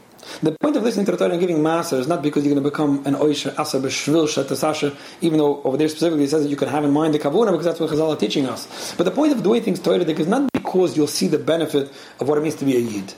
The 0.43 0.53
listening 0.87 1.05
to 1.05 1.13
the 1.13 1.19
Torah 1.19 1.33
and 1.33 1.41
giving 1.41 1.59
Maser 1.59 1.99
is 1.99 2.07
not 2.07 2.23
because 2.23 2.45
you're 2.45 2.55
going 2.55 2.63
to 2.63 2.71
become 2.71 3.05
an 3.07 3.15
Oisha, 3.15 3.59
Asa, 3.59 3.79
B'Shvil, 3.79 4.27
Shetasasha, 4.27 4.97
even 5.21 5.39
though 5.39 5.61
over 5.63 5.77
there 5.77 5.89
specifically 5.89 6.25
it 6.25 6.31
says 6.31 6.45
that 6.45 6.49
you 6.49 6.57
can 6.57 6.69
have 6.69 6.85
in 6.85 6.93
mind 6.93 7.13
the 7.13 7.19
Kavuna 7.19 7.51
because 7.51 7.67
that's 7.67 7.81
what 7.81 7.91
Chazal 7.91 8.15
are 8.15 8.17
teaching 8.17 8.47
us. 8.47 8.95
But 8.95 9.05
the 9.05 9.11
point 9.11 9.33
of 9.33 9.43
doing 9.43 9.63
things 9.63 9.81
Torah 9.81 9.99
is 9.99 10.27
not 10.29 10.51
because 10.53 10.97
you'll 10.97 11.09
see 11.09 11.27
the 11.27 11.39
benefit 11.39 11.91
of 12.21 12.29
what 12.29 12.39
it 12.39 12.43
means 12.43 12.55
to 12.57 12.65
be 12.65 12.77
a 12.77 12.79
Yid. 12.79 13.15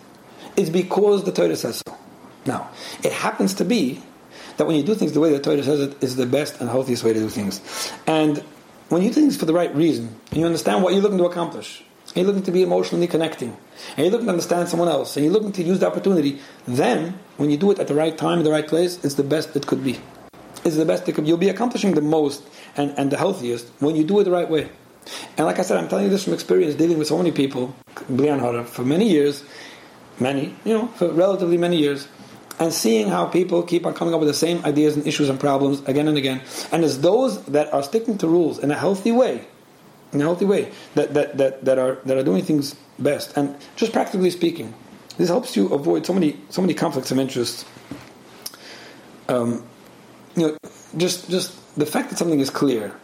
It's 0.57 0.71
because 0.71 1.25
the 1.25 1.33
Torah 1.33 1.57
says 1.57 1.83
so. 1.87 1.97
Now, 2.47 2.71
it 3.05 3.13
happens 3.13 3.55
to 3.55 3.65
be 3.65 4.03
that 4.57 4.67
when 4.67 4.77
you 4.77 4.83
do 4.83 4.95
things 4.95 5.13
the 5.13 5.21
way 5.21 5.31
the 5.31 5.39
Torah 5.39 5.63
says 5.63 5.81
it 5.81 6.03
is 6.03 6.17
the 6.17 6.27
best 6.27 6.61
and 6.61 6.71
healthiest 6.71 7.05
way 7.05 7.13
to 7.13 7.21
do 7.21 7.29
things. 7.29 7.93
And 8.07 8.39
when 8.89 9.03
you 9.03 9.09
do 9.09 9.21
things 9.21 9.37
for 9.37 9.45
the 9.45 9.53
right 9.53 9.75
reason, 9.75 10.17
and 10.31 10.41
you 10.41 10.47
understand 10.47 10.83
what 10.83 10.95
you're 10.95 11.03
looking 11.03 11.19
to 11.19 11.27
accomplish, 11.27 11.85
you're 12.19 12.27
looking 12.27 12.43
to 12.45 12.53
be 12.53 12.63
emotionally 12.63 13.07
connecting, 13.07 13.57
and 13.97 13.99
you're 13.99 14.11
looking 14.11 14.27
to 14.27 14.33
understand 14.33 14.69
someone 14.69 14.89
else, 14.89 15.17
and 15.17 15.25
you're 15.25 15.33
looking 15.33 15.53
to 15.53 15.63
use 15.63 15.79
the 15.79 15.87
opportunity, 15.87 16.41
then 16.67 17.19
when 17.37 17.51
you 17.51 17.57
do 17.57 17.71
it 17.71 17.79
at 17.79 17.89
the 17.89 17.95
right 17.95 18.17
time, 18.17 18.39
in 18.39 18.45
the 18.45 18.51
right 18.51 18.67
place, 18.67 19.03
it's 19.05 19.15
the 19.15 19.23
best 19.23 19.57
it 19.57 19.67
could 19.67 19.83
be. 19.83 19.99
It's 20.65 20.77
the 20.77 20.85
best 20.85 21.09
it 21.09 21.15
could 21.15 21.25
be. 21.25 21.29
You'll 21.29 21.39
be 21.39 21.49
accomplishing 21.49 21.95
the 21.95 22.03
most 22.03 22.43
and, 22.77 22.93
and 22.99 23.11
the 23.11 23.17
healthiest 23.17 23.69
when 23.79 23.97
you 23.97 24.05
do 24.05 24.21
it 24.21 24.25
the 24.25 24.31
right 24.31 24.51
way. 24.51 24.69
And 25.37 25.47
like 25.47 25.59
I 25.59 25.63
said, 25.63 25.79
I'm 25.79 25.89
telling 25.89 26.05
you 26.05 26.11
this 26.11 26.25
from 26.25 26.35
experience 26.35 26.75
dealing 26.75 26.99
with 26.99 27.09
so 27.09 27.17
many 27.17 27.33
people, 27.33 27.75
for 27.95 28.85
many 28.85 29.09
years, 29.09 29.45
many, 30.21 30.55
you 30.65 30.75
know, 30.75 30.89
for 30.89 31.11
relatively 31.11 31.57
many 31.57 31.77
years, 31.77 32.09
and 32.59 32.73
seeing 32.73 33.09
how 33.09 33.27
people 33.27 33.63
keep 33.63 33.87
on 33.87 33.95
coming 33.95 34.13
up 34.15 34.21
with 34.21 34.29
the 34.29 34.35
same 34.35 34.65
ideas 34.65 34.97
and 34.97 35.07
issues 35.07 35.29
and 35.29 35.39
problems 35.39 35.81
again 35.87 36.09
and 36.09 36.19
again. 36.19 36.43
And 36.73 36.85
it's 36.85 36.99
those 36.99 37.43
that 37.45 37.73
are 37.73 37.83
sticking 37.83 38.19
to 38.19 38.29
rules 38.29 38.59
in 38.59 38.71
a 38.71 38.75
healthy 38.75 39.13
way, 39.13 39.47
in 40.13 40.21
a 40.21 40.25
healthy 40.25 40.45
way 40.45 40.73
that, 40.95 41.15
that, 41.15 41.37
that, 41.39 41.65
that 41.65 41.79
are 41.79 41.97
that 42.05 42.17
are 42.17 42.23
doing 42.23 42.43
things 42.43 42.75
best. 42.99 43.37
And 43.37 43.57
just 43.77 43.93
practically 43.93 44.31
speaking, 44.31 44.75
this 45.17 45.29
helps 45.29 45.57
you 45.57 45.69
avoid 45.73 46.07
so 46.07 46.13
many 46.13 46.39
so 46.49 46.63
many 46.63 46.75
conflicts 46.75 47.11
of 47.11 47.19
interest. 47.19 47.67
Um, 49.29 49.65
you 50.37 50.49
know, 50.49 50.57
just 50.97 51.29
just 51.31 51.77
the 51.77 51.87
fact 51.87 52.11
that 52.11 52.19
something 52.19 52.41
is 52.41 52.51
clear, 52.51 52.95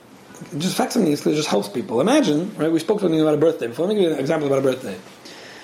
just 0.58 0.76
fact 0.76 0.92
something 0.92 1.12
is 1.12 1.20
clear 1.20 1.34
just 1.34 1.48
helps 1.48 1.68
people. 1.68 2.00
Imagine, 2.00 2.54
right? 2.56 2.72
We 2.72 2.78
spoke 2.78 3.00
something 3.00 3.20
about 3.20 3.34
a 3.34 3.38
birthday 3.38 3.66
before. 3.66 3.86
Let 3.86 3.94
me 3.94 4.00
give 4.00 4.10
you 4.10 4.14
an 4.14 4.20
example 4.20 4.46
about 4.46 4.60
a 4.60 4.62
birthday. 4.62 4.98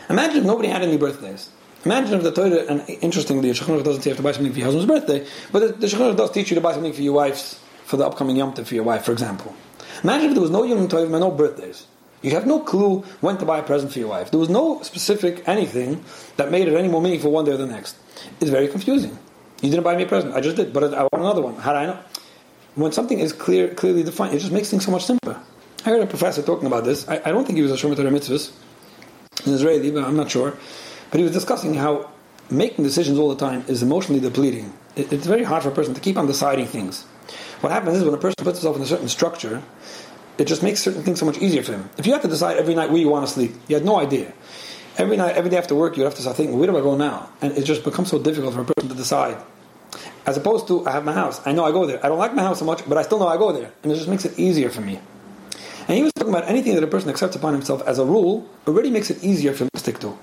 Imagine 0.09 0.39
if 0.39 0.45
nobody 0.45 0.69
had 0.69 0.83
any 0.83 0.97
birthdays. 0.97 1.51
Imagine 1.85 2.15
if 2.15 2.23
the 2.23 2.33
Torah, 2.33 2.67
and 2.67 2.85
interestingly, 3.01 3.49
the 3.51 3.55
Shulchan 3.55 3.83
doesn't 3.83 4.03
say 4.03 4.11
you 4.11 4.15
have 4.15 4.19
to 4.19 4.23
buy 4.23 4.33
something 4.33 4.53
for 4.53 4.59
your 4.59 4.67
husband's 4.67 4.87
birthday, 4.87 5.27
but 5.51 5.81
the, 5.81 5.87
the 5.87 6.15
does 6.15 6.31
teach 6.31 6.51
you 6.51 6.57
to 6.57 6.61
buy 6.61 6.75
something 6.75 6.93
for 6.93 7.01
your 7.01 7.15
wife's, 7.15 7.59
for 7.85 7.97
the 7.97 8.07
upcoming 8.07 8.37
Yom 8.37 8.53
Tov 8.53 8.67
for 8.67 8.75
your 8.75 8.85
wife, 8.85 9.05
for 9.05 9.13
example. 9.13 9.55
Imagine 10.03 10.29
if 10.29 10.35
there 10.35 10.43
was 10.43 10.51
no 10.51 10.65
Yom 10.65 10.89
Tov 10.89 11.03
and 11.03 11.13
no 11.13 11.31
birthdays. 11.31 11.87
You 12.23 12.33
have 12.33 12.47
no 12.47 12.61
clue 12.61 13.01
when 13.21 13.39
to 13.39 13.45
buy 13.45 13.59
a 13.59 13.63
present 13.63 13.93
for 13.93 13.99
your 13.99 14.09
wife. 14.09 14.31
There 14.31 14.41
was 14.41 14.49
no 14.51 14.83
specific 14.83 15.47
anything 15.49 16.05
that 16.37 16.51
made 16.51 16.69
it 16.69 16.75
any 16.75 16.89
more 16.89 17.01
meaningful 17.01 17.31
one 17.31 17.45
day 17.45 17.53
or 17.53 17.57
the 17.57 17.67
next. 17.67 17.97
It's 18.41 18.51
very 18.51 18.69
confusing. 18.69 19.19
You 19.63 19.71
didn't 19.71 19.85
buy 19.85 19.97
me 19.97 20.05
a 20.05 20.07
present. 20.07 20.35
I 20.35 20.41
just 20.41 20.57
did, 20.57 20.73
but 20.73 20.95
I 20.95 21.03
want 21.03 21.15
another 21.15 21.43
one. 21.43 21.57
How 21.57 21.73
do 21.73 21.79
I 21.79 21.87
know? 21.87 21.99
When 22.75 22.93
something 22.93 23.19
is 23.19 23.33
clear, 23.33 23.75
clearly 23.75 24.03
defined, 24.03 24.35
it 24.35 24.39
just 24.39 24.53
makes 24.53 24.71
things 24.71 24.85
so 24.85 24.91
much 24.91 25.05
simpler. 25.05 25.41
I 25.85 25.91
heard 25.91 26.03
a 26.03 26.07
professor 26.07 26.43
talking 26.43 26.67
about 26.67 26.85
this. 26.85 27.09
I, 27.09 27.21
I 27.25 27.31
don't 27.31 27.47
think 27.47 27.57
he 27.57 27.63
was 27.63 27.73
a 27.73 27.75
Shomer 27.75 27.97
Torah 27.97 28.11
mitzvahs, 28.11 28.53
an 29.47 29.53
Israeli, 29.55 29.91
but 29.91 30.05
I'm 30.05 30.17
not 30.17 30.31
sure. 30.31 30.57
But 31.11 31.19
he 31.19 31.25
was 31.25 31.33
discussing 31.33 31.75
how 31.75 32.11
making 32.51 32.85
decisions 32.85 33.19
all 33.19 33.29
the 33.29 33.37
time 33.37 33.65
is 33.67 33.83
emotionally 33.83 34.21
depleting. 34.21 34.73
It, 34.95 35.13
it's 35.13 35.27
very 35.27 35.43
hard 35.43 35.63
for 35.63 35.71
a 35.71 35.73
person 35.73 35.95
to 35.95 36.01
keep 36.01 36.17
on 36.17 36.27
deciding 36.27 36.67
things. 36.67 37.05
What 37.61 37.73
happens 37.73 37.99
is 37.99 38.05
when 38.05 38.15
a 38.15 38.19
person 38.19 38.37
puts 38.39 38.59
himself 38.59 38.77
in 38.77 38.83
a 38.83 38.87
certain 38.87 39.09
structure, 39.09 39.63
it 40.41 40.49
just 40.49 40.63
makes 40.63 40.81
certain 40.81 41.03
things 41.03 41.21
so 41.21 41.27
much 41.27 41.37
easier 41.39 41.63
for 41.63 41.73
him. 41.73 41.91
If 41.99 42.07
you 42.07 42.15
have 42.15 42.23
to 42.23 42.29
decide 42.29 42.57
every 42.57 42.75
night 42.75 42.89
where 42.89 42.99
you 42.99 43.11
want 43.11 43.27
to 43.27 43.33
sleep, 43.33 43.53
you 43.69 43.77
had 43.77 43.85
no 43.85 44.01
idea. 44.01 44.33
Every 44.97 45.19
night, 45.19 45.37
every 45.37 45.51
day 45.51 45.59
after 45.59 45.75
work, 45.75 45.99
you 45.99 46.05
have 46.05 46.15
to 46.15 46.23
start 46.23 46.39
thinking, 46.39 46.59
where 46.59 46.67
do 46.67 46.79
I 46.79 46.81
go 46.81 46.97
now? 46.97 47.29
And 47.43 47.57
it 47.59 47.65
just 47.65 47.85
becomes 47.85 48.09
so 48.09 48.19
difficult 48.19 48.55
for 48.55 48.63
a 48.63 48.65
person 48.65 48.89
to 48.89 48.97
decide. 48.97 49.37
As 50.25 50.39
opposed 50.39 50.67
to, 50.69 50.87
I 50.87 50.93
have 50.93 51.05
my 51.05 51.13
house. 51.13 51.47
I 51.47 51.53
know 51.53 51.65
I 51.65 51.73
go 51.73 51.85
there. 51.85 52.05
I 52.05 52.09
don't 52.09 52.19
like 52.19 52.35
my 52.35 52.43
house 52.43 52.59
so 52.59 52.65
much, 52.65 52.89
but 52.89 52.97
I 52.97 53.03
still 53.03 53.19
know 53.19 53.29
I 53.29 53.37
go 53.37 53.53
there. 53.53 53.71
And 53.83 53.93
it 53.93 53.97
just 53.97 54.09
makes 54.09 54.25
it 54.25 54.39
easier 54.39 54.71
for 54.71 54.81
me. 54.81 54.99
And 55.87 55.97
he 55.99 56.03
was 56.03 56.13
talking 56.15 56.33
about 56.33 56.49
anything 56.49 56.75
that 56.75 56.85
a 56.85 56.87
person 56.87 57.11
accepts 57.11 57.37
upon 57.37 57.53
himself 57.53 57.83
as 57.87 57.99
a 57.99 58.05
rule 58.05 58.49
already 58.67 58.91
makes 58.91 59.11
it 59.11 59.23
easier 59.23 59.53
for 59.53 59.65
him 59.65 59.71
to 59.75 59.81
stick 59.81 59.99
to. 60.01 60.17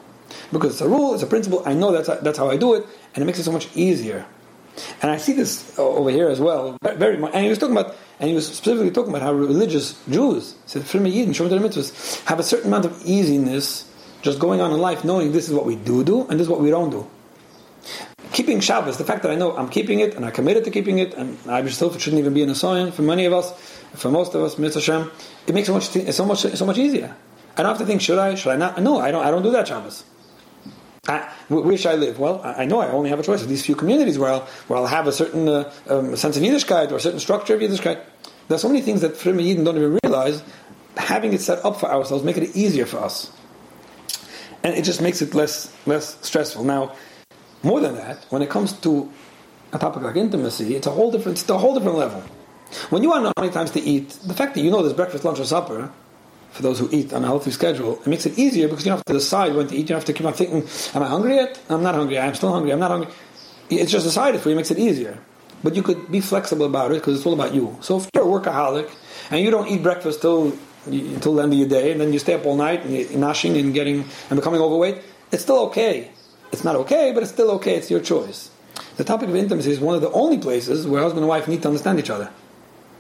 Because 0.51 0.71
it's 0.71 0.81
a 0.81 0.89
rule, 0.89 1.13
it's 1.13 1.23
a 1.23 1.27
principle, 1.27 1.61
I 1.65 1.73
know 1.75 1.91
that's, 1.91 2.07
that's 2.21 2.37
how 2.39 2.49
I 2.49 2.57
do 2.57 2.73
it, 2.73 2.85
and 3.13 3.21
it 3.21 3.25
makes 3.25 3.37
it 3.37 3.43
so 3.43 3.51
much 3.51 3.69
easier. 3.75 4.25
And 5.01 5.11
I 5.11 5.17
see 5.17 5.33
this 5.33 5.77
uh, 5.77 5.83
over 5.83 6.09
here 6.09 6.29
as 6.29 6.39
well, 6.39 6.77
very 6.81 7.17
much. 7.17 7.33
And 7.33 7.43
he 7.43 7.49
was 7.49 7.57
talking 7.57 7.75
about, 7.75 7.95
and 8.19 8.29
he 8.29 8.35
was 8.35 8.47
specifically 8.47 8.91
talking 8.91 9.11
about 9.11 9.21
how 9.21 9.33
religious 9.33 10.01
Jews, 10.09 10.55
have 10.73 12.39
a 12.39 12.43
certain 12.43 12.67
amount 12.67 12.85
of 12.85 13.01
easiness 13.05 13.91
just 14.21 14.39
going 14.39 14.61
on 14.61 14.71
in 14.71 14.79
life, 14.79 15.03
knowing 15.03 15.31
this 15.31 15.47
is 15.47 15.53
what 15.53 15.65
we 15.65 15.75
do 15.75 16.03
do 16.03 16.21
and 16.27 16.39
this 16.39 16.45
is 16.45 16.49
what 16.49 16.59
we 16.59 16.69
don't 16.69 16.89
do. 16.89 17.07
Keeping 18.33 18.59
Shabbos, 18.59 18.97
the 18.97 19.05
fact 19.05 19.23
that 19.23 19.31
I 19.31 19.35
know 19.35 19.55
I'm 19.55 19.69
keeping 19.69 19.99
it 19.99 20.15
and 20.15 20.25
I'm 20.25 20.31
committed 20.31 20.65
to 20.65 20.71
keeping 20.71 20.99
it, 20.99 21.13
and 21.13 21.37
I 21.47 21.65
still 21.67 21.93
it 21.93 22.01
shouldn't 22.01 22.19
even 22.19 22.33
be 22.33 22.43
an 22.43 22.49
assignment 22.49 22.93
for 22.93 23.01
many 23.01 23.25
of 23.25 23.33
us, 23.33 23.51
for 23.95 24.11
most 24.11 24.35
of 24.35 24.41
us, 24.43 24.57
Mitzvah 24.57 24.79
Hashem, 24.79 25.11
it 25.47 25.55
makes 25.55 25.67
so 25.67 25.73
much, 25.73 25.85
so 25.85 26.25
much, 26.25 26.39
so 26.39 26.65
much 26.65 26.77
easier. 26.77 27.15
I 27.55 27.63
don't 27.63 27.71
have 27.71 27.79
to 27.79 27.85
think, 27.85 28.01
should 28.01 28.19
I, 28.19 28.35
should 28.35 28.51
I 28.51 28.57
not? 28.57 28.81
No, 28.81 28.99
I 28.99 29.11
don't, 29.11 29.25
I 29.25 29.31
don't 29.31 29.43
do 29.43 29.51
that 29.51 29.67
Shabbos. 29.67 30.03
I, 31.07 31.31
should 31.49 31.85
I 31.85 31.95
live? 31.95 32.19
Well, 32.19 32.41
I 32.43 32.65
know 32.65 32.79
I 32.79 32.89
only 32.89 33.09
have 33.09 33.19
a 33.19 33.23
choice 33.23 33.41
of 33.41 33.47
these 33.47 33.65
few 33.65 33.75
communities 33.75 34.19
where 34.19 34.31
I'll, 34.31 34.47
where 34.67 34.77
I'll 34.77 34.87
have 34.87 35.07
a 35.07 35.11
certain 35.11 35.47
uh, 35.47 35.71
um, 35.87 36.15
sense 36.15 36.35
of 36.35 36.43
Yiddishkeit 36.43 36.91
or 36.91 36.95
a 36.95 36.99
certain 36.99 37.19
structure 37.19 37.55
of 37.55 37.61
Yiddishkeit. 37.61 38.01
There's 38.47 38.61
so 38.61 38.67
many 38.67 38.81
things 38.81 39.01
that 39.01 39.15
Frim 39.15 39.37
Yidden 39.37 39.63
don't 39.63 39.77
even 39.77 39.99
realize. 40.03 40.43
Having 40.97 41.33
it 41.33 41.41
set 41.41 41.63
up 41.63 41.79
for 41.79 41.89
ourselves 41.89 42.23
make 42.23 42.37
it 42.37 42.55
easier 42.55 42.85
for 42.85 42.97
us, 42.97 43.31
and 44.63 44.73
it 44.73 44.83
just 44.83 44.99
makes 44.99 45.21
it 45.21 45.35
less 45.35 45.71
less 45.85 46.17
stressful. 46.25 46.63
Now, 46.63 46.95
more 47.61 47.79
than 47.79 47.95
that, 47.95 48.25
when 48.29 48.41
it 48.41 48.49
comes 48.49 48.73
to 48.81 49.11
a 49.73 49.77
topic 49.77 50.01
like 50.01 50.15
intimacy, 50.15 50.75
it's 50.75 50.87
a 50.87 50.91
whole 50.91 51.11
different, 51.11 51.39
it's 51.39 51.49
a 51.49 51.57
whole 51.57 51.75
different 51.75 51.99
level. 51.99 52.21
When 52.89 53.03
you 53.03 53.09
want 53.09 53.19
to 53.19 53.23
know 53.25 53.33
how 53.37 53.43
many 53.43 53.53
times 53.53 53.71
to 53.71 53.79
eat, 53.79 54.09
the 54.25 54.33
fact 54.33 54.55
that 54.55 54.61
you 54.61 54.71
know 54.71 54.81
there's 54.81 54.93
breakfast, 54.93 55.23
lunch, 55.23 55.39
or 55.39 55.45
supper 55.45 55.91
for 56.57 56.63
those 56.63 56.79
who 56.79 56.89
eat 56.91 57.13
on 57.13 57.23
a 57.23 57.27
healthy 57.27 57.51
schedule, 57.51 57.99
it 58.01 58.07
makes 58.07 58.25
it 58.25 58.37
easier 58.37 58.67
because 58.67 58.83
you 58.83 58.89
don't 58.89 58.97
have 58.97 59.05
to 59.05 59.13
decide 59.13 59.53
when 59.53 59.67
to 59.67 59.75
eat. 59.75 59.81
You 59.81 59.85
don't 59.89 59.97
have 59.97 60.05
to 60.05 60.13
keep 60.13 60.25
on 60.25 60.33
thinking, 60.33 60.67
am 60.95 61.03
I 61.03 61.07
hungry 61.07 61.35
yet? 61.35 61.59
I'm 61.69 61.83
not 61.83 61.93
hungry. 61.93 62.17
I'm 62.17 62.33
still 62.33 62.51
hungry. 62.51 62.71
I'm 62.71 62.79
not 62.79 62.89
hungry. 62.89 63.13
It's 63.69 63.91
just 63.91 64.05
decided 64.05 64.41
for 64.41 64.49
you, 64.49 64.55
it 64.55 64.57
makes 64.57 64.71
it 64.71 64.79
easier. 64.79 65.19
But 65.63 65.75
you 65.75 65.83
could 65.83 66.11
be 66.11 66.19
flexible 66.19 66.65
about 66.65 66.91
it 66.91 66.95
because 66.95 67.15
it's 67.17 67.25
all 67.27 67.33
about 67.33 67.53
you. 67.53 67.77
So 67.81 67.97
if 67.97 68.09
you're 68.13 68.23
a 68.23 68.41
workaholic 68.41 68.89
and 69.29 69.41
you 69.41 69.51
don't 69.51 69.67
eat 69.67 69.83
breakfast 69.83 70.21
till 70.21 70.57
until 70.87 71.35
the 71.35 71.43
end 71.43 71.53
of 71.53 71.59
your 71.59 71.67
day, 71.67 71.91
and 71.91 72.01
then 72.01 72.11
you 72.11 72.17
stay 72.17 72.33
up 72.33 72.45
all 72.45 72.55
night 72.55 72.83
and 72.85 72.95
you're 72.95 73.11
gnashing 73.11 73.55
and 73.55 73.73
getting 73.73 74.05
and 74.29 74.39
becoming 74.39 74.61
overweight, 74.61 75.03
it's 75.31 75.43
still 75.43 75.59
okay. 75.67 76.11
It's 76.51 76.63
not 76.63 76.75
okay, 76.77 77.11
but 77.11 77.21
it's 77.21 77.31
still 77.31 77.51
okay. 77.51 77.75
It's 77.75 77.91
your 77.91 77.99
choice. 77.99 78.49
The 78.95 79.03
topic 79.03 79.29
of 79.29 79.35
intimacy 79.35 79.71
is 79.71 79.79
one 79.79 79.95
of 79.95 80.01
the 80.01 80.11
only 80.11 80.39
places 80.39 80.87
where 80.87 81.03
husband 81.03 81.21
and 81.21 81.29
wife 81.29 81.47
need 81.47 81.61
to 81.61 81.67
understand 81.67 81.99
each 81.99 82.09
other. 82.09 82.31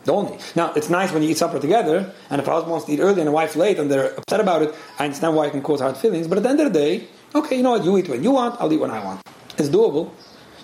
Only. 0.09 0.37
Now, 0.55 0.73
it's 0.73 0.89
nice 0.89 1.11
when 1.11 1.23
you 1.23 1.29
eat 1.29 1.37
supper 1.37 1.59
together, 1.59 2.13
and 2.29 2.41
if 2.41 2.47
a 2.47 2.51
husband 2.51 2.71
wants 2.71 2.85
to 2.85 2.93
eat 2.93 2.99
early 2.99 3.19
and 3.19 3.29
a 3.29 3.31
wife 3.31 3.55
late, 3.55 3.77
and 3.77 3.91
they're 3.91 4.13
upset 4.17 4.39
about 4.39 4.61
it, 4.61 4.73
I 4.99 5.05
understand 5.05 5.35
why 5.35 5.47
it 5.47 5.51
can 5.51 5.61
cause 5.61 5.81
hard 5.81 5.97
feelings. 5.97 6.27
But 6.27 6.37
at 6.37 6.43
the 6.43 6.49
end 6.49 6.59
of 6.61 6.71
the 6.71 6.79
day, 6.79 7.07
okay, 7.35 7.57
you 7.57 7.63
know 7.63 7.71
what? 7.71 7.83
You 7.83 7.97
eat 7.97 8.07
when 8.07 8.23
you 8.23 8.31
want. 8.31 8.59
I'll 8.61 8.71
eat 8.71 8.79
when 8.79 8.91
I 8.91 9.03
want. 9.03 9.21
It's 9.57 9.69
doable. 9.69 10.11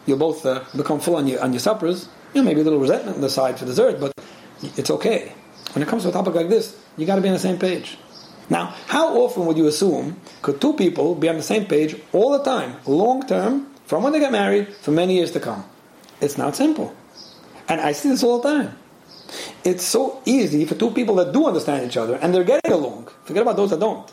You'll 0.05 0.17
both 0.17 0.45
uh, 0.45 0.63
become 0.75 0.99
full 0.99 1.15
on 1.15 1.27
your 1.27 1.41
on 1.41 1.53
your 1.53 1.59
suppers. 1.59 2.09
You 2.33 2.41
know, 2.41 2.45
maybe 2.45 2.61
a 2.61 2.63
little 2.63 2.79
resentment 2.79 3.15
on 3.15 3.21
the 3.21 3.29
side 3.29 3.59
for 3.59 3.65
dessert, 3.65 3.99
but 3.99 4.13
it's 4.61 4.89
okay. 4.89 5.33
When 5.73 5.81
it 5.81 5.87
comes 5.87 6.03
to 6.03 6.09
a 6.09 6.11
topic 6.11 6.35
like 6.35 6.49
this, 6.49 6.77
you 6.97 7.05
got 7.05 7.15
to 7.15 7.21
be 7.21 7.27
on 7.27 7.33
the 7.33 7.39
same 7.39 7.57
page. 7.57 7.97
Now, 8.49 8.75
how 8.87 9.15
often 9.17 9.45
would 9.45 9.57
you 9.57 9.67
assume 9.67 10.19
could 10.41 10.59
two 10.59 10.73
people 10.73 11.15
be 11.15 11.29
on 11.29 11.37
the 11.37 11.43
same 11.43 11.65
page 11.65 11.95
all 12.11 12.37
the 12.37 12.43
time, 12.43 12.75
long 12.85 13.25
term, 13.25 13.67
from 13.85 14.03
when 14.03 14.13
they 14.13 14.19
get 14.19 14.31
married, 14.31 14.73
for 14.73 14.91
many 14.91 15.15
years 15.15 15.31
to 15.31 15.39
come? 15.39 15.63
It's 16.21 16.37
not 16.37 16.55
simple. 16.55 16.93
And 17.67 17.79
I 17.79 17.93
see 17.93 18.09
this 18.09 18.23
all 18.23 18.39
the 18.39 18.49
time. 18.49 18.77
It's 19.63 19.83
so 19.83 20.21
easy 20.25 20.65
for 20.65 20.75
two 20.75 20.91
people 20.91 21.15
that 21.15 21.31
do 21.33 21.45
understand 21.45 21.85
each 21.85 21.97
other 21.97 22.15
and 22.15 22.33
they're 22.33 22.43
getting 22.43 22.71
along. 22.71 23.09
Forget 23.23 23.41
about 23.41 23.55
those 23.55 23.69
that 23.71 23.79
don't. 23.79 24.11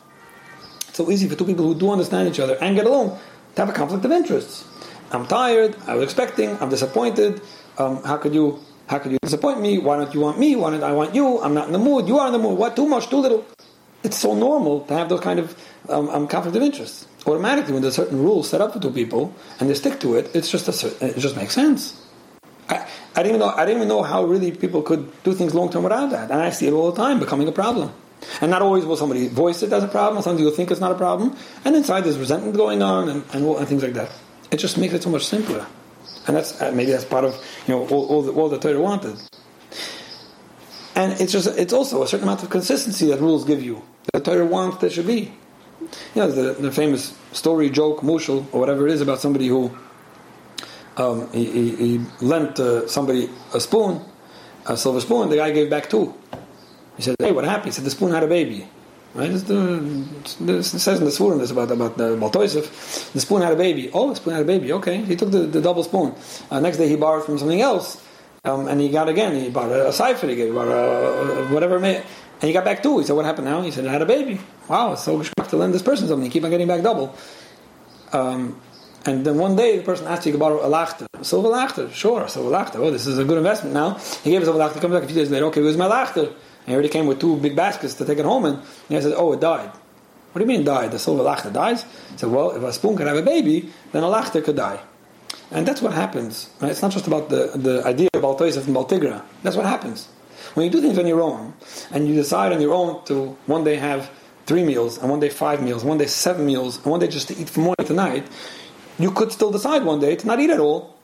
It's 0.89 0.97
so 0.97 1.11
easy 1.11 1.29
for 1.29 1.37
two 1.37 1.45
people 1.45 1.65
who 1.65 1.75
do 1.75 1.91
understand 1.91 2.29
each 2.29 2.41
other 2.41 2.57
and 2.61 2.77
get 2.77 2.87
along 2.87 3.19
to 3.55 3.63
have 3.63 3.69
a 3.69 3.73
conflict 3.73 4.05
of 4.05 4.13
interests. 4.13 4.65
I'm 5.13 5.27
tired. 5.27 5.77
I 5.87 5.95
was 5.95 6.05
expecting. 6.05 6.57
I'm 6.61 6.69
disappointed. 6.69 7.43
Um, 7.79 8.03
how 8.05 8.17
could 8.17 8.35
you? 8.35 8.61
How 8.87 8.99
could 8.99 9.13
you 9.13 9.19
disappoint 9.23 9.61
me? 9.61 9.79
Why 9.79 9.97
don't 9.97 10.13
you 10.13 10.21
want 10.21 10.39
me? 10.39 10.57
Why 10.57 10.71
don't 10.71 10.83
I 10.83 10.93
want 10.93 11.15
you? 11.15 11.41
I'm 11.41 11.55
not 11.55 11.67
in 11.67 11.73
the 11.73 11.79
mood. 11.79 12.09
You 12.09 12.19
are 12.19 12.27
in 12.27 12.33
the 12.33 12.39
mood. 12.39 12.59
What? 12.59 12.75
Too 12.75 12.87
much? 12.87 13.09
Too 13.09 13.19
little? 13.19 13.45
It's 14.03 14.17
so 14.17 14.35
normal 14.35 14.81
to 14.87 14.95
have 14.95 15.09
those 15.09 15.21
kind 15.21 15.39
of 15.39 15.57
um, 15.89 16.09
um, 16.09 16.27
conflict 16.27 16.57
of 16.57 16.63
interests. 16.63 17.07
Automatically, 17.27 17.73
when 17.73 17.83
there's 17.83 17.95
certain 17.95 18.23
rules 18.23 18.49
set 18.49 18.61
up 18.61 18.73
for 18.73 18.81
two 18.81 18.91
people 18.91 19.35
and 19.59 19.69
they 19.69 19.75
stick 19.75 20.01
to 20.01 20.17
it, 20.17 20.31
it's 20.35 20.51
just 20.51 20.67
a, 20.69 21.07
it 21.07 21.19
just 21.19 21.37
makes 21.37 21.55
sense. 21.55 22.01
I, 22.69 22.87
I 23.17 23.23
didn't 23.23 23.37
even 23.37 23.41
know 23.41 23.55
I 23.55 23.65
didn't 23.67 23.79
even 23.79 23.89
know 23.89 24.03
how 24.03 24.25
really 24.25 24.53
people 24.53 24.83
could 24.83 25.11
do 25.25 25.35
things 25.35 25.55
long 25.55 25.71
term 25.71 25.83
without 25.83 26.11
that, 26.11 26.31
and 26.31 26.41
I 26.41 26.51
see 26.51 26.69
it 26.69 26.73
all 26.73 26.93
the 26.93 26.97
time 26.97 27.19
becoming 27.19 27.49
a 27.49 27.53
problem. 27.53 27.93
And 28.41 28.51
not 28.51 28.63
always 28.63 28.85
will 28.85 28.97
somebody 28.97 29.29
voice 29.29 29.63
it 29.63 29.73
as 29.73 29.83
a 29.83 29.89
problem. 29.89 30.23
Sometimes 30.23 30.43
you'll 30.43 30.51
think 30.51 30.71
it's 30.71 30.81
not 30.81 30.93
a 30.93 30.97
problem, 30.97 31.37
and 31.65 31.75
inside 31.75 32.05
there's 32.05 32.19
resentment 32.19 32.57
going 32.57 32.83
on 32.83 33.09
and, 33.09 33.25
and, 33.33 33.45
and 33.47 33.67
things 33.67 33.83
like 33.83 33.95
that. 33.95 34.11
It 34.51 34.59
just 34.59 34.79
makes 34.79 34.95
it 34.95 35.03
so 35.03 35.11
much 35.11 35.27
simpler, 35.27 35.67
and 36.27 36.37
that's 36.37 36.61
uh, 36.61 36.71
maybe 36.73 36.93
that's 36.93 37.05
part 37.05 37.25
of 37.25 37.35
you 37.67 37.75
know 37.75 37.89
all, 37.89 38.07
all, 38.07 38.23
the, 38.23 38.33
all 38.33 38.49
the 38.49 38.59
Torah 38.59 38.81
wanted. 38.81 39.17
And 40.95 41.21
it's 41.21 41.33
just 41.33 41.49
it's 41.59 41.73
also 41.73 42.03
a 42.03 42.07
certain 42.07 42.29
amount 42.29 42.43
of 42.43 42.51
consistency 42.51 43.07
that 43.09 43.21
rules 43.21 43.45
give 43.45 43.63
you. 43.63 43.83
The 44.13 44.21
Torah 44.21 44.45
wants 44.45 44.79
there 44.79 44.91
should 44.91 45.07
be. 45.07 45.33
You 46.15 46.23
know 46.23 46.31
the, 46.31 46.53
the 46.53 46.71
famous 46.71 47.17
story, 47.33 47.71
joke, 47.71 48.01
mushal, 48.03 48.47
or 48.53 48.61
whatever 48.61 48.87
it 48.87 48.93
is 48.93 49.01
about 49.01 49.19
somebody 49.19 49.49
who 49.49 49.77
um, 50.97 51.31
he, 51.33 51.45
he, 51.45 51.77
he, 51.77 52.01
lent 52.21 52.59
uh, 52.59 52.87
somebody 52.89 53.31
a 53.55 53.61
spoon, 53.61 54.01
a 54.67 54.77
silver 54.77 55.01
spoon. 55.01 55.29
The 55.31 55.37
guy 55.37 55.51
gave 55.51 55.71
back 55.71 55.89
two. 55.89 56.15
He 56.97 57.03
said, 57.03 57.17
"Hey, 57.19 57.33
what 57.33 57.45
happened?" 57.45 57.67
He 57.67 57.71
said, 57.73 57.85
"The 57.85 57.91
spoon 57.91 58.13
had 58.13 58.23
a 58.23 58.29
baby." 58.29 58.69
Right? 59.15 59.33
The, 59.33 60.05
it 60.23 60.63
says 60.63 61.01
in 61.01 61.05
the 61.05 61.11
Svurim 61.11 61.41
this 61.41 61.51
about 61.51 61.71
about 61.71 61.97
the 61.97 62.17
Baltoisef. 62.17 63.13
The 63.13 63.21
spoon 63.21 63.43
had 63.43 63.53
a 63.53 63.57
baby. 63.57 63.91
Oh, 63.93 64.11
the 64.11 64.17
spoon 64.17 64.35
had 64.35 64.43
a 64.43 64.47
baby. 64.47 64.73
Okay, 64.73 64.99
he 65.03 65.17
took 65.17 65.33
the, 65.33 65.41
the 65.41 65.61
double 65.61 65.83
spoon. 65.83 66.15
Uh, 66.49 66.61
next 66.61 66.77
day 66.77 66.89
he 66.89 66.95
borrowed 66.95 67.25
from 67.25 67.37
something 67.37 67.61
else, 67.61 68.01
um, 68.45 68.69
and 68.69 68.81
he 68.81 68.89
got 68.89 69.09
again. 69.09 69.35
He 69.35 69.51
bought 69.51 69.71
a, 69.71 69.89
a 69.89 69.93
cipher. 69.93 70.29
He 70.29 70.37
gave 70.37 70.55
bought 70.55 70.69
a, 70.69 71.49
whatever 71.49 71.77
it 71.77 71.81
may, 71.81 71.97
and 71.97 72.43
he 72.43 72.53
got 72.53 72.65
back 72.65 72.85
two. 72.85 73.01
He 73.01 73.05
said, 73.05 73.17
"What 73.17 73.25
happened 73.25 73.47
now?" 73.47 73.63
He 73.63 73.73
said, 73.73 73.85
"It 73.85 73.91
had 73.91 74.03
a 74.03 74.07
baby." 74.07 74.41
Wow, 74.69 74.93
it's 74.93 75.03
so 75.03 75.21
to 75.23 75.57
lend 75.57 75.75
this 75.75 75.83
person 75.83 76.07
something. 76.07 76.25
You 76.25 76.31
keep 76.31 76.45
on 76.45 76.51
getting 76.51 76.69
back 76.69 76.83
double. 76.83 77.17
Um, 78.13 78.61
and 79.07 79.25
then 79.25 79.39
one 79.39 79.57
day 79.57 79.79
the 79.79 79.83
person 79.83 80.07
asked 80.07 80.27
you 80.27 80.33
to 80.33 80.39
borrow 80.39 80.59
a 80.61 80.69
lachter, 80.69 81.07
a 81.13 81.25
silver 81.25 81.49
lachter. 81.49 81.93
Sure, 81.93 82.23
a 82.23 82.29
silver 82.29 82.51
lachter. 82.51 82.77
Oh, 82.77 82.91
this 82.91 83.07
is 83.07 83.19
a 83.19 83.25
good 83.25 83.39
investment 83.39 83.75
now. 83.75 83.95
He 84.23 84.31
gave 84.31 84.43
us 84.43 84.49
a 84.49 84.53
lachter. 84.53 84.81
Comes 84.81 84.95
back 84.95 85.05
a 85.05 85.07
few 85.07 85.15
days 85.15 85.31
later. 85.31 85.47
Okay, 85.47 85.63
where's 85.63 85.77
my 85.77 85.89
lachter? 85.89 86.27
And 86.27 86.67
he 86.67 86.73
already 86.75 86.89
came 86.89 87.07
with 87.07 87.21
two 87.21 87.37
big 87.39 87.57
baskets 87.57 87.95
to 87.95 88.05
take 88.05 88.19
it 88.19 88.25
home. 88.25 88.45
And, 88.45 88.63
I 88.91 89.01
said, 89.01 89.15
oh, 89.17 89.33
it 89.33 89.41
died. 89.41 89.71
What 90.33 90.39
do 90.39 90.41
you 90.41 90.47
mean 90.47 90.65
died? 90.65 90.93
The 90.93 90.99
silver 90.99 91.23
lachter 91.23 91.53
dies? 91.53 91.83
He 91.83 92.19
said, 92.19 92.31
well, 92.31 92.51
if 92.53 92.63
a 92.63 92.73
spoon 92.73 92.97
can 92.97 93.07
have 93.07 93.17
a 93.17 93.23
baby, 93.23 93.71
then 93.93 94.03
a 94.03 94.07
lachter 94.07 94.45
could 94.45 94.57
die. 94.57 94.81
And 95.51 95.67
that's 95.67 95.83
what 95.83 95.93
happens. 95.93 96.51
Right? 96.61 96.71
It's 96.71 96.83
not 96.83 96.93
just 96.93 97.07
about 97.07 97.29
the, 97.29 97.53
the 97.57 97.83
idea 97.85 98.09
of 98.15 98.23
Baltoisef 98.23 98.67
and 98.67 98.77
Baltigra. 98.77 99.23
That's 99.43 99.57
what 99.57 99.67
happens. 99.67 100.09
When 100.55 100.65
you 100.65 100.71
do 100.71 100.81
things 100.81 100.99
on 100.99 101.07
your 101.07 101.21
own, 101.21 101.55
and 101.91 102.09
you 102.09 102.15
decide 102.15 102.53
on 102.53 102.61
your 102.61 102.75
own 102.75 103.05
to 103.07 103.37
one 103.47 103.65
day 103.65 103.77
have 103.77 104.11
three 104.47 104.65
meals, 104.65 104.99
and 104.99 105.11
one 105.11 105.21
day 105.21 105.29
five 105.29 105.63
meals, 105.63 105.85
one 105.85 105.99
day 105.99 106.07
seven 106.07 106.47
meals, 106.47 106.77
and 106.77 106.87
one 106.87 107.01
day 107.01 107.09
just 107.09 107.29
to 107.29 107.37
eat 107.37 107.49
from 107.49 107.65
morning 107.65 107.87
to 107.87 107.93
night, 107.93 108.27
you 109.03 109.11
could 109.11 109.33
still 109.33 109.51
decide 109.51 109.85
one 109.85 110.01
day 110.01 110.17
to 110.17 110.27
not 110.27 110.41
eat 110.41 110.51
at 110.51 110.61
all. 110.61 110.97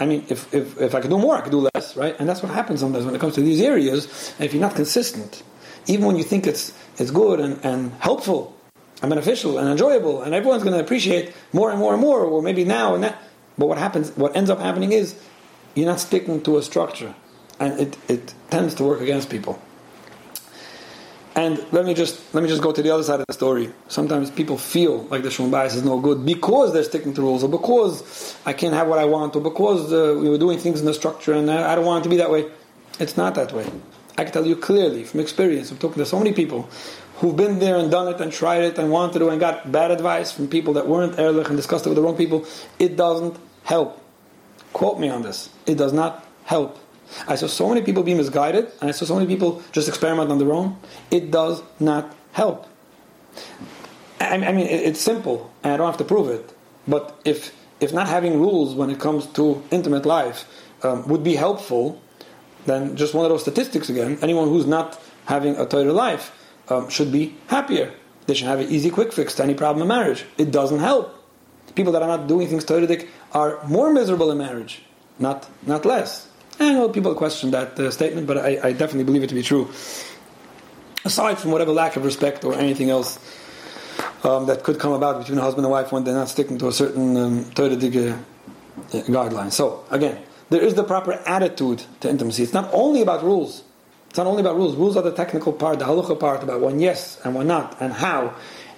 I 0.00 0.06
mean, 0.06 0.24
if, 0.28 0.52
if, 0.52 0.80
if 0.80 0.94
I 0.94 1.00
could 1.00 1.10
do 1.10 1.18
more, 1.18 1.36
I 1.36 1.42
could 1.42 1.52
do 1.52 1.68
less, 1.74 1.96
right? 1.96 2.16
And 2.18 2.28
that's 2.28 2.42
what 2.42 2.50
happens 2.50 2.80
sometimes 2.80 3.04
when 3.04 3.14
it 3.14 3.20
comes 3.20 3.34
to 3.34 3.42
these 3.42 3.60
areas. 3.60 4.34
And 4.38 4.46
if 4.46 4.52
you're 4.52 4.60
not 4.60 4.74
consistent, 4.74 5.42
even 5.86 6.06
when 6.06 6.16
you 6.16 6.24
think 6.24 6.46
it's, 6.46 6.72
it's 6.98 7.10
good 7.10 7.40
and, 7.40 7.64
and 7.64 7.92
helpful 7.94 8.56
and 9.02 9.10
beneficial 9.10 9.58
and 9.58 9.68
enjoyable, 9.68 10.22
and 10.22 10.34
everyone's 10.34 10.62
going 10.62 10.74
to 10.74 10.82
appreciate 10.82 11.34
more 11.52 11.70
and 11.70 11.78
more 11.78 11.92
and 11.92 12.00
more, 12.00 12.20
or 12.20 12.42
maybe 12.42 12.64
now 12.64 12.94
and 12.94 13.04
that. 13.04 13.20
But 13.58 13.66
what 13.66 13.78
happens, 13.78 14.10
what 14.16 14.34
ends 14.36 14.48
up 14.48 14.58
happening 14.58 14.92
is 14.92 15.14
you're 15.74 15.86
not 15.86 16.00
sticking 16.00 16.42
to 16.42 16.56
a 16.56 16.62
structure, 16.62 17.14
and 17.60 17.78
it, 17.78 17.98
it 18.08 18.34
tends 18.50 18.74
to 18.76 18.84
work 18.84 19.00
against 19.00 19.28
people. 19.30 19.60
And 21.34 21.64
let 21.72 21.86
me 21.86 21.94
just 21.94 22.34
let 22.34 22.42
me 22.42 22.48
just 22.48 22.62
go 22.62 22.72
to 22.72 22.82
the 22.82 22.90
other 22.90 23.02
side 23.02 23.20
of 23.20 23.26
the 23.26 23.32
story. 23.32 23.72
Sometimes 23.88 24.30
people 24.30 24.58
feel 24.58 25.04
like 25.04 25.22
the 25.22 25.30
shalom 25.30 25.50
bayis 25.50 25.74
is 25.74 25.82
no 25.82 25.98
good 25.98 26.26
because 26.26 26.74
they're 26.74 26.84
sticking 26.84 27.14
to 27.14 27.22
rules, 27.22 27.42
or 27.42 27.48
because 27.48 28.36
I 28.44 28.52
can't 28.52 28.74
have 28.74 28.86
what 28.88 28.98
I 28.98 29.06
want, 29.06 29.34
or 29.34 29.40
because 29.40 29.92
uh, 29.92 30.18
we 30.20 30.28
were 30.28 30.36
doing 30.36 30.58
things 30.58 30.80
in 30.80 30.86
the 30.86 30.92
structure 30.92 31.32
and 31.32 31.50
I, 31.50 31.72
I 31.72 31.74
don't 31.74 31.86
want 31.86 32.02
it 32.02 32.04
to 32.04 32.10
be 32.10 32.18
that 32.18 32.30
way. 32.30 32.50
It's 33.00 33.16
not 33.16 33.34
that 33.36 33.52
way. 33.52 33.66
I 34.18 34.24
can 34.24 34.32
tell 34.32 34.46
you 34.46 34.56
clearly 34.56 35.04
from 35.04 35.20
experience. 35.20 35.70
I'm 35.70 35.78
talking 35.78 36.02
to 36.02 36.06
so 36.06 36.18
many 36.18 36.32
people 36.32 36.68
who've 37.16 37.34
been 37.34 37.58
there 37.60 37.76
and 37.76 37.90
done 37.90 38.08
it 38.08 38.20
and 38.20 38.30
tried 38.30 38.62
it 38.62 38.78
and 38.78 38.90
wanted 38.90 39.20
to 39.20 39.30
and 39.30 39.40
got 39.40 39.72
bad 39.72 39.90
advice 39.90 40.32
from 40.32 40.48
people 40.48 40.74
that 40.74 40.86
weren't 40.86 41.18
ehrlich 41.18 41.48
and 41.48 41.56
discussed 41.56 41.86
it 41.86 41.88
with 41.88 41.96
the 41.96 42.02
wrong 42.02 42.16
people. 42.16 42.44
It 42.78 42.96
doesn't 42.96 43.36
help. 43.64 43.98
Quote 44.74 45.00
me 45.00 45.08
on 45.08 45.22
this. 45.22 45.48
It 45.66 45.76
does 45.76 45.94
not 45.94 46.26
help. 46.44 46.78
I 47.26 47.36
saw 47.36 47.46
so 47.46 47.68
many 47.68 47.82
people 47.82 48.02
be 48.02 48.14
misguided, 48.14 48.70
and 48.80 48.88
I 48.88 48.92
saw 48.92 49.04
so 49.04 49.14
many 49.14 49.26
people 49.26 49.62
just 49.72 49.88
experiment 49.88 50.30
on 50.30 50.38
their 50.38 50.52
own. 50.52 50.76
It 51.10 51.30
does 51.30 51.62
not 51.78 52.14
help. 52.32 52.66
I, 54.20 54.34
I 54.34 54.52
mean, 54.52 54.66
it's 54.66 55.00
simple, 55.00 55.50
and 55.62 55.72
I 55.72 55.76
don't 55.76 55.86
have 55.86 55.98
to 55.98 56.04
prove 56.04 56.28
it. 56.28 56.52
But 56.86 57.20
if 57.24 57.54
if 57.80 57.92
not 57.92 58.08
having 58.08 58.38
rules 58.38 58.74
when 58.74 58.90
it 58.90 59.00
comes 59.00 59.26
to 59.38 59.62
intimate 59.70 60.06
life 60.06 60.46
um, 60.84 61.06
would 61.08 61.24
be 61.24 61.34
helpful, 61.34 62.00
then 62.64 62.96
just 62.96 63.12
one 63.12 63.24
of 63.24 63.30
those 63.30 63.42
statistics 63.42 63.88
again. 63.90 64.18
Anyone 64.22 64.48
who's 64.48 64.66
not 64.66 65.00
having 65.26 65.56
a 65.56 65.66
Torah 65.66 65.92
life 65.92 66.30
um, 66.68 66.88
should 66.88 67.10
be 67.10 67.34
happier. 67.48 67.92
They 68.26 68.34
should 68.34 68.46
have 68.46 68.60
an 68.60 68.68
easy, 68.68 68.90
quick 68.90 69.12
fix 69.12 69.34
to 69.36 69.42
any 69.42 69.54
problem 69.54 69.82
in 69.82 69.88
marriage. 69.88 70.24
It 70.38 70.52
doesn't 70.52 70.78
help. 70.78 71.12
People 71.74 71.92
that 71.92 72.02
are 72.02 72.08
not 72.08 72.28
doing 72.28 72.46
things 72.46 72.64
Torah 72.64 72.86
are 73.32 73.58
more 73.66 73.92
miserable 73.92 74.30
in 74.30 74.38
marriage, 74.38 74.82
not 75.18 75.48
not 75.66 75.84
less. 75.84 76.28
I 76.62 76.72
know 76.72 76.88
people 76.88 77.14
question 77.14 77.50
that 77.50 77.78
uh, 77.78 77.90
statement, 77.90 78.26
but 78.26 78.38
I, 78.38 78.58
I, 78.62 78.72
definitely 78.72 79.04
believe 79.04 79.22
it 79.22 79.28
to 79.28 79.34
be 79.34 79.42
true. 79.42 79.70
Aside 81.04 81.38
from 81.38 81.50
whatever 81.50 81.72
lack 81.72 81.96
of 81.96 82.04
respect 82.04 82.44
or 82.44 82.54
anything 82.54 82.90
else 82.90 83.18
um, 84.22 84.46
that 84.46 84.62
could 84.62 84.78
come 84.78 84.92
about 84.92 85.18
between 85.18 85.38
a 85.38 85.42
husband 85.42 85.64
and 85.64 85.72
wife 85.72 85.92
when 85.92 86.04
they're 86.04 86.14
not 86.14 86.28
sticking 86.28 86.58
to 86.58 86.68
a 86.68 86.72
certain 86.72 87.16
um, 87.16 87.40
uh, 87.40 87.52
guideline. 87.52 89.52
So, 89.52 89.84
again, 89.90 90.22
there 90.50 90.60
is 90.60 90.74
the 90.74 90.84
proper 90.84 91.12
attitude 91.12 91.84
to 92.00 92.08
intimacy. 92.08 92.42
It's 92.42 92.52
not 92.52 92.70
only 92.72 93.02
about 93.02 93.24
rules. 93.24 93.64
It's 94.08 94.18
not 94.18 94.26
only 94.26 94.40
about 94.40 94.56
rules. 94.56 94.76
Rules 94.76 94.96
are 94.96 95.02
the 95.02 95.12
technical 95.12 95.52
part, 95.52 95.78
the 95.78 95.86
halacha 95.86 96.18
part 96.20 96.42
about 96.42 96.60
when 96.60 96.78
yes 96.78 97.18
and 97.24 97.34
when 97.34 97.46
not, 97.46 97.80
and 97.80 97.92
how, 97.92 98.34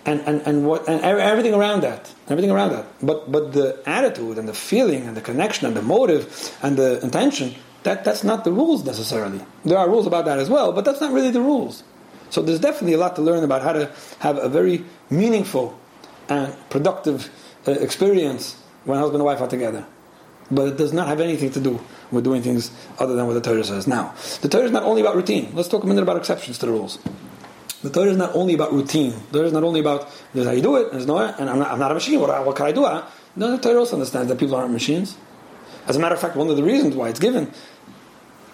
and, 0.07 0.20
and, 0.20 0.42
and 0.42 0.66
what 0.66 0.88
and 0.88 1.00
everything 1.02 1.55
around 1.55 1.82
that. 1.82 2.12
Everything 2.28 2.50
around 2.50 2.70
that. 2.70 2.86
But 3.02 3.30
but 3.30 3.52
the 3.52 3.80
attitude 3.86 4.38
and 4.38 4.48
the 4.48 4.55
feeling 4.55 5.07
and 5.07 5.16
the 5.16 5.22
connection 5.22 5.66
and 5.66 5.76
the 5.76 5.82
motive 5.82 6.57
and 6.62 6.76
the 6.76 7.02
intention 7.02 7.55
that, 7.84 8.02
that's 8.02 8.24
not 8.24 8.44
the 8.44 8.52
rules 8.52 8.84
necessarily. 8.84 9.40
There 9.64 9.78
are 9.78 9.88
rules 9.88 10.07
about 10.07 10.24
that 10.24 10.38
as 10.38 10.50
well, 10.50 10.72
but 10.72 10.84
that's 10.84 11.00
not 11.00 11.12
really 11.12 11.30
the 11.30 11.40
rules. 11.40 11.84
So 12.30 12.42
there's 12.42 12.59
definitely 12.59 12.94
a 12.94 12.98
lot 12.98 13.14
to 13.16 13.22
learn 13.22 13.44
about 13.44 13.62
how 13.62 13.72
to 13.72 13.92
have 14.20 14.38
a 14.38 14.48
very 14.48 14.84
meaningful 15.11 15.78
and 16.28 16.57
productive 16.70 17.30
uh, 17.68 17.72
experience 17.72 18.57
when 18.84 18.98
husband 18.98 19.16
and 19.16 19.24
wife 19.24 19.40
are 19.40 19.48
together. 19.48 19.86
But 20.50 20.68
it 20.68 20.76
does 20.76 20.92
not 20.92 21.09
have 21.09 21.20
anything 21.20 21.50
to 21.52 21.61
do 21.61 21.80
with 22.11 22.24
doing 22.24 22.42
things 22.42 22.70
other 22.98 23.14
than 23.14 23.26
what 23.26 23.34
the 23.34 23.40
Torah 23.40 23.64
says. 23.64 23.86
Now, 23.86 24.14
the 24.40 24.48
Torah 24.48 24.64
is 24.64 24.72
not 24.72 24.82
only 24.82 25.02
about 25.02 25.16
routine. 25.16 25.55
Let's 25.55 25.68
talk 25.68 25.84
a 25.84 25.86
minute 25.86 26.02
about 26.02 26.16
exceptions 26.16 26.59
to 26.59 26.66
the 26.66 26.72
rules. 26.72 26.98
The 27.85 27.91
Torah 27.91 28.11
is 28.12 28.16
not 28.16 28.35
only 28.35 28.55
about 28.55 28.72
routine. 28.72 29.12
The 29.30 29.39
Torah 29.39 29.47
is 29.49 29.53
not 29.53 29.62
only 29.62 29.80
about 29.80 30.09
this 30.32 30.41
is 30.41 30.47
how 30.47 30.53
you 30.53 30.62
do 30.62 30.76
it, 30.76 30.91
there's 30.91 31.07
no, 31.07 31.18
and 31.18 31.51
I'm 31.51 31.59
not, 31.59 31.70
I'm 31.70 31.78
not 31.78 31.91
a 31.91 31.95
machine. 31.95 32.18
What, 32.18 32.47
what 32.47 32.57
can 32.57 32.64
I 32.64 32.72
do? 32.72 32.80
No, 33.37 33.51
the 33.51 33.59
Torah 33.59 33.80
also 33.80 33.97
understands 33.97 34.28
that 34.30 34.39
people 34.39 34.57
aren't 34.57 34.72
machines. 34.72 35.18
As 35.87 35.95
a 35.95 35.99
matter 35.99 36.14
of 36.14 36.20
fact, 36.22 36.35
one 36.35 36.49
of 36.49 36.57
the 36.57 36.62
reasons 36.62 36.97
why 36.97 37.11
it's 37.11 37.20
given 37.20 37.53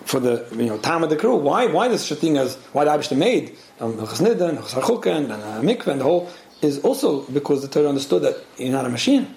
for 0.04 0.18
the 0.18 0.48
you 0.50 0.66
know 0.66 0.78
time 0.78 1.04
of 1.04 1.10
the 1.10 1.16
crew. 1.16 1.36
Why 1.36 1.66
why 1.66 1.86
this 1.86 2.08
such 2.08 2.18
thing 2.18 2.38
as 2.38 2.56
why 2.72 2.84
the 2.84 2.90
Aibishter 2.90 3.16
made 3.16 3.56
um, 3.78 3.92
and 3.92 4.00
and 4.00 4.08
uh, 4.08 5.60
mikveh 5.62 5.86
and 5.86 6.00
the 6.00 6.04
whole 6.04 6.28
is 6.60 6.80
also 6.80 7.22
because 7.30 7.62
the 7.62 7.68
Torah 7.68 7.88
understood 7.88 8.22
that 8.22 8.44
you're 8.58 8.72
not 8.72 8.84
a 8.84 8.88
machine. 8.88 9.32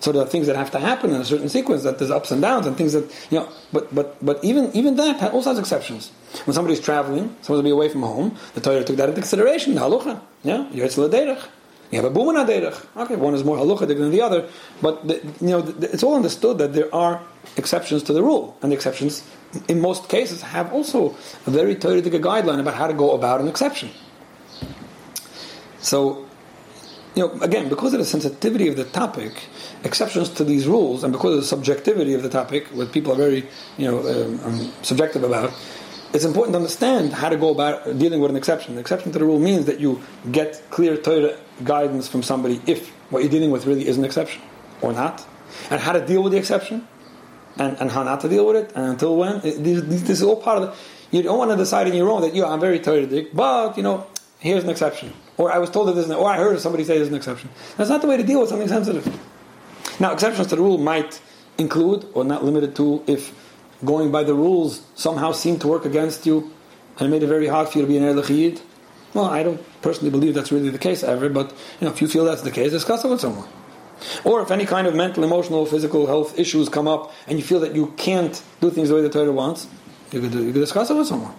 So 0.00 0.12
there 0.12 0.22
are 0.22 0.26
things 0.26 0.46
that 0.46 0.56
have 0.56 0.70
to 0.72 0.78
happen 0.78 1.10
in 1.10 1.20
a 1.20 1.24
certain 1.24 1.48
sequence. 1.48 1.82
That 1.84 1.98
there's 1.98 2.10
ups 2.10 2.30
and 2.30 2.42
downs 2.42 2.66
and 2.66 2.76
things 2.76 2.94
that 2.94 3.04
you 3.30 3.38
know. 3.38 3.48
But 3.72 3.94
but 3.94 4.24
but 4.24 4.42
even 4.42 4.70
even 4.74 4.96
that 4.96 5.32
also 5.32 5.50
has 5.50 5.58
exceptions. 5.58 6.10
When 6.44 6.54
somebody's 6.54 6.80
traveling, 6.80 7.36
someone's 7.42 7.64
be 7.64 7.70
away 7.70 7.88
from 7.88 8.02
home, 8.02 8.36
the 8.54 8.60
Torah 8.60 8.84
took 8.84 8.96
that 8.96 9.08
into 9.08 9.20
consideration. 9.20 9.74
The 9.74 9.80
halacha, 9.80 10.20
yeah, 10.42 10.68
you're 10.70 10.86
you 11.90 11.96
have 11.96 12.04
a 12.04 12.10
boom 12.10 12.28
derech. 12.46 12.86
Okay, 12.96 13.16
one 13.16 13.34
is 13.34 13.42
more 13.42 13.56
halachic 13.56 13.88
than 13.88 14.10
the 14.10 14.20
other, 14.20 14.48
but 14.80 15.06
the, 15.08 15.16
you 15.40 15.48
know 15.48 15.60
the, 15.60 15.92
it's 15.92 16.04
all 16.04 16.14
understood 16.14 16.58
that 16.58 16.72
there 16.72 16.92
are 16.94 17.20
exceptions 17.56 18.04
to 18.04 18.12
the 18.12 18.22
rule, 18.22 18.56
and 18.62 18.70
the 18.70 18.76
exceptions, 18.76 19.28
in 19.68 19.80
most 19.80 20.08
cases, 20.08 20.42
have 20.42 20.72
also 20.72 21.16
a 21.46 21.50
very 21.50 21.74
theoretical 21.74 22.20
guideline 22.20 22.60
about 22.60 22.74
how 22.74 22.86
to 22.86 22.94
go 22.94 23.12
about 23.12 23.40
an 23.40 23.48
exception. 23.48 23.90
So, 25.80 26.28
you 27.16 27.26
know, 27.26 27.40
again, 27.40 27.68
because 27.68 27.92
of 27.92 27.98
the 27.98 28.04
sensitivity 28.04 28.68
of 28.68 28.76
the 28.76 28.84
topic, 28.84 29.48
exceptions 29.84 30.28
to 30.30 30.44
these 30.44 30.66
rules, 30.66 31.04
and 31.04 31.12
because 31.12 31.34
of 31.34 31.40
the 31.40 31.46
subjectivity 31.46 32.14
of 32.14 32.22
the 32.22 32.28
topic, 32.28 32.66
what 32.68 32.92
people 32.92 33.12
are 33.12 33.16
very, 33.16 33.46
you 33.76 33.90
know, 33.90 33.98
um, 34.00 34.40
um 34.44 34.72
subjective 34.82 35.22
about, 35.22 35.52
it's 36.12 36.24
important 36.24 36.54
to 36.54 36.58
understand 36.58 37.12
how 37.12 37.28
to 37.28 37.36
go 37.36 37.50
about 37.50 37.98
dealing 37.98 38.20
with 38.20 38.30
an 38.30 38.36
exception. 38.36 38.74
An 38.74 38.80
exception 38.80 39.12
to 39.12 39.18
the 39.18 39.24
rule 39.24 39.38
means 39.38 39.66
that 39.66 39.80
you 39.80 40.02
get 40.30 40.60
clear 40.70 40.96
Torah 40.96 41.38
guidance 41.64 42.08
from 42.08 42.22
somebody 42.22 42.60
if 42.66 42.88
what 43.10 43.22
you're 43.22 43.30
dealing 43.30 43.50
with 43.50 43.66
really 43.66 43.86
is 43.86 43.96
an 43.96 44.04
exception 44.04 44.42
or 44.82 44.92
not, 44.92 45.24
and 45.70 45.80
how 45.80 45.92
to 45.92 46.04
deal 46.04 46.22
with 46.22 46.32
the 46.32 46.38
exception, 46.38 46.86
and, 47.58 47.78
and 47.80 47.90
how 47.90 48.02
not 48.02 48.20
to 48.20 48.28
deal 48.28 48.46
with 48.46 48.56
it, 48.56 48.72
and 48.74 48.86
until 48.86 49.16
when. 49.16 49.36
It, 49.44 49.62
this, 49.62 49.82
this, 49.82 50.10
is 50.10 50.22
all 50.22 50.36
part 50.36 50.62
of 50.62 50.62
the. 50.64 51.16
You 51.16 51.22
don't 51.22 51.38
want 51.38 51.50
to 51.50 51.56
decide 51.56 51.86
on 51.88 51.94
your 51.94 52.08
own 52.08 52.22
that, 52.22 52.34
you 52.34 52.44
I'm 52.44 52.60
very 52.60 52.78
Torah 52.78 53.06
but, 53.34 53.76
you 53.76 53.82
know, 53.82 54.06
here's 54.38 54.62
an 54.62 54.70
exception. 54.70 55.12
Or 55.36 55.50
I 55.50 55.58
was 55.58 55.70
told 55.70 55.88
that 55.88 55.92
there's 55.92 56.08
an, 56.08 56.16
or 56.16 56.28
I 56.28 56.36
heard 56.36 56.58
somebody 56.60 56.84
say 56.84 56.96
there's 56.96 57.08
an 57.08 57.14
exception. 57.14 57.50
That's 57.76 57.90
not 57.90 58.00
the 58.00 58.06
way 58.06 58.16
to 58.16 58.22
deal 58.22 58.40
with 58.40 58.48
something 58.48 58.68
sensitive. 58.68 59.06
Now, 60.00 60.12
exceptions 60.12 60.48
to 60.48 60.56
the 60.56 60.62
rule 60.62 60.78
might 60.78 61.20
include, 61.58 62.06
or 62.14 62.24
not 62.24 62.42
limited 62.42 62.74
to, 62.76 63.04
if 63.06 63.32
going 63.84 64.10
by 64.10 64.24
the 64.24 64.34
rules 64.34 64.82
somehow 64.94 65.32
seemed 65.32 65.60
to 65.60 65.68
work 65.68 65.84
against 65.84 66.26
you 66.26 66.50
and 66.98 67.10
made 67.10 67.22
it 67.22 67.26
very 67.26 67.46
hard 67.46 67.68
for 67.68 67.78
you 67.78 67.84
to 67.84 67.88
be 67.88 67.98
an 67.98 68.04
Erlich 68.04 68.60
Well, 69.12 69.26
I 69.26 69.42
don't 69.42 69.60
personally 69.82 70.10
believe 70.10 70.34
that's 70.34 70.50
really 70.50 70.70
the 70.70 70.78
case 70.78 71.02
ever, 71.02 71.28
but 71.28 71.50
you 71.80 71.86
know, 71.86 71.92
if 71.92 72.00
you 72.00 72.08
feel 72.08 72.24
that's 72.24 72.42
the 72.42 72.50
case, 72.50 72.72
discuss 72.72 73.04
it 73.04 73.08
with 73.08 73.20
someone. 73.20 73.48
Or 74.24 74.40
if 74.40 74.50
any 74.50 74.64
kind 74.64 74.86
of 74.86 74.94
mental, 74.94 75.22
emotional, 75.22 75.66
physical 75.66 76.06
health 76.06 76.38
issues 76.38 76.70
come 76.70 76.88
up 76.88 77.12
and 77.26 77.38
you 77.38 77.44
feel 77.44 77.60
that 77.60 77.74
you 77.74 77.88
can't 77.98 78.42
do 78.62 78.70
things 78.70 78.88
the 78.88 78.94
way 78.94 79.02
the 79.02 79.10
Torah 79.10 79.32
wants, 79.32 79.66
you 80.12 80.20
could, 80.22 80.32
you 80.32 80.52
could 80.52 80.60
discuss 80.60 80.88
it 80.88 80.94
with 80.96 81.06
someone. 81.06 81.34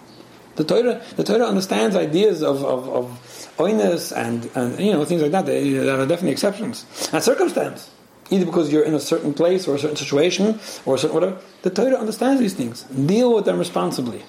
The 0.54 0.64
Torah, 0.64 1.02
the 1.16 1.24
Torah 1.24 1.46
understands 1.46 1.96
ideas 1.96 2.42
of, 2.42 2.64
of, 2.64 2.88
of 2.88 3.58
and, 3.58 4.50
and 4.54 4.80
you 4.80 4.92
know 4.92 5.04
things 5.04 5.22
like 5.22 5.32
that. 5.32 5.46
There 5.46 6.00
are 6.00 6.06
definitely 6.06 6.32
exceptions 6.32 6.84
and 7.12 7.22
circumstance 7.22 7.90
either 8.30 8.44
because 8.44 8.72
you're 8.72 8.84
in 8.84 8.94
a 8.94 9.00
certain 9.00 9.34
place 9.34 9.68
or 9.68 9.74
a 9.74 9.78
certain 9.78 9.96
situation 9.96 10.58
or 10.86 10.94
a 10.94 10.98
certain 10.98 11.14
whatever. 11.14 11.38
The 11.62 11.70
Torah 11.70 11.96
understands 11.96 12.40
these 12.40 12.54
things. 12.54 12.82
Deal 12.84 13.34
with 13.34 13.44
them 13.44 13.58
responsibly. 13.58 14.22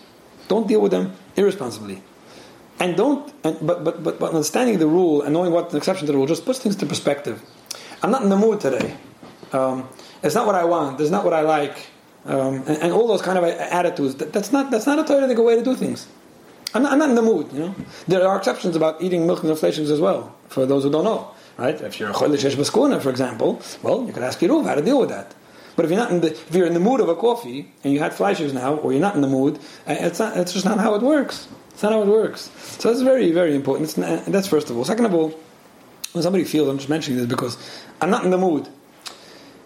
Don't 0.48 0.68
deal 0.68 0.82
with 0.82 0.92
them 0.92 1.14
irresponsibly. 1.36 2.04
And 2.80 2.98
don't, 2.98 3.32
and, 3.44 3.58
but, 3.66 3.84
but, 3.84 4.04
but, 4.04 4.20
but 4.20 4.30
understanding 4.32 4.80
the 4.80 4.88
rule 4.88 5.22
and 5.22 5.34
knowing 5.34 5.52
what 5.52 5.72
an 5.72 5.78
exception 5.78 6.06
to 6.08 6.12
the 6.12 6.18
rule 6.18 6.28
just 6.28 6.46
puts 6.46 6.60
things 6.60 6.76
into 6.76 6.86
perspective. 6.86 7.42
I'm 8.02 8.12
not 8.12 8.24
in 8.24 8.30
the 8.30 8.36
mood 8.36 8.60
today. 8.60 8.98
Um, 9.54 9.88
it's 10.22 10.36
not 10.36 10.46
what 10.46 10.56
I 10.56 10.66
want. 10.66 11.00
It's 11.00 11.12
not 11.12 11.24
what 11.24 11.34
I 11.34 11.42
like. 11.42 11.88
Um, 12.26 12.64
and, 12.68 12.78
and, 12.78 12.94
all 12.94 13.08
those 13.08 13.22
kind 13.22 13.38
of 13.38 13.44
attitudes. 13.44 14.16
That, 14.16 14.32
that's 14.32 14.52
not 14.52 14.72
that's 14.72 14.86
not 14.86 14.98
a 14.98 15.04
Torah 15.04 15.28
way 15.44 15.56
to 15.58 15.64
do 15.64 15.76
things. 15.76 16.08
I'm 16.74 16.84
not, 16.84 16.94
I'm 16.94 17.00
not, 17.00 17.10
in 17.10 17.16
the 17.16 17.22
mood. 17.22 17.52
You 17.52 17.60
know, 17.60 17.76
there 18.08 18.28
are 18.28 18.38
exceptions 18.38 18.76
about 18.76 19.02
eating 19.02 19.28
milk 19.28 19.42
and 19.42 19.50
inflations 19.50 19.92
as 19.92 20.00
well. 20.00 20.34
For 20.48 20.66
those 20.66 20.84
who 20.84 20.92
don't 20.92 21.04
know, 21.04 21.33
Right? 21.58 21.80
If 21.80 22.00
you're 22.00 22.10
a 22.10 22.14
chodesh 22.14 22.56
baskuna, 22.56 23.02
for 23.02 23.10
example, 23.10 23.62
well, 23.84 24.06
you 24.06 24.14
could 24.14 24.24
ask 24.24 24.40
Yeruv 24.40 24.66
how 24.66 24.76
to 24.76 24.82
deal 24.82 25.00
with 25.00 25.10
that. 25.10 25.36
But 25.76 25.86
if 25.86 25.92
you're 25.92 26.00
not 26.00 26.12
in 26.12 26.22
the 26.22 26.32
if 26.32 26.54
you're 26.54 26.68
in 26.68 26.74
the 26.74 26.80
mood 26.80 27.00
of 27.00 27.10
a 27.10 27.16
coffee 27.16 27.72
and 27.84 27.94
you 27.94 28.00
had 28.00 28.14
flashes 28.14 28.54
now, 28.54 28.76
or 28.76 28.92
you're 28.92 29.02
not 29.02 29.16
in 29.16 29.22
the 29.22 29.28
mood, 29.28 29.58
uh, 29.88 29.96
it's 30.00 30.20
not. 30.20 30.38
It's 30.38 30.54
just 30.54 30.66
not 30.66 30.80
how 30.80 30.96
it 30.96 31.02
works. 31.02 31.48
It's 31.72 31.82
not 31.82 31.92
how 31.92 32.02
it 32.02 32.08
works. 32.08 32.52
So 32.80 32.90
that's 32.90 33.02
very 33.02 33.32
very 33.32 33.56
important. 33.56 33.98
Not, 33.98 34.26
that's 34.26 34.48
first 34.48 34.70
of 34.70 34.78
all. 34.78 34.86
Second 34.86 35.06
of 35.06 35.14
all, 35.14 35.34
when 36.12 36.22
somebody 36.24 36.44
feels, 36.44 36.70
I'm 36.70 36.78
just 36.78 36.90
mentioning 36.90 37.18
this 37.20 37.28
because 37.28 37.58
I'm 38.02 38.12
not 38.12 38.24
in 38.24 38.32
the 38.32 38.38
mood. 38.38 38.68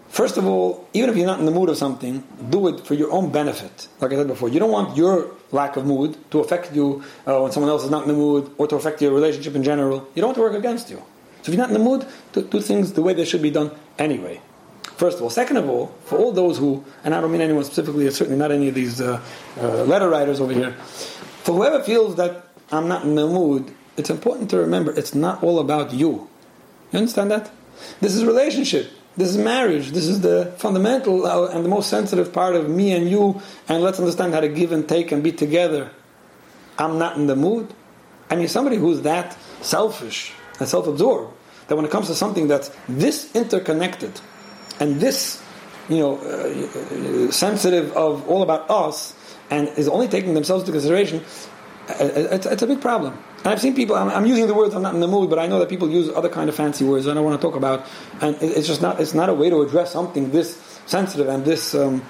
First 0.08 0.38
of 0.38 0.46
all, 0.46 0.88
even 0.94 1.10
if 1.10 1.16
you're 1.16 1.26
not 1.26 1.38
in 1.38 1.44
the 1.44 1.52
mood 1.52 1.68
of 1.68 1.76
something, 1.76 2.24
do 2.48 2.68
it 2.68 2.86
for 2.86 2.94
your 2.94 3.12
own 3.12 3.30
benefit. 3.30 3.88
Like 4.00 4.12
I 4.12 4.16
said 4.16 4.26
before, 4.26 4.48
you 4.48 4.58
don't 4.58 4.72
want 4.72 4.96
your 4.96 5.30
lack 5.52 5.76
of 5.76 5.84
mood 5.84 6.16
to 6.30 6.40
affect 6.40 6.74
you 6.74 7.04
uh, 7.26 7.38
when 7.40 7.52
someone 7.52 7.70
else 7.70 7.84
is 7.84 7.90
not 7.90 8.02
in 8.02 8.08
the 8.08 8.14
mood, 8.14 8.50
or 8.56 8.66
to 8.66 8.76
affect 8.76 9.02
your 9.02 9.12
relationship 9.12 9.54
in 9.54 9.62
general. 9.62 10.08
You 10.14 10.22
don't 10.22 10.28
want 10.28 10.36
to 10.36 10.40
work 10.40 10.54
against 10.54 10.88
you. 10.88 11.02
So 11.42 11.50
if 11.52 11.56
you're 11.56 11.58
not 11.58 11.68
in 11.68 11.74
the 11.74 11.84
mood, 11.84 12.06
to 12.32 12.42
do 12.42 12.60
things 12.60 12.92
the 12.92 13.02
way 13.02 13.14
they 13.14 13.24
should 13.24 13.42
be 13.42 13.50
done 13.50 13.70
anyway. 13.98 14.40
First 14.96 15.18
of 15.18 15.22
all. 15.22 15.30
Second 15.30 15.58
of 15.58 15.68
all, 15.68 15.94
for 16.06 16.18
all 16.18 16.32
those 16.32 16.58
who, 16.58 16.84
and 17.04 17.14
I 17.14 17.20
don't 17.20 17.30
mean 17.30 17.40
anyone 17.40 17.64
specifically, 17.64 18.10
certainly 18.10 18.38
not 18.38 18.50
any 18.50 18.68
of 18.68 18.74
these 18.74 19.00
uh, 19.00 19.22
uh, 19.60 19.84
letter 19.84 20.08
writers 20.08 20.40
over 20.40 20.52
here, 20.52 20.72
for 20.72 21.54
whoever 21.54 21.82
feels 21.82 22.16
that 22.16 22.46
I'm 22.72 22.88
not 22.88 23.04
in 23.04 23.14
the 23.14 23.26
mood, 23.26 23.72
it's 23.96 24.10
important 24.10 24.50
to 24.50 24.58
remember 24.58 24.92
it's 24.92 25.14
not 25.14 25.42
all 25.42 25.60
about 25.60 25.92
you. 25.92 26.28
You 26.92 26.98
understand 26.98 27.30
that? 27.30 27.50
This 28.00 28.14
is 28.14 28.24
relationship. 28.24 28.90
This 29.16 29.30
is 29.30 29.36
marriage. 29.36 29.90
This 29.90 30.06
is 30.06 30.20
the 30.20 30.54
fundamental 30.58 31.26
uh, 31.26 31.48
and 31.48 31.64
the 31.64 31.68
most 31.68 31.90
sensitive 31.90 32.32
part 32.32 32.54
of 32.54 32.68
me 32.68 32.92
and 32.92 33.08
you. 33.08 33.40
And 33.68 33.82
let's 33.82 33.98
understand 33.98 34.34
how 34.34 34.40
to 34.40 34.48
give 34.48 34.72
and 34.72 34.88
take 34.88 35.10
and 35.12 35.22
be 35.22 35.32
together. 35.32 35.90
I'm 36.78 36.98
not 36.98 37.16
in 37.16 37.26
the 37.26 37.34
mood. 37.34 37.72
I 38.30 38.36
mean, 38.36 38.48
somebody 38.48 38.76
who's 38.76 39.02
that 39.02 39.36
selfish 39.60 40.32
and 40.58 40.68
self-absorbed 40.68 41.34
that 41.68 41.76
when 41.76 41.84
it 41.84 41.90
comes 41.90 42.06
to 42.08 42.14
something 42.14 42.48
that's 42.48 42.70
this 42.88 43.34
interconnected 43.34 44.20
and 44.80 45.00
this, 45.00 45.42
you 45.88 45.98
know, 45.98 46.18
uh, 46.18 47.30
sensitive 47.30 47.92
of 47.96 48.28
all 48.28 48.42
about 48.42 48.68
us 48.70 49.14
and 49.50 49.68
is 49.78 49.88
only 49.88 50.08
taking 50.08 50.34
themselves 50.34 50.62
into 50.62 50.72
consideration, 50.72 51.22
uh, 51.88 51.92
uh, 51.92 52.28
it's, 52.32 52.46
it's, 52.46 52.62
a 52.62 52.66
big 52.66 52.80
problem. 52.80 53.16
And 53.38 53.48
I've 53.48 53.60
seen 53.60 53.74
people. 53.74 53.96
I'm, 53.96 54.10
I'm, 54.10 54.26
using 54.26 54.46
the 54.46 54.54
words. 54.54 54.74
I'm 54.74 54.82
not 54.82 54.94
in 54.94 55.00
the 55.00 55.08
mood, 55.08 55.30
but 55.30 55.38
I 55.38 55.46
know 55.46 55.58
that 55.60 55.68
people 55.68 55.88
use 55.88 56.08
other 56.10 56.28
kind 56.28 56.48
of 56.48 56.54
fancy 56.54 56.84
words 56.84 57.06
I 57.06 57.14
don't 57.14 57.24
want 57.24 57.40
to 57.40 57.46
talk 57.46 57.56
about. 57.56 57.86
And 58.20 58.36
it's 58.42 58.66
just 58.66 58.82
not. 58.82 59.00
It's 59.00 59.14
not 59.14 59.28
a 59.28 59.34
way 59.34 59.48
to 59.48 59.62
address 59.62 59.92
something 59.92 60.30
this 60.30 60.56
sensitive 60.86 61.28
and 61.28 61.44
this 61.44 61.74
um, 61.74 62.04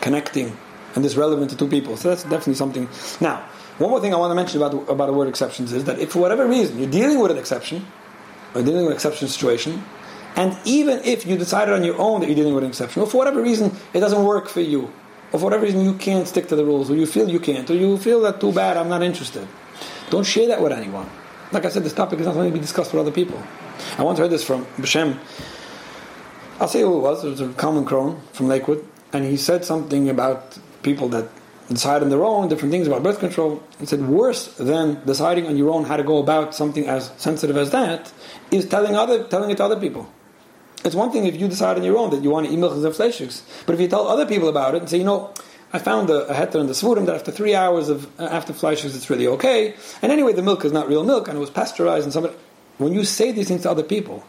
connecting 0.00 0.56
and 0.94 1.04
this 1.04 1.16
relevant 1.16 1.50
to 1.50 1.56
two 1.56 1.68
people. 1.68 1.96
So 1.96 2.08
that's 2.08 2.22
definitely 2.22 2.54
something. 2.54 2.88
Now, 3.20 3.46
one 3.78 3.90
more 3.90 4.00
thing 4.00 4.12
I 4.12 4.16
want 4.16 4.30
to 4.30 4.34
mention 4.34 4.60
about 4.60 4.88
about 4.88 5.06
the 5.06 5.12
word 5.12 5.28
exceptions 5.28 5.72
is 5.72 5.84
that 5.84 5.98
if 5.98 6.12
for 6.12 6.18
whatever 6.18 6.46
reason 6.46 6.78
you're 6.78 6.90
dealing 6.90 7.20
with 7.20 7.30
an 7.30 7.38
exception, 7.38 7.86
or 8.54 8.62
dealing 8.62 8.82
with 8.82 8.90
an 8.90 8.94
exception 8.94 9.28
situation, 9.28 9.84
and 10.36 10.56
even 10.64 10.98
if 11.04 11.26
you 11.26 11.36
decided 11.36 11.74
on 11.74 11.84
your 11.84 11.98
own 11.98 12.20
that 12.20 12.26
you're 12.26 12.36
dealing 12.36 12.54
with 12.54 12.64
an 12.64 12.70
exception, 12.70 13.02
or 13.02 13.06
for 13.06 13.18
whatever 13.18 13.40
reason 13.40 13.74
it 13.92 14.00
doesn't 14.00 14.24
work 14.24 14.48
for 14.48 14.60
you, 14.60 14.92
or 15.32 15.38
for 15.38 15.44
whatever 15.44 15.64
reason 15.64 15.82
you 15.84 15.94
can't 15.94 16.26
stick 16.26 16.48
to 16.48 16.56
the 16.56 16.64
rules, 16.64 16.90
or 16.90 16.96
you 16.96 17.06
feel 17.06 17.28
you 17.28 17.40
can't, 17.40 17.70
or 17.70 17.74
you 17.74 17.96
feel 17.98 18.20
that 18.22 18.40
too 18.40 18.52
bad, 18.52 18.76
I'm 18.76 18.88
not 18.88 19.02
interested, 19.02 19.46
don't 20.10 20.24
share 20.24 20.48
that 20.48 20.62
with 20.62 20.72
anyone. 20.72 21.08
Like 21.52 21.64
I 21.64 21.70
said, 21.70 21.84
this 21.84 21.94
topic 21.94 22.20
is 22.20 22.26
not 22.26 22.34
going 22.34 22.48
to 22.48 22.52
be 22.52 22.60
discussed 22.60 22.92
with 22.92 23.00
other 23.00 23.10
people. 23.10 23.42
I 23.96 24.02
once 24.02 24.18
heard 24.18 24.30
this 24.30 24.44
from 24.44 24.66
B'Shem. 24.76 25.16
I'll 26.60 26.68
say 26.68 26.80
who 26.80 26.96
it 26.96 27.00
was. 27.00 27.24
It 27.24 27.30
was 27.30 27.40
a 27.40 27.48
Kalman 27.54 27.84
Krohn 27.84 28.20
from 28.32 28.48
Lakewood, 28.48 28.84
and 29.12 29.24
he 29.24 29.36
said 29.36 29.64
something 29.64 30.10
about 30.10 30.58
people 30.82 31.08
that 31.10 31.28
decide 31.68 32.02
on 32.02 32.08
their 32.08 32.24
own 32.24 32.48
different 32.48 32.72
things 32.72 32.86
about 32.86 33.02
birth 33.02 33.18
control. 33.18 33.62
He 33.78 33.86
said 33.86 34.06
worse 34.08 34.54
than 34.56 35.04
deciding 35.04 35.46
on 35.46 35.56
your 35.56 35.70
own 35.70 35.84
how 35.84 35.96
to 35.96 36.02
go 36.02 36.18
about 36.18 36.54
something 36.54 36.86
as 36.86 37.12
sensitive 37.16 37.56
as 37.56 37.70
that 37.70 38.12
is 38.50 38.66
telling 38.66 38.96
other 38.96 39.24
telling 39.24 39.50
it 39.50 39.56
to 39.58 39.64
other 39.64 39.78
people. 39.78 40.10
It's 40.84 40.94
one 40.94 41.10
thing 41.10 41.26
if 41.26 41.36
you 41.36 41.48
decide 41.48 41.76
on 41.76 41.84
your 41.84 41.98
own 41.98 42.10
that 42.10 42.22
you 42.22 42.30
want 42.30 42.46
to 42.46 42.56
milk 42.56 42.72
and 42.72 42.82
fleishiks, 42.82 43.42
but 43.66 43.74
if 43.74 43.80
you 43.80 43.88
tell 43.88 44.06
other 44.06 44.26
people 44.26 44.48
about 44.48 44.74
it 44.74 44.80
and 44.80 44.88
say, 44.88 44.98
you 44.98 45.04
know, 45.04 45.34
I 45.72 45.78
found 45.78 46.08
a, 46.08 46.28
a 46.28 46.34
heter 46.34 46.60
in 46.60 46.66
the 46.66 46.72
svurim 46.72 47.04
that 47.06 47.16
after 47.16 47.32
three 47.32 47.54
hours 47.54 47.88
of 47.88 48.06
uh, 48.18 48.24
after 48.24 48.52
fleishiks 48.52 48.94
it's 48.94 49.10
really 49.10 49.26
okay, 49.26 49.74
and 50.00 50.10
anyway 50.10 50.32
the 50.32 50.42
milk 50.42 50.64
is 50.64 50.72
not 50.72 50.88
real 50.88 51.04
milk 51.04 51.28
and 51.28 51.36
it 51.36 51.40
was 51.40 51.50
pasteurized 51.50 52.04
and 52.04 52.12
somebody. 52.12 52.34
When 52.78 52.94
you 52.94 53.04
say 53.04 53.32
these 53.32 53.48
things 53.48 53.62
to 53.62 53.70
other 53.70 53.82
people, 53.82 54.24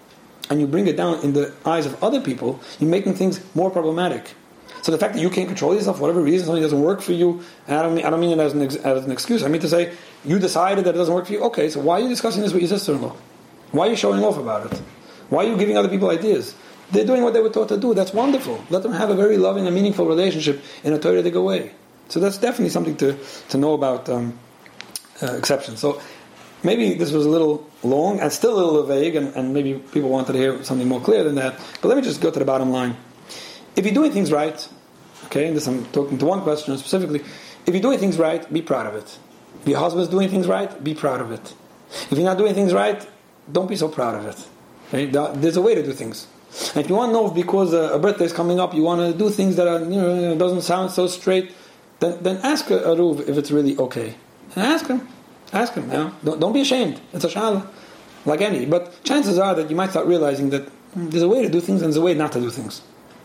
and 0.50 0.60
you 0.60 0.68
bring 0.68 0.88
it 0.88 0.98
down 0.98 1.24
in 1.24 1.34
the 1.34 1.54
eyes 1.66 1.86
of 1.86 2.04
other 2.04 2.20
people, 2.20 2.60
you're 2.80 2.90
making 2.90 3.14
things 3.14 3.40
more 3.56 3.70
problematic. 3.70 4.34
So 4.82 4.92
the 4.92 4.98
fact 4.98 5.14
that 5.16 5.22
you 5.22 5.30
can't 5.30 5.48
control 5.48 5.74
yourself 5.76 5.98
for 5.98 6.04
whatever 6.04 6.22
reason, 6.22 6.46
something 6.46 6.64
doesn't 6.64 6.82
work 6.82 7.02
for 7.02 7.14
you, 7.14 7.42
and 7.68 7.78
I 7.78 7.84
don't 7.84 7.96
mean, 7.96 8.06
I 8.06 8.10
don't 8.10 8.20
mean 8.20 8.32
it 8.32 8.42
as 8.42 8.54
an, 8.54 8.62
as 8.62 9.06
an 9.06 9.12
excuse. 9.12 9.44
I 9.44 9.48
mean 9.48 9.62
to 9.62 9.70
say, 9.70 9.94
you 10.24 10.40
decided 10.40 10.86
that 10.86 10.96
it 10.96 10.98
doesn't 10.98 11.14
work 11.14 11.26
for 11.26 11.34
you. 11.34 11.44
Okay, 11.46 11.70
so 11.70 11.80
why 11.80 12.00
are 12.00 12.04
you 12.04 12.10
discussing 12.10 12.42
this 12.42 12.54
with 12.54 12.62
your 12.62 12.70
sister-in-law? 12.70 13.16
Why 13.72 13.88
are 13.88 13.90
you 13.92 13.96
showing 13.96 14.24
off 14.24 14.38
about 14.38 14.72
it? 14.72 14.82
Why 15.30 15.46
are 15.46 15.50
you 15.50 15.58
giving 15.58 15.78
other 15.78 15.90
people 15.90 16.10
ideas? 16.10 16.56
They're 16.92 17.06
doing 17.06 17.22
what 17.22 17.34
they 17.34 17.42
were 17.42 17.50
taught 17.50 17.70
to 17.70 17.78
do. 17.78 17.94
That's 17.94 18.14
wonderful. 18.14 18.64
Let 18.70 18.82
them 18.82 18.94
have 18.94 19.12
a 19.12 19.16
very 19.16 19.38
loving 19.38 19.68
and 19.68 19.76
meaningful 19.76 20.08
relationship 20.08 20.62
in 20.84 20.94
a 20.94 21.00
Torah 21.00 21.22
way. 21.42 21.72
So 22.08 22.20
that's 22.20 22.40
definitely 22.40 22.70
something 22.70 22.98
to, 22.98 23.18
to 23.50 23.58
know 23.58 23.74
about 23.74 24.10
um, 24.10 24.40
uh, 25.22 25.34
exceptions. 25.34 25.80
So 25.80 26.02
maybe 26.64 26.96
this 26.96 27.12
was 27.12 27.28
a 27.28 27.30
little 27.30 27.70
long 27.84 28.20
and 28.20 28.32
still 28.34 28.56
a 28.56 28.66
little 28.66 28.84
vague, 28.84 29.16
and, 29.16 29.36
and 29.36 29.54
maybe 29.54 29.76
people 29.76 30.10
wanted 30.10 30.34
to 30.34 30.40
hear 30.40 30.64
something 30.64 30.88
more 30.88 31.00
clear 31.00 31.24
than 31.24 31.36
that. 31.36 31.60
But 31.82 31.90
let 31.90 31.98
me 31.98 32.02
just 32.02 32.22
go 32.22 32.32
to 32.32 32.40
the 32.40 32.46
bottom 32.46 32.72
line. 32.72 32.98
If 33.80 33.86
you're 33.86 33.94
doing 33.94 34.12
things 34.12 34.30
right, 34.30 34.68
okay, 35.28 35.48
and 35.48 35.56
this 35.56 35.66
I'm 35.66 35.86
talking 35.94 36.18
to 36.18 36.26
one 36.26 36.42
question 36.42 36.78
specifically, 36.78 37.22
If 37.66 37.74
you're 37.74 37.82
doing 37.82 37.98
things 37.98 38.18
right, 38.18 38.42
be 38.52 38.62
proud 38.62 38.88
of 38.88 38.96
it. 38.96 39.18
If 39.62 39.70
your 39.70 39.80
husband's 39.80 40.10
doing 40.10 40.28
things 40.28 40.48
right, 40.48 40.84
be 40.84 40.94
proud 40.94 41.22
of 41.22 41.32
it. 41.32 41.54
If 42.12 42.18
you're 42.18 42.30
not 42.32 42.38
doing 42.38 42.54
things 42.54 42.74
right, 42.74 43.08
don't 43.50 43.70
be 43.70 43.78
so 43.78 43.88
proud 43.88 44.16
of 44.16 44.26
it. 44.26 44.48
Okay? 44.90 45.06
There's 45.40 45.56
a 45.56 45.62
way 45.62 45.76
to 45.76 45.84
do 45.84 45.94
things. 45.94 46.28
And 46.76 46.84
if 46.84 46.90
you 46.90 46.96
want 46.96 47.12
to 47.12 47.14
know 47.14 47.28
if 47.28 47.34
because 47.34 47.74
uh, 47.74 47.94
a 47.94 48.00
birthday 48.00 48.26
is 48.26 48.34
coming 48.34 48.60
up, 48.60 48.74
you 48.74 48.84
want 48.84 49.00
to 49.00 49.18
do 49.18 49.30
things 49.30 49.56
that 49.56 49.68
are, 49.68 49.80
you 49.80 50.02
know, 50.02 50.38
doesn't 50.38 50.64
sound 50.64 50.92
so 50.92 51.08
straight, 51.08 51.54
then, 52.02 52.22
then 52.22 52.38
ask 52.44 52.70
uh, 52.70 52.76
a, 52.84 52.94
a 52.94 53.18
if 53.32 53.38
it's 53.38 53.50
really 53.50 53.78
okay. 53.78 54.14
And 54.56 54.66
ask 54.66 54.88
him. 54.88 55.08
Ask 55.54 55.76
him. 55.76 55.86
You 55.90 55.98
know? 55.98 56.14
don't, 56.26 56.40
don't 56.42 56.54
be 56.54 56.62
ashamed. 56.62 57.00
It's 57.14 57.24
a 57.24 57.30
shaila, 57.30 57.66
like 58.26 58.42
any. 58.42 58.66
But 58.66 59.02
chances 59.06 59.40
are 59.40 59.56
that 59.56 59.70
you 59.70 59.78
might 59.78 59.92
start 59.92 60.06
realizing 60.06 60.50
that 60.50 60.64
hmm, 60.68 61.10
there's 61.12 61.24
a 61.24 61.30
way 61.30 61.44
to 61.44 61.50
do 61.50 61.62
things 61.62 61.82
and 61.82 61.94
there's 61.94 61.98
a 61.98 62.02
way 62.02 62.14
not 62.14 62.34
to 62.34 62.42
do 62.42 62.50
things. 62.50 62.82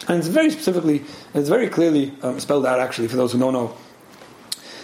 And 0.08 0.18
it's 0.18 0.28
very 0.28 0.50
specifically, 0.50 1.02
it's 1.32 1.48
very 1.48 1.68
clearly 1.68 2.12
um, 2.22 2.38
spelled 2.40 2.66
out 2.66 2.80
actually 2.80 3.08
for 3.08 3.16
those 3.16 3.32
who 3.32 3.38
don't 3.38 3.52
know. 3.52 3.76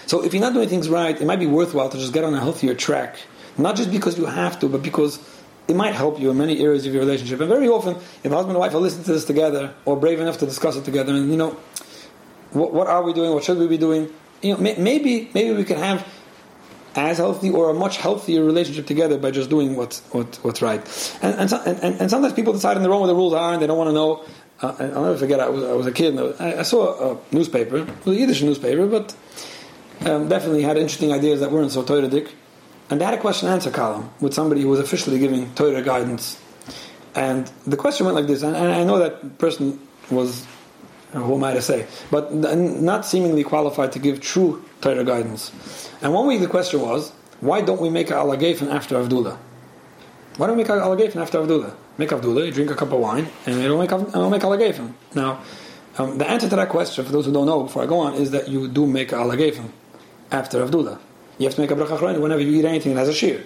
So 0.06 0.24
if 0.24 0.34
you're 0.34 0.42
not 0.42 0.54
doing 0.54 0.68
things 0.68 0.88
right, 0.88 1.20
it 1.20 1.24
might 1.24 1.38
be 1.38 1.46
worthwhile 1.46 1.88
to 1.88 1.98
just 1.98 2.12
get 2.12 2.24
on 2.24 2.34
a 2.34 2.40
healthier 2.40 2.74
track. 2.74 3.16
Not 3.56 3.76
just 3.76 3.90
because 3.90 4.18
you 4.18 4.26
have 4.26 4.58
to, 4.60 4.68
but 4.68 4.82
because 4.82 5.18
it 5.68 5.76
might 5.76 5.94
help 5.94 6.18
you 6.18 6.30
in 6.30 6.38
many 6.38 6.60
areas 6.60 6.86
of 6.86 6.92
your 6.92 7.02
relationship. 7.02 7.40
And 7.40 7.48
very 7.48 7.68
often, 7.68 7.96
if 8.24 8.32
husband 8.32 8.50
and 8.50 8.58
wife 8.58 8.74
are 8.74 8.78
listening 8.78 9.04
to 9.04 9.12
this 9.12 9.24
together, 9.24 9.74
or 9.84 9.96
brave 9.96 10.18
enough 10.20 10.38
to 10.38 10.46
discuss 10.46 10.76
it 10.76 10.84
together, 10.84 11.12
and 11.12 11.30
you 11.30 11.36
know, 11.36 11.56
what, 12.50 12.72
what 12.72 12.86
are 12.88 13.02
we 13.02 13.12
doing? 13.12 13.32
What 13.32 13.44
should 13.44 13.58
we 13.58 13.68
be 13.68 13.78
doing? 13.78 14.12
You 14.42 14.54
know, 14.54 14.60
may, 14.60 14.74
maybe 14.76 15.30
maybe 15.34 15.54
we 15.54 15.64
can 15.64 15.76
have 15.76 16.06
as 16.96 17.18
healthy 17.18 17.50
or 17.50 17.70
a 17.70 17.74
much 17.74 17.98
healthier 17.98 18.44
relationship 18.44 18.86
together 18.86 19.16
by 19.16 19.30
just 19.30 19.48
doing 19.48 19.76
what's 19.76 20.00
what, 20.10 20.36
what's 20.42 20.60
right. 20.60 20.80
And 21.22 21.34
and, 21.34 21.52
and 21.52 22.00
and 22.00 22.10
sometimes 22.10 22.34
people 22.34 22.52
decide 22.52 22.76
on 22.76 22.82
their 22.82 22.92
own 22.92 23.02
what 23.02 23.06
the 23.06 23.14
rules 23.14 23.34
are, 23.34 23.52
and 23.52 23.62
they 23.62 23.66
don't 23.66 23.78
want 23.78 23.88
to 23.88 23.94
know. 23.94 24.24
Uh, 24.62 24.74
I'll 24.78 25.04
never 25.04 25.16
forget. 25.16 25.40
I 25.40 25.48
was, 25.48 25.64
I 25.64 25.72
was 25.72 25.86
a 25.86 25.92
kid. 25.92 26.14
And 26.14 26.34
I, 26.38 26.60
I 26.60 26.62
saw 26.62 27.12
a 27.12 27.18
newspaper, 27.34 27.78
it 27.78 28.04
was 28.04 28.16
a 28.16 28.20
Yiddish 28.20 28.42
newspaper, 28.42 28.86
but 28.86 29.14
um, 30.04 30.28
definitely 30.28 30.62
had 30.62 30.76
interesting 30.76 31.12
ideas 31.12 31.40
that 31.40 31.50
weren't 31.50 31.72
so 31.72 31.82
Torah 31.82 32.10
And 32.90 33.00
they 33.00 33.04
had 33.04 33.14
a 33.14 33.18
question 33.18 33.48
answer 33.48 33.70
column 33.70 34.10
with 34.20 34.34
somebody 34.34 34.62
who 34.62 34.68
was 34.68 34.80
officially 34.80 35.18
giving 35.18 35.52
Torah 35.54 35.82
guidance. 35.82 36.40
And 37.14 37.50
the 37.66 37.76
question 37.76 38.06
went 38.06 38.16
like 38.16 38.26
this, 38.26 38.42
and, 38.42 38.54
and 38.54 38.70
I 38.72 38.84
know 38.84 38.98
that 38.98 39.38
person 39.38 39.80
was, 40.10 40.46
who 41.12 41.34
am 41.34 41.44
I 41.44 41.54
to 41.54 41.62
say, 41.62 41.86
but 42.10 42.32
not 42.34 43.04
seemingly 43.04 43.44
qualified 43.44 43.92
to 43.92 43.98
give 43.98 44.20
true 44.20 44.64
Torah 44.80 45.04
guidance. 45.04 45.52
And 46.02 46.12
one 46.12 46.26
week 46.26 46.40
the 46.40 46.46
question 46.46 46.80
was, 46.80 47.12
why 47.40 47.62
don't 47.62 47.80
we 47.80 47.88
make 47.88 48.10
a 48.10 48.14
alagafen 48.14 48.70
after 48.70 48.96
Havdalah? 48.96 49.38
Why 50.40 50.46
don't 50.46 50.56
we 50.56 50.62
make 50.62 50.72
alagafen 50.72 51.16
after 51.16 51.36
Havdalah? 51.36 51.74
Make 51.98 52.08
Havdalah, 52.08 52.46
you 52.46 52.50
drink 52.50 52.70
a 52.70 52.74
cup 52.74 52.92
of 52.92 52.98
wine, 52.98 53.28
and 53.44 53.62
don't 53.62 53.78
make, 53.78 53.90
don't 53.90 54.30
make 54.30 54.40
alagafen. 54.40 54.94
Now, 55.14 55.42
um, 55.98 56.16
the 56.16 56.26
answer 56.26 56.48
to 56.48 56.56
that 56.56 56.70
question, 56.70 57.04
for 57.04 57.12
those 57.12 57.26
who 57.26 57.32
don't 57.34 57.44
know, 57.44 57.64
before 57.64 57.82
I 57.82 57.86
go 57.86 57.98
on, 57.98 58.14
is 58.14 58.30
that 58.30 58.48
you 58.48 58.66
do 58.66 58.86
make 58.86 59.10
alagafen 59.10 59.68
after 60.32 60.64
Havdalah. 60.64 60.98
You 61.36 61.44
have 61.44 61.56
to 61.56 61.60
make 61.60 61.70
a 61.70 61.74
bracha 61.74 62.18
whenever 62.18 62.40
you 62.40 62.58
eat 62.58 62.64
anything 62.64 62.94
that 62.94 63.00
has 63.00 63.10
a 63.10 63.12
shiur. 63.12 63.44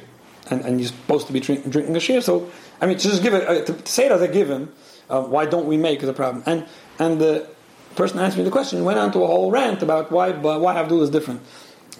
And, 0.50 0.60
and 0.64 0.80
you're 0.80 0.86
supposed 0.86 1.26
to 1.26 1.32
be 1.32 1.40
drink, 1.40 1.68
drinking 1.68 1.96
a 1.96 1.98
shiur. 1.98 2.22
So, 2.22 2.48
I 2.80 2.86
mean, 2.86 2.96
to 2.96 3.08
just 3.08 3.24
give 3.24 3.34
it, 3.34 3.48
uh, 3.48 3.64
to, 3.64 3.86
say 3.88 4.06
it 4.06 4.12
as 4.12 4.22
a 4.22 4.28
given, 4.28 4.68
uh, 5.10 5.22
why 5.22 5.46
don't 5.46 5.66
we 5.66 5.76
make 5.76 6.00
a 6.04 6.12
problem. 6.12 6.44
And, 6.46 6.64
and 7.00 7.20
the 7.20 7.48
person 7.96 8.20
answering 8.20 8.44
the 8.44 8.52
question 8.52 8.84
went 8.84 9.00
on 9.00 9.10
to 9.14 9.24
a 9.24 9.26
whole 9.26 9.50
rant 9.50 9.82
about 9.82 10.12
why, 10.12 10.30
why 10.30 10.76
Havdalah 10.76 11.02
is 11.02 11.10
different. 11.10 11.40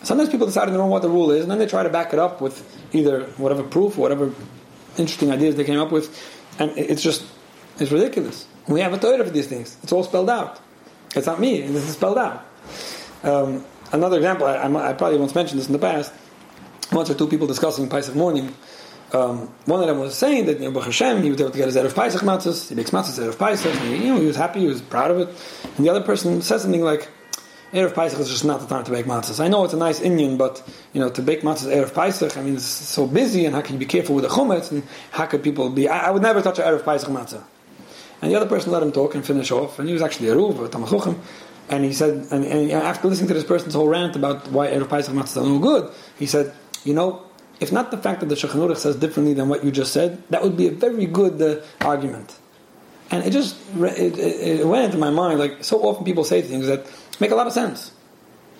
Sometimes 0.04 0.28
people 0.28 0.46
decide 0.46 0.68
on 0.68 0.72
their 0.72 0.82
own 0.82 0.90
what 0.90 1.02
the 1.02 1.10
rule 1.10 1.32
is, 1.32 1.42
and 1.42 1.50
then 1.50 1.58
they 1.58 1.66
try 1.66 1.82
to 1.82 1.88
back 1.88 2.12
it 2.12 2.20
up 2.20 2.40
with 2.40 2.62
either 2.92 3.24
whatever 3.38 3.64
proof, 3.64 3.98
whatever 3.98 4.32
interesting 4.98 5.30
ideas 5.30 5.56
they 5.56 5.64
came 5.64 5.78
up 5.78 5.92
with, 5.92 6.08
and 6.58 6.70
it's 6.76 7.02
just, 7.02 7.24
it's 7.78 7.90
ridiculous. 7.90 8.46
We 8.68 8.80
have 8.80 8.92
a 8.92 8.98
Torah 8.98 9.24
for 9.24 9.30
these 9.30 9.46
things. 9.46 9.76
It's 9.82 9.92
all 9.92 10.04
spelled 10.04 10.30
out. 10.30 10.60
It's 11.14 11.26
not 11.26 11.40
me. 11.40 11.60
This 11.60 11.84
is 11.84 11.94
spelled 11.94 12.18
out. 12.18 12.44
Um, 13.22 13.64
another 13.92 14.16
example, 14.16 14.46
I, 14.46 14.64
I, 14.64 14.92
probably 14.94 15.18
once 15.18 15.34
mentioned 15.34 15.60
this 15.60 15.66
in 15.66 15.72
the 15.72 15.78
past. 15.78 16.12
Once 16.92 17.10
or 17.10 17.14
two 17.14 17.28
people 17.28 17.46
discussing 17.46 17.88
Pesach 17.88 18.14
morning. 18.14 18.54
Um, 19.12 19.48
one 19.66 19.80
of 19.80 19.86
them 19.86 20.00
was 20.00 20.16
saying 20.16 20.46
that 20.46 20.60
you 20.60 20.70
know, 20.70 20.80
Hashem, 20.80 21.22
he 21.22 21.30
was 21.30 21.40
able 21.40 21.50
to 21.52 21.56
get 21.56 21.66
his 21.66 21.76
Erev 21.76 21.94
Pesach 21.94 22.22
matzahs. 22.22 22.68
He 22.68 22.74
makes 22.74 22.90
matzahs 22.90 23.22
Erev 23.22 23.38
Pesach. 23.38 23.74
And 23.74 23.94
he, 23.94 24.06
you 24.06 24.14
know, 24.14 24.20
he 24.20 24.26
was 24.26 24.36
happy. 24.36 24.60
He 24.60 24.66
was 24.66 24.82
proud 24.82 25.10
of 25.10 25.18
it. 25.20 25.28
And 25.76 25.86
the 25.86 25.90
other 25.90 26.02
person 26.02 26.42
said 26.42 26.58
something 26.58 26.82
like, 26.82 27.08
Erev 27.74 27.92
Pesach 27.92 28.20
is 28.20 28.30
just 28.30 28.44
not 28.44 28.60
the 28.60 28.66
time 28.68 28.84
to 28.84 28.92
bake 28.92 29.06
matzahs. 29.06 29.42
I 29.42 29.48
know 29.48 29.64
it's 29.64 29.74
a 29.74 29.76
nice 29.76 29.98
inyan, 29.98 30.38
but 30.38 30.62
you 30.92 31.00
know 31.00 31.10
to 31.10 31.20
bake 31.20 31.42
matzahs 31.42 31.74
Erev 31.74 31.92
Pesach, 31.92 32.36
I 32.36 32.42
mean 32.42 32.54
it's 32.54 32.64
so 32.64 33.04
busy, 33.04 33.46
and 33.46 33.54
how 33.54 33.62
can 33.62 33.74
you 33.74 33.80
be 33.80 33.86
careful 33.86 34.14
with 34.14 34.22
the 34.22 34.30
chumetz, 34.30 34.70
and 34.70 34.84
how 35.10 35.26
could 35.26 35.42
people 35.42 35.68
be? 35.70 35.88
I, 35.88 36.06
I 36.06 36.10
would 36.12 36.22
never 36.22 36.40
touch 36.40 36.60
an 36.60 36.66
Erev 36.66 36.84
Pesach 36.84 37.08
matzah. 37.08 37.42
And 38.22 38.30
the 38.30 38.36
other 38.36 38.46
person 38.46 38.70
let 38.70 38.80
him 38.80 38.92
talk 38.92 39.16
and 39.16 39.26
finish 39.26 39.50
off, 39.50 39.80
and 39.80 39.88
he 39.88 39.92
was 39.92 40.02
actually 40.02 40.28
a 40.28 40.36
ruv, 40.36 40.64
a 40.64 40.68
tamachuchim, 40.68 41.18
and 41.68 41.84
he 41.84 41.92
said, 41.92 42.28
and, 42.30 42.44
and, 42.44 42.70
after 42.70 43.08
listening 43.08 43.26
to 43.28 43.34
this 43.34 43.44
person's 43.44 43.74
whole 43.74 43.88
rant 43.88 44.14
about 44.14 44.46
why 44.52 44.68
Erev 44.68 44.88
Pesach 44.88 45.12
matzahs 45.12 45.42
are 45.42 45.44
no 45.44 45.58
good, 45.58 45.92
he 46.16 46.26
said, 46.26 46.54
you 46.84 46.94
know, 46.94 47.24
if 47.58 47.72
not 47.72 47.90
the 47.90 47.98
fact 47.98 48.20
that 48.20 48.26
the 48.26 48.36
Shulchan 48.36 48.76
says 48.76 48.94
differently 48.96 49.34
than 49.34 49.48
what 49.48 49.64
you 49.64 49.72
just 49.72 49.92
said, 49.92 50.22
that 50.30 50.44
would 50.44 50.56
be 50.56 50.68
a 50.68 50.70
very 50.70 51.06
good 51.06 51.42
uh, 51.42 51.60
argument. 51.84 52.36
And 53.14 53.24
it 53.24 53.30
just 53.30 53.56
it, 53.76 54.18
it, 54.18 54.66
went 54.66 54.86
into 54.86 54.98
my 54.98 55.10
mind 55.10 55.38
like 55.38 55.62
so 55.62 55.80
often 55.86 56.04
people 56.04 56.24
say 56.24 56.42
things 56.42 56.66
that 56.66 56.84
make 57.20 57.30
a 57.30 57.36
lot 57.36 57.46
of 57.46 57.52
sense, 57.52 57.92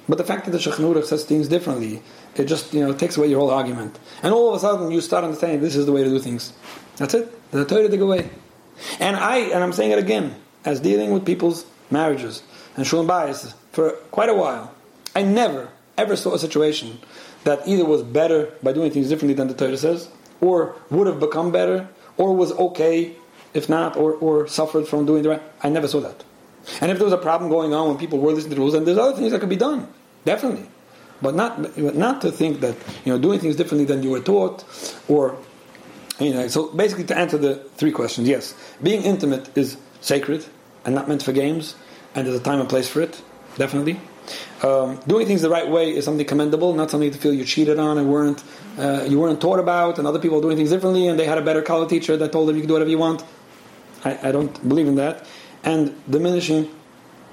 but 0.09 0.17
the 0.17 0.23
fact 0.23 0.45
that 0.45 0.53
the 0.53 0.59
Shulchan 0.59 1.05
says 1.05 1.25
things 1.25 1.49
differently, 1.49 2.05
it 2.37 2.45
just 2.45 2.73
you 2.73 2.79
know 2.79 2.93
takes 2.93 3.17
away 3.17 3.27
your 3.27 3.41
whole 3.41 3.51
argument. 3.51 3.99
And 4.23 4.33
all 4.33 4.51
of 4.51 4.55
a 4.55 4.61
sudden 4.61 4.93
you 4.93 5.01
start 5.01 5.25
understanding 5.25 5.61
this 5.61 5.75
is 5.75 5.87
the 5.87 5.93
way 5.93 6.05
to 6.05 6.09
do 6.09 6.21
things. 6.21 6.53
That's 6.99 7.15
it. 7.15 7.51
The 7.51 7.65
Torah 7.65 7.89
the 7.89 8.01
away. 8.01 8.31
And 9.01 9.17
I 9.17 9.39
and 9.39 9.61
I'm 9.61 9.73
saying 9.73 9.91
it 9.91 9.99
again 9.99 10.37
as 10.65 10.79
dealing 10.79 11.11
with 11.11 11.27
people's 11.27 11.67
marriages 11.91 12.45
and 12.77 12.87
shalom 12.87 13.09
bayises 13.09 13.55
for 13.73 13.91
quite 14.13 14.29
a 14.29 14.35
while. 14.35 14.73
I 15.17 15.23
never, 15.23 15.69
ever 15.99 16.15
saw 16.15 16.35
a 16.35 16.39
situation 16.39 17.01
that 17.43 17.67
either 17.67 17.85
was 17.85 18.05
better 18.05 18.53
by 18.63 18.73
doing 18.73 18.93
things 18.93 19.09
differently 19.09 19.35
than 19.35 19.49
the 19.49 19.55
Torah 19.55 19.77
says, 19.77 20.09
or 20.41 20.77
would 20.91 21.09
have 21.09 21.19
become 21.19 21.51
better, 21.51 21.89
or 22.17 22.37
was 22.37 22.53
okay 22.53 23.17
if 23.55 23.69
not, 23.69 23.97
or, 23.97 24.13
or 24.13 24.47
suffered 24.47 24.87
from 24.87 25.07
doing 25.07 25.23
the 25.23 25.31
right. 25.31 25.43
I 25.63 25.69
never 25.69 25.89
saw 25.89 26.01
that. 26.01 26.25
And 26.81 26.91
if 26.91 26.99
there 26.99 27.05
was 27.05 27.13
a 27.13 27.19
problem 27.19 27.51
going 27.51 27.73
on 27.73 27.89
when 27.89 27.99
people 27.99 28.19
were 28.19 28.33
listening 28.33 28.51
to 28.51 28.55
the 28.57 28.61
rules, 28.61 28.73
then 28.73 28.85
there's 28.85 28.99
other 28.99 29.17
things 29.17 29.33
that 29.33 29.41
could 29.41 29.49
be 29.49 29.57
done, 29.57 29.89
definitely. 30.25 30.67
But 31.23 31.35
not, 31.35 31.77
not 31.79 32.21
to 32.23 32.33
think 32.33 32.61
that 32.61 32.77
you 33.05 33.13
know 33.13 33.19
doing 33.19 33.39
things 33.39 33.57
differently 33.57 33.85
than 33.85 34.03
you 34.03 34.11
were 34.11 34.21
taught, 34.21 34.65
or 35.09 35.39
you 36.19 36.35
know. 36.35 36.49
So 36.49 36.69
basically, 36.69 37.05
to 37.05 37.17
answer 37.17 37.39
the 37.39 37.57
three 37.77 37.93
questions, 37.93 38.29
yes, 38.29 38.55
being 38.83 39.03
intimate 39.03 39.57
is 39.57 39.77
sacred 40.01 40.45
and 40.85 40.95
not 40.95 41.09
meant 41.09 41.23
for 41.23 41.33
games 41.33 41.77
and 42.15 42.27
there's 42.27 42.39
a 42.39 42.43
time 42.43 42.61
and 42.61 42.69
place 42.69 42.89
for 42.89 43.01
it, 43.01 43.21
definitely. 43.57 44.01
Um, 44.63 45.01
doing 45.07 45.27
things 45.27 45.43
the 45.43 45.51
right 45.51 45.69
way 45.69 45.95
is 45.95 46.05
something 46.05 46.27
commendable, 46.27 46.73
not 46.73 46.91
something 46.91 47.11
to 47.11 47.19
feel 47.19 47.35
you 47.35 47.45
cheated 47.45 47.79
on 47.79 47.99
and 47.99 48.09
weren't 48.09 48.43
uh, 48.79 49.05
you 49.07 49.21
weren't 49.21 49.41
taught 49.41 49.59
about, 49.59 49.99
and 49.99 50.07
other 50.07 50.19
people 50.19 50.41
doing 50.41 50.57
things 50.57 50.71
differently, 50.71 51.07
and 51.07 51.19
they 51.19 51.27
had 51.27 51.39
a 51.39 51.43
better 51.43 51.61
college 51.61 51.91
teacher 51.91 52.17
that 52.17 52.33
told 52.33 52.49
them 52.49 52.57
you 52.57 52.63
can 52.63 52.69
do 52.69 52.75
whatever 52.75 52.91
you 52.91 52.99
want. 52.99 53.23
I, 54.05 54.29
I 54.29 54.33
don't 54.33 54.69
believe 54.69 54.87
in 54.87 54.97
that. 54.97 55.27
And 55.63 55.95
diminishing 56.09 56.71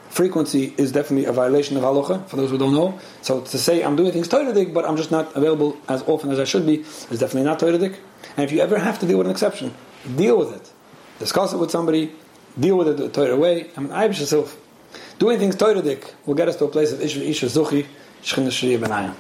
frequency 0.10 0.74
is 0.78 0.92
definitely 0.92 1.26
a 1.26 1.32
violation 1.32 1.78
of 1.78 1.84
halacha. 1.84 2.28
For 2.28 2.36
those 2.36 2.50
who 2.50 2.58
don't 2.58 2.74
know, 2.74 3.00
so 3.22 3.42
to 3.42 3.58
say 3.58 3.84
I'm 3.84 3.96
doing 3.96 4.12
things 4.12 4.28
toiradik, 4.28 4.74
but 4.74 4.86
I'm 4.86 4.98
just 4.98 5.12
not 5.12 5.36
available 5.36 5.78
as 5.88 6.02
often 6.04 6.32
as 6.32 6.40
I 6.40 6.44
should 6.44 6.66
be, 6.66 6.80
is 6.80 7.20
definitely 7.20 7.44
not 7.44 7.60
toiradik. 7.60 7.98
And 8.38 8.44
if 8.46 8.52
you 8.52 8.62
ever 8.62 8.78
have 8.78 9.00
to 9.00 9.06
deal 9.06 9.18
with 9.18 9.28
an 9.28 9.32
exception, 9.32 9.74
deal 10.16 10.38
with 10.38 10.54
it. 10.54 10.72
Discuss 11.20 11.54
it 11.54 11.58
with 11.58 11.72
somebody. 11.72 12.12
Deal 12.60 12.78
with 12.78 12.88
it 12.88 12.98
the 12.98 13.10
Torah 13.10 13.38
way. 13.38 13.70
I 13.78 13.80
mean, 13.80 13.92
I 13.92 14.06
yourself. 14.06 14.58
Doing 15.20 15.40
things 15.40 15.56
Torah 15.56 15.82
will 16.26 16.36
get 16.36 16.48
us 16.50 16.58
to 16.58 16.66
a 16.66 16.68
place 16.68 16.92
of 16.92 17.02
Isha 17.02 17.46
Zuchi, 17.46 17.86
Shechina 18.22 18.80
Benayim. 18.80 19.16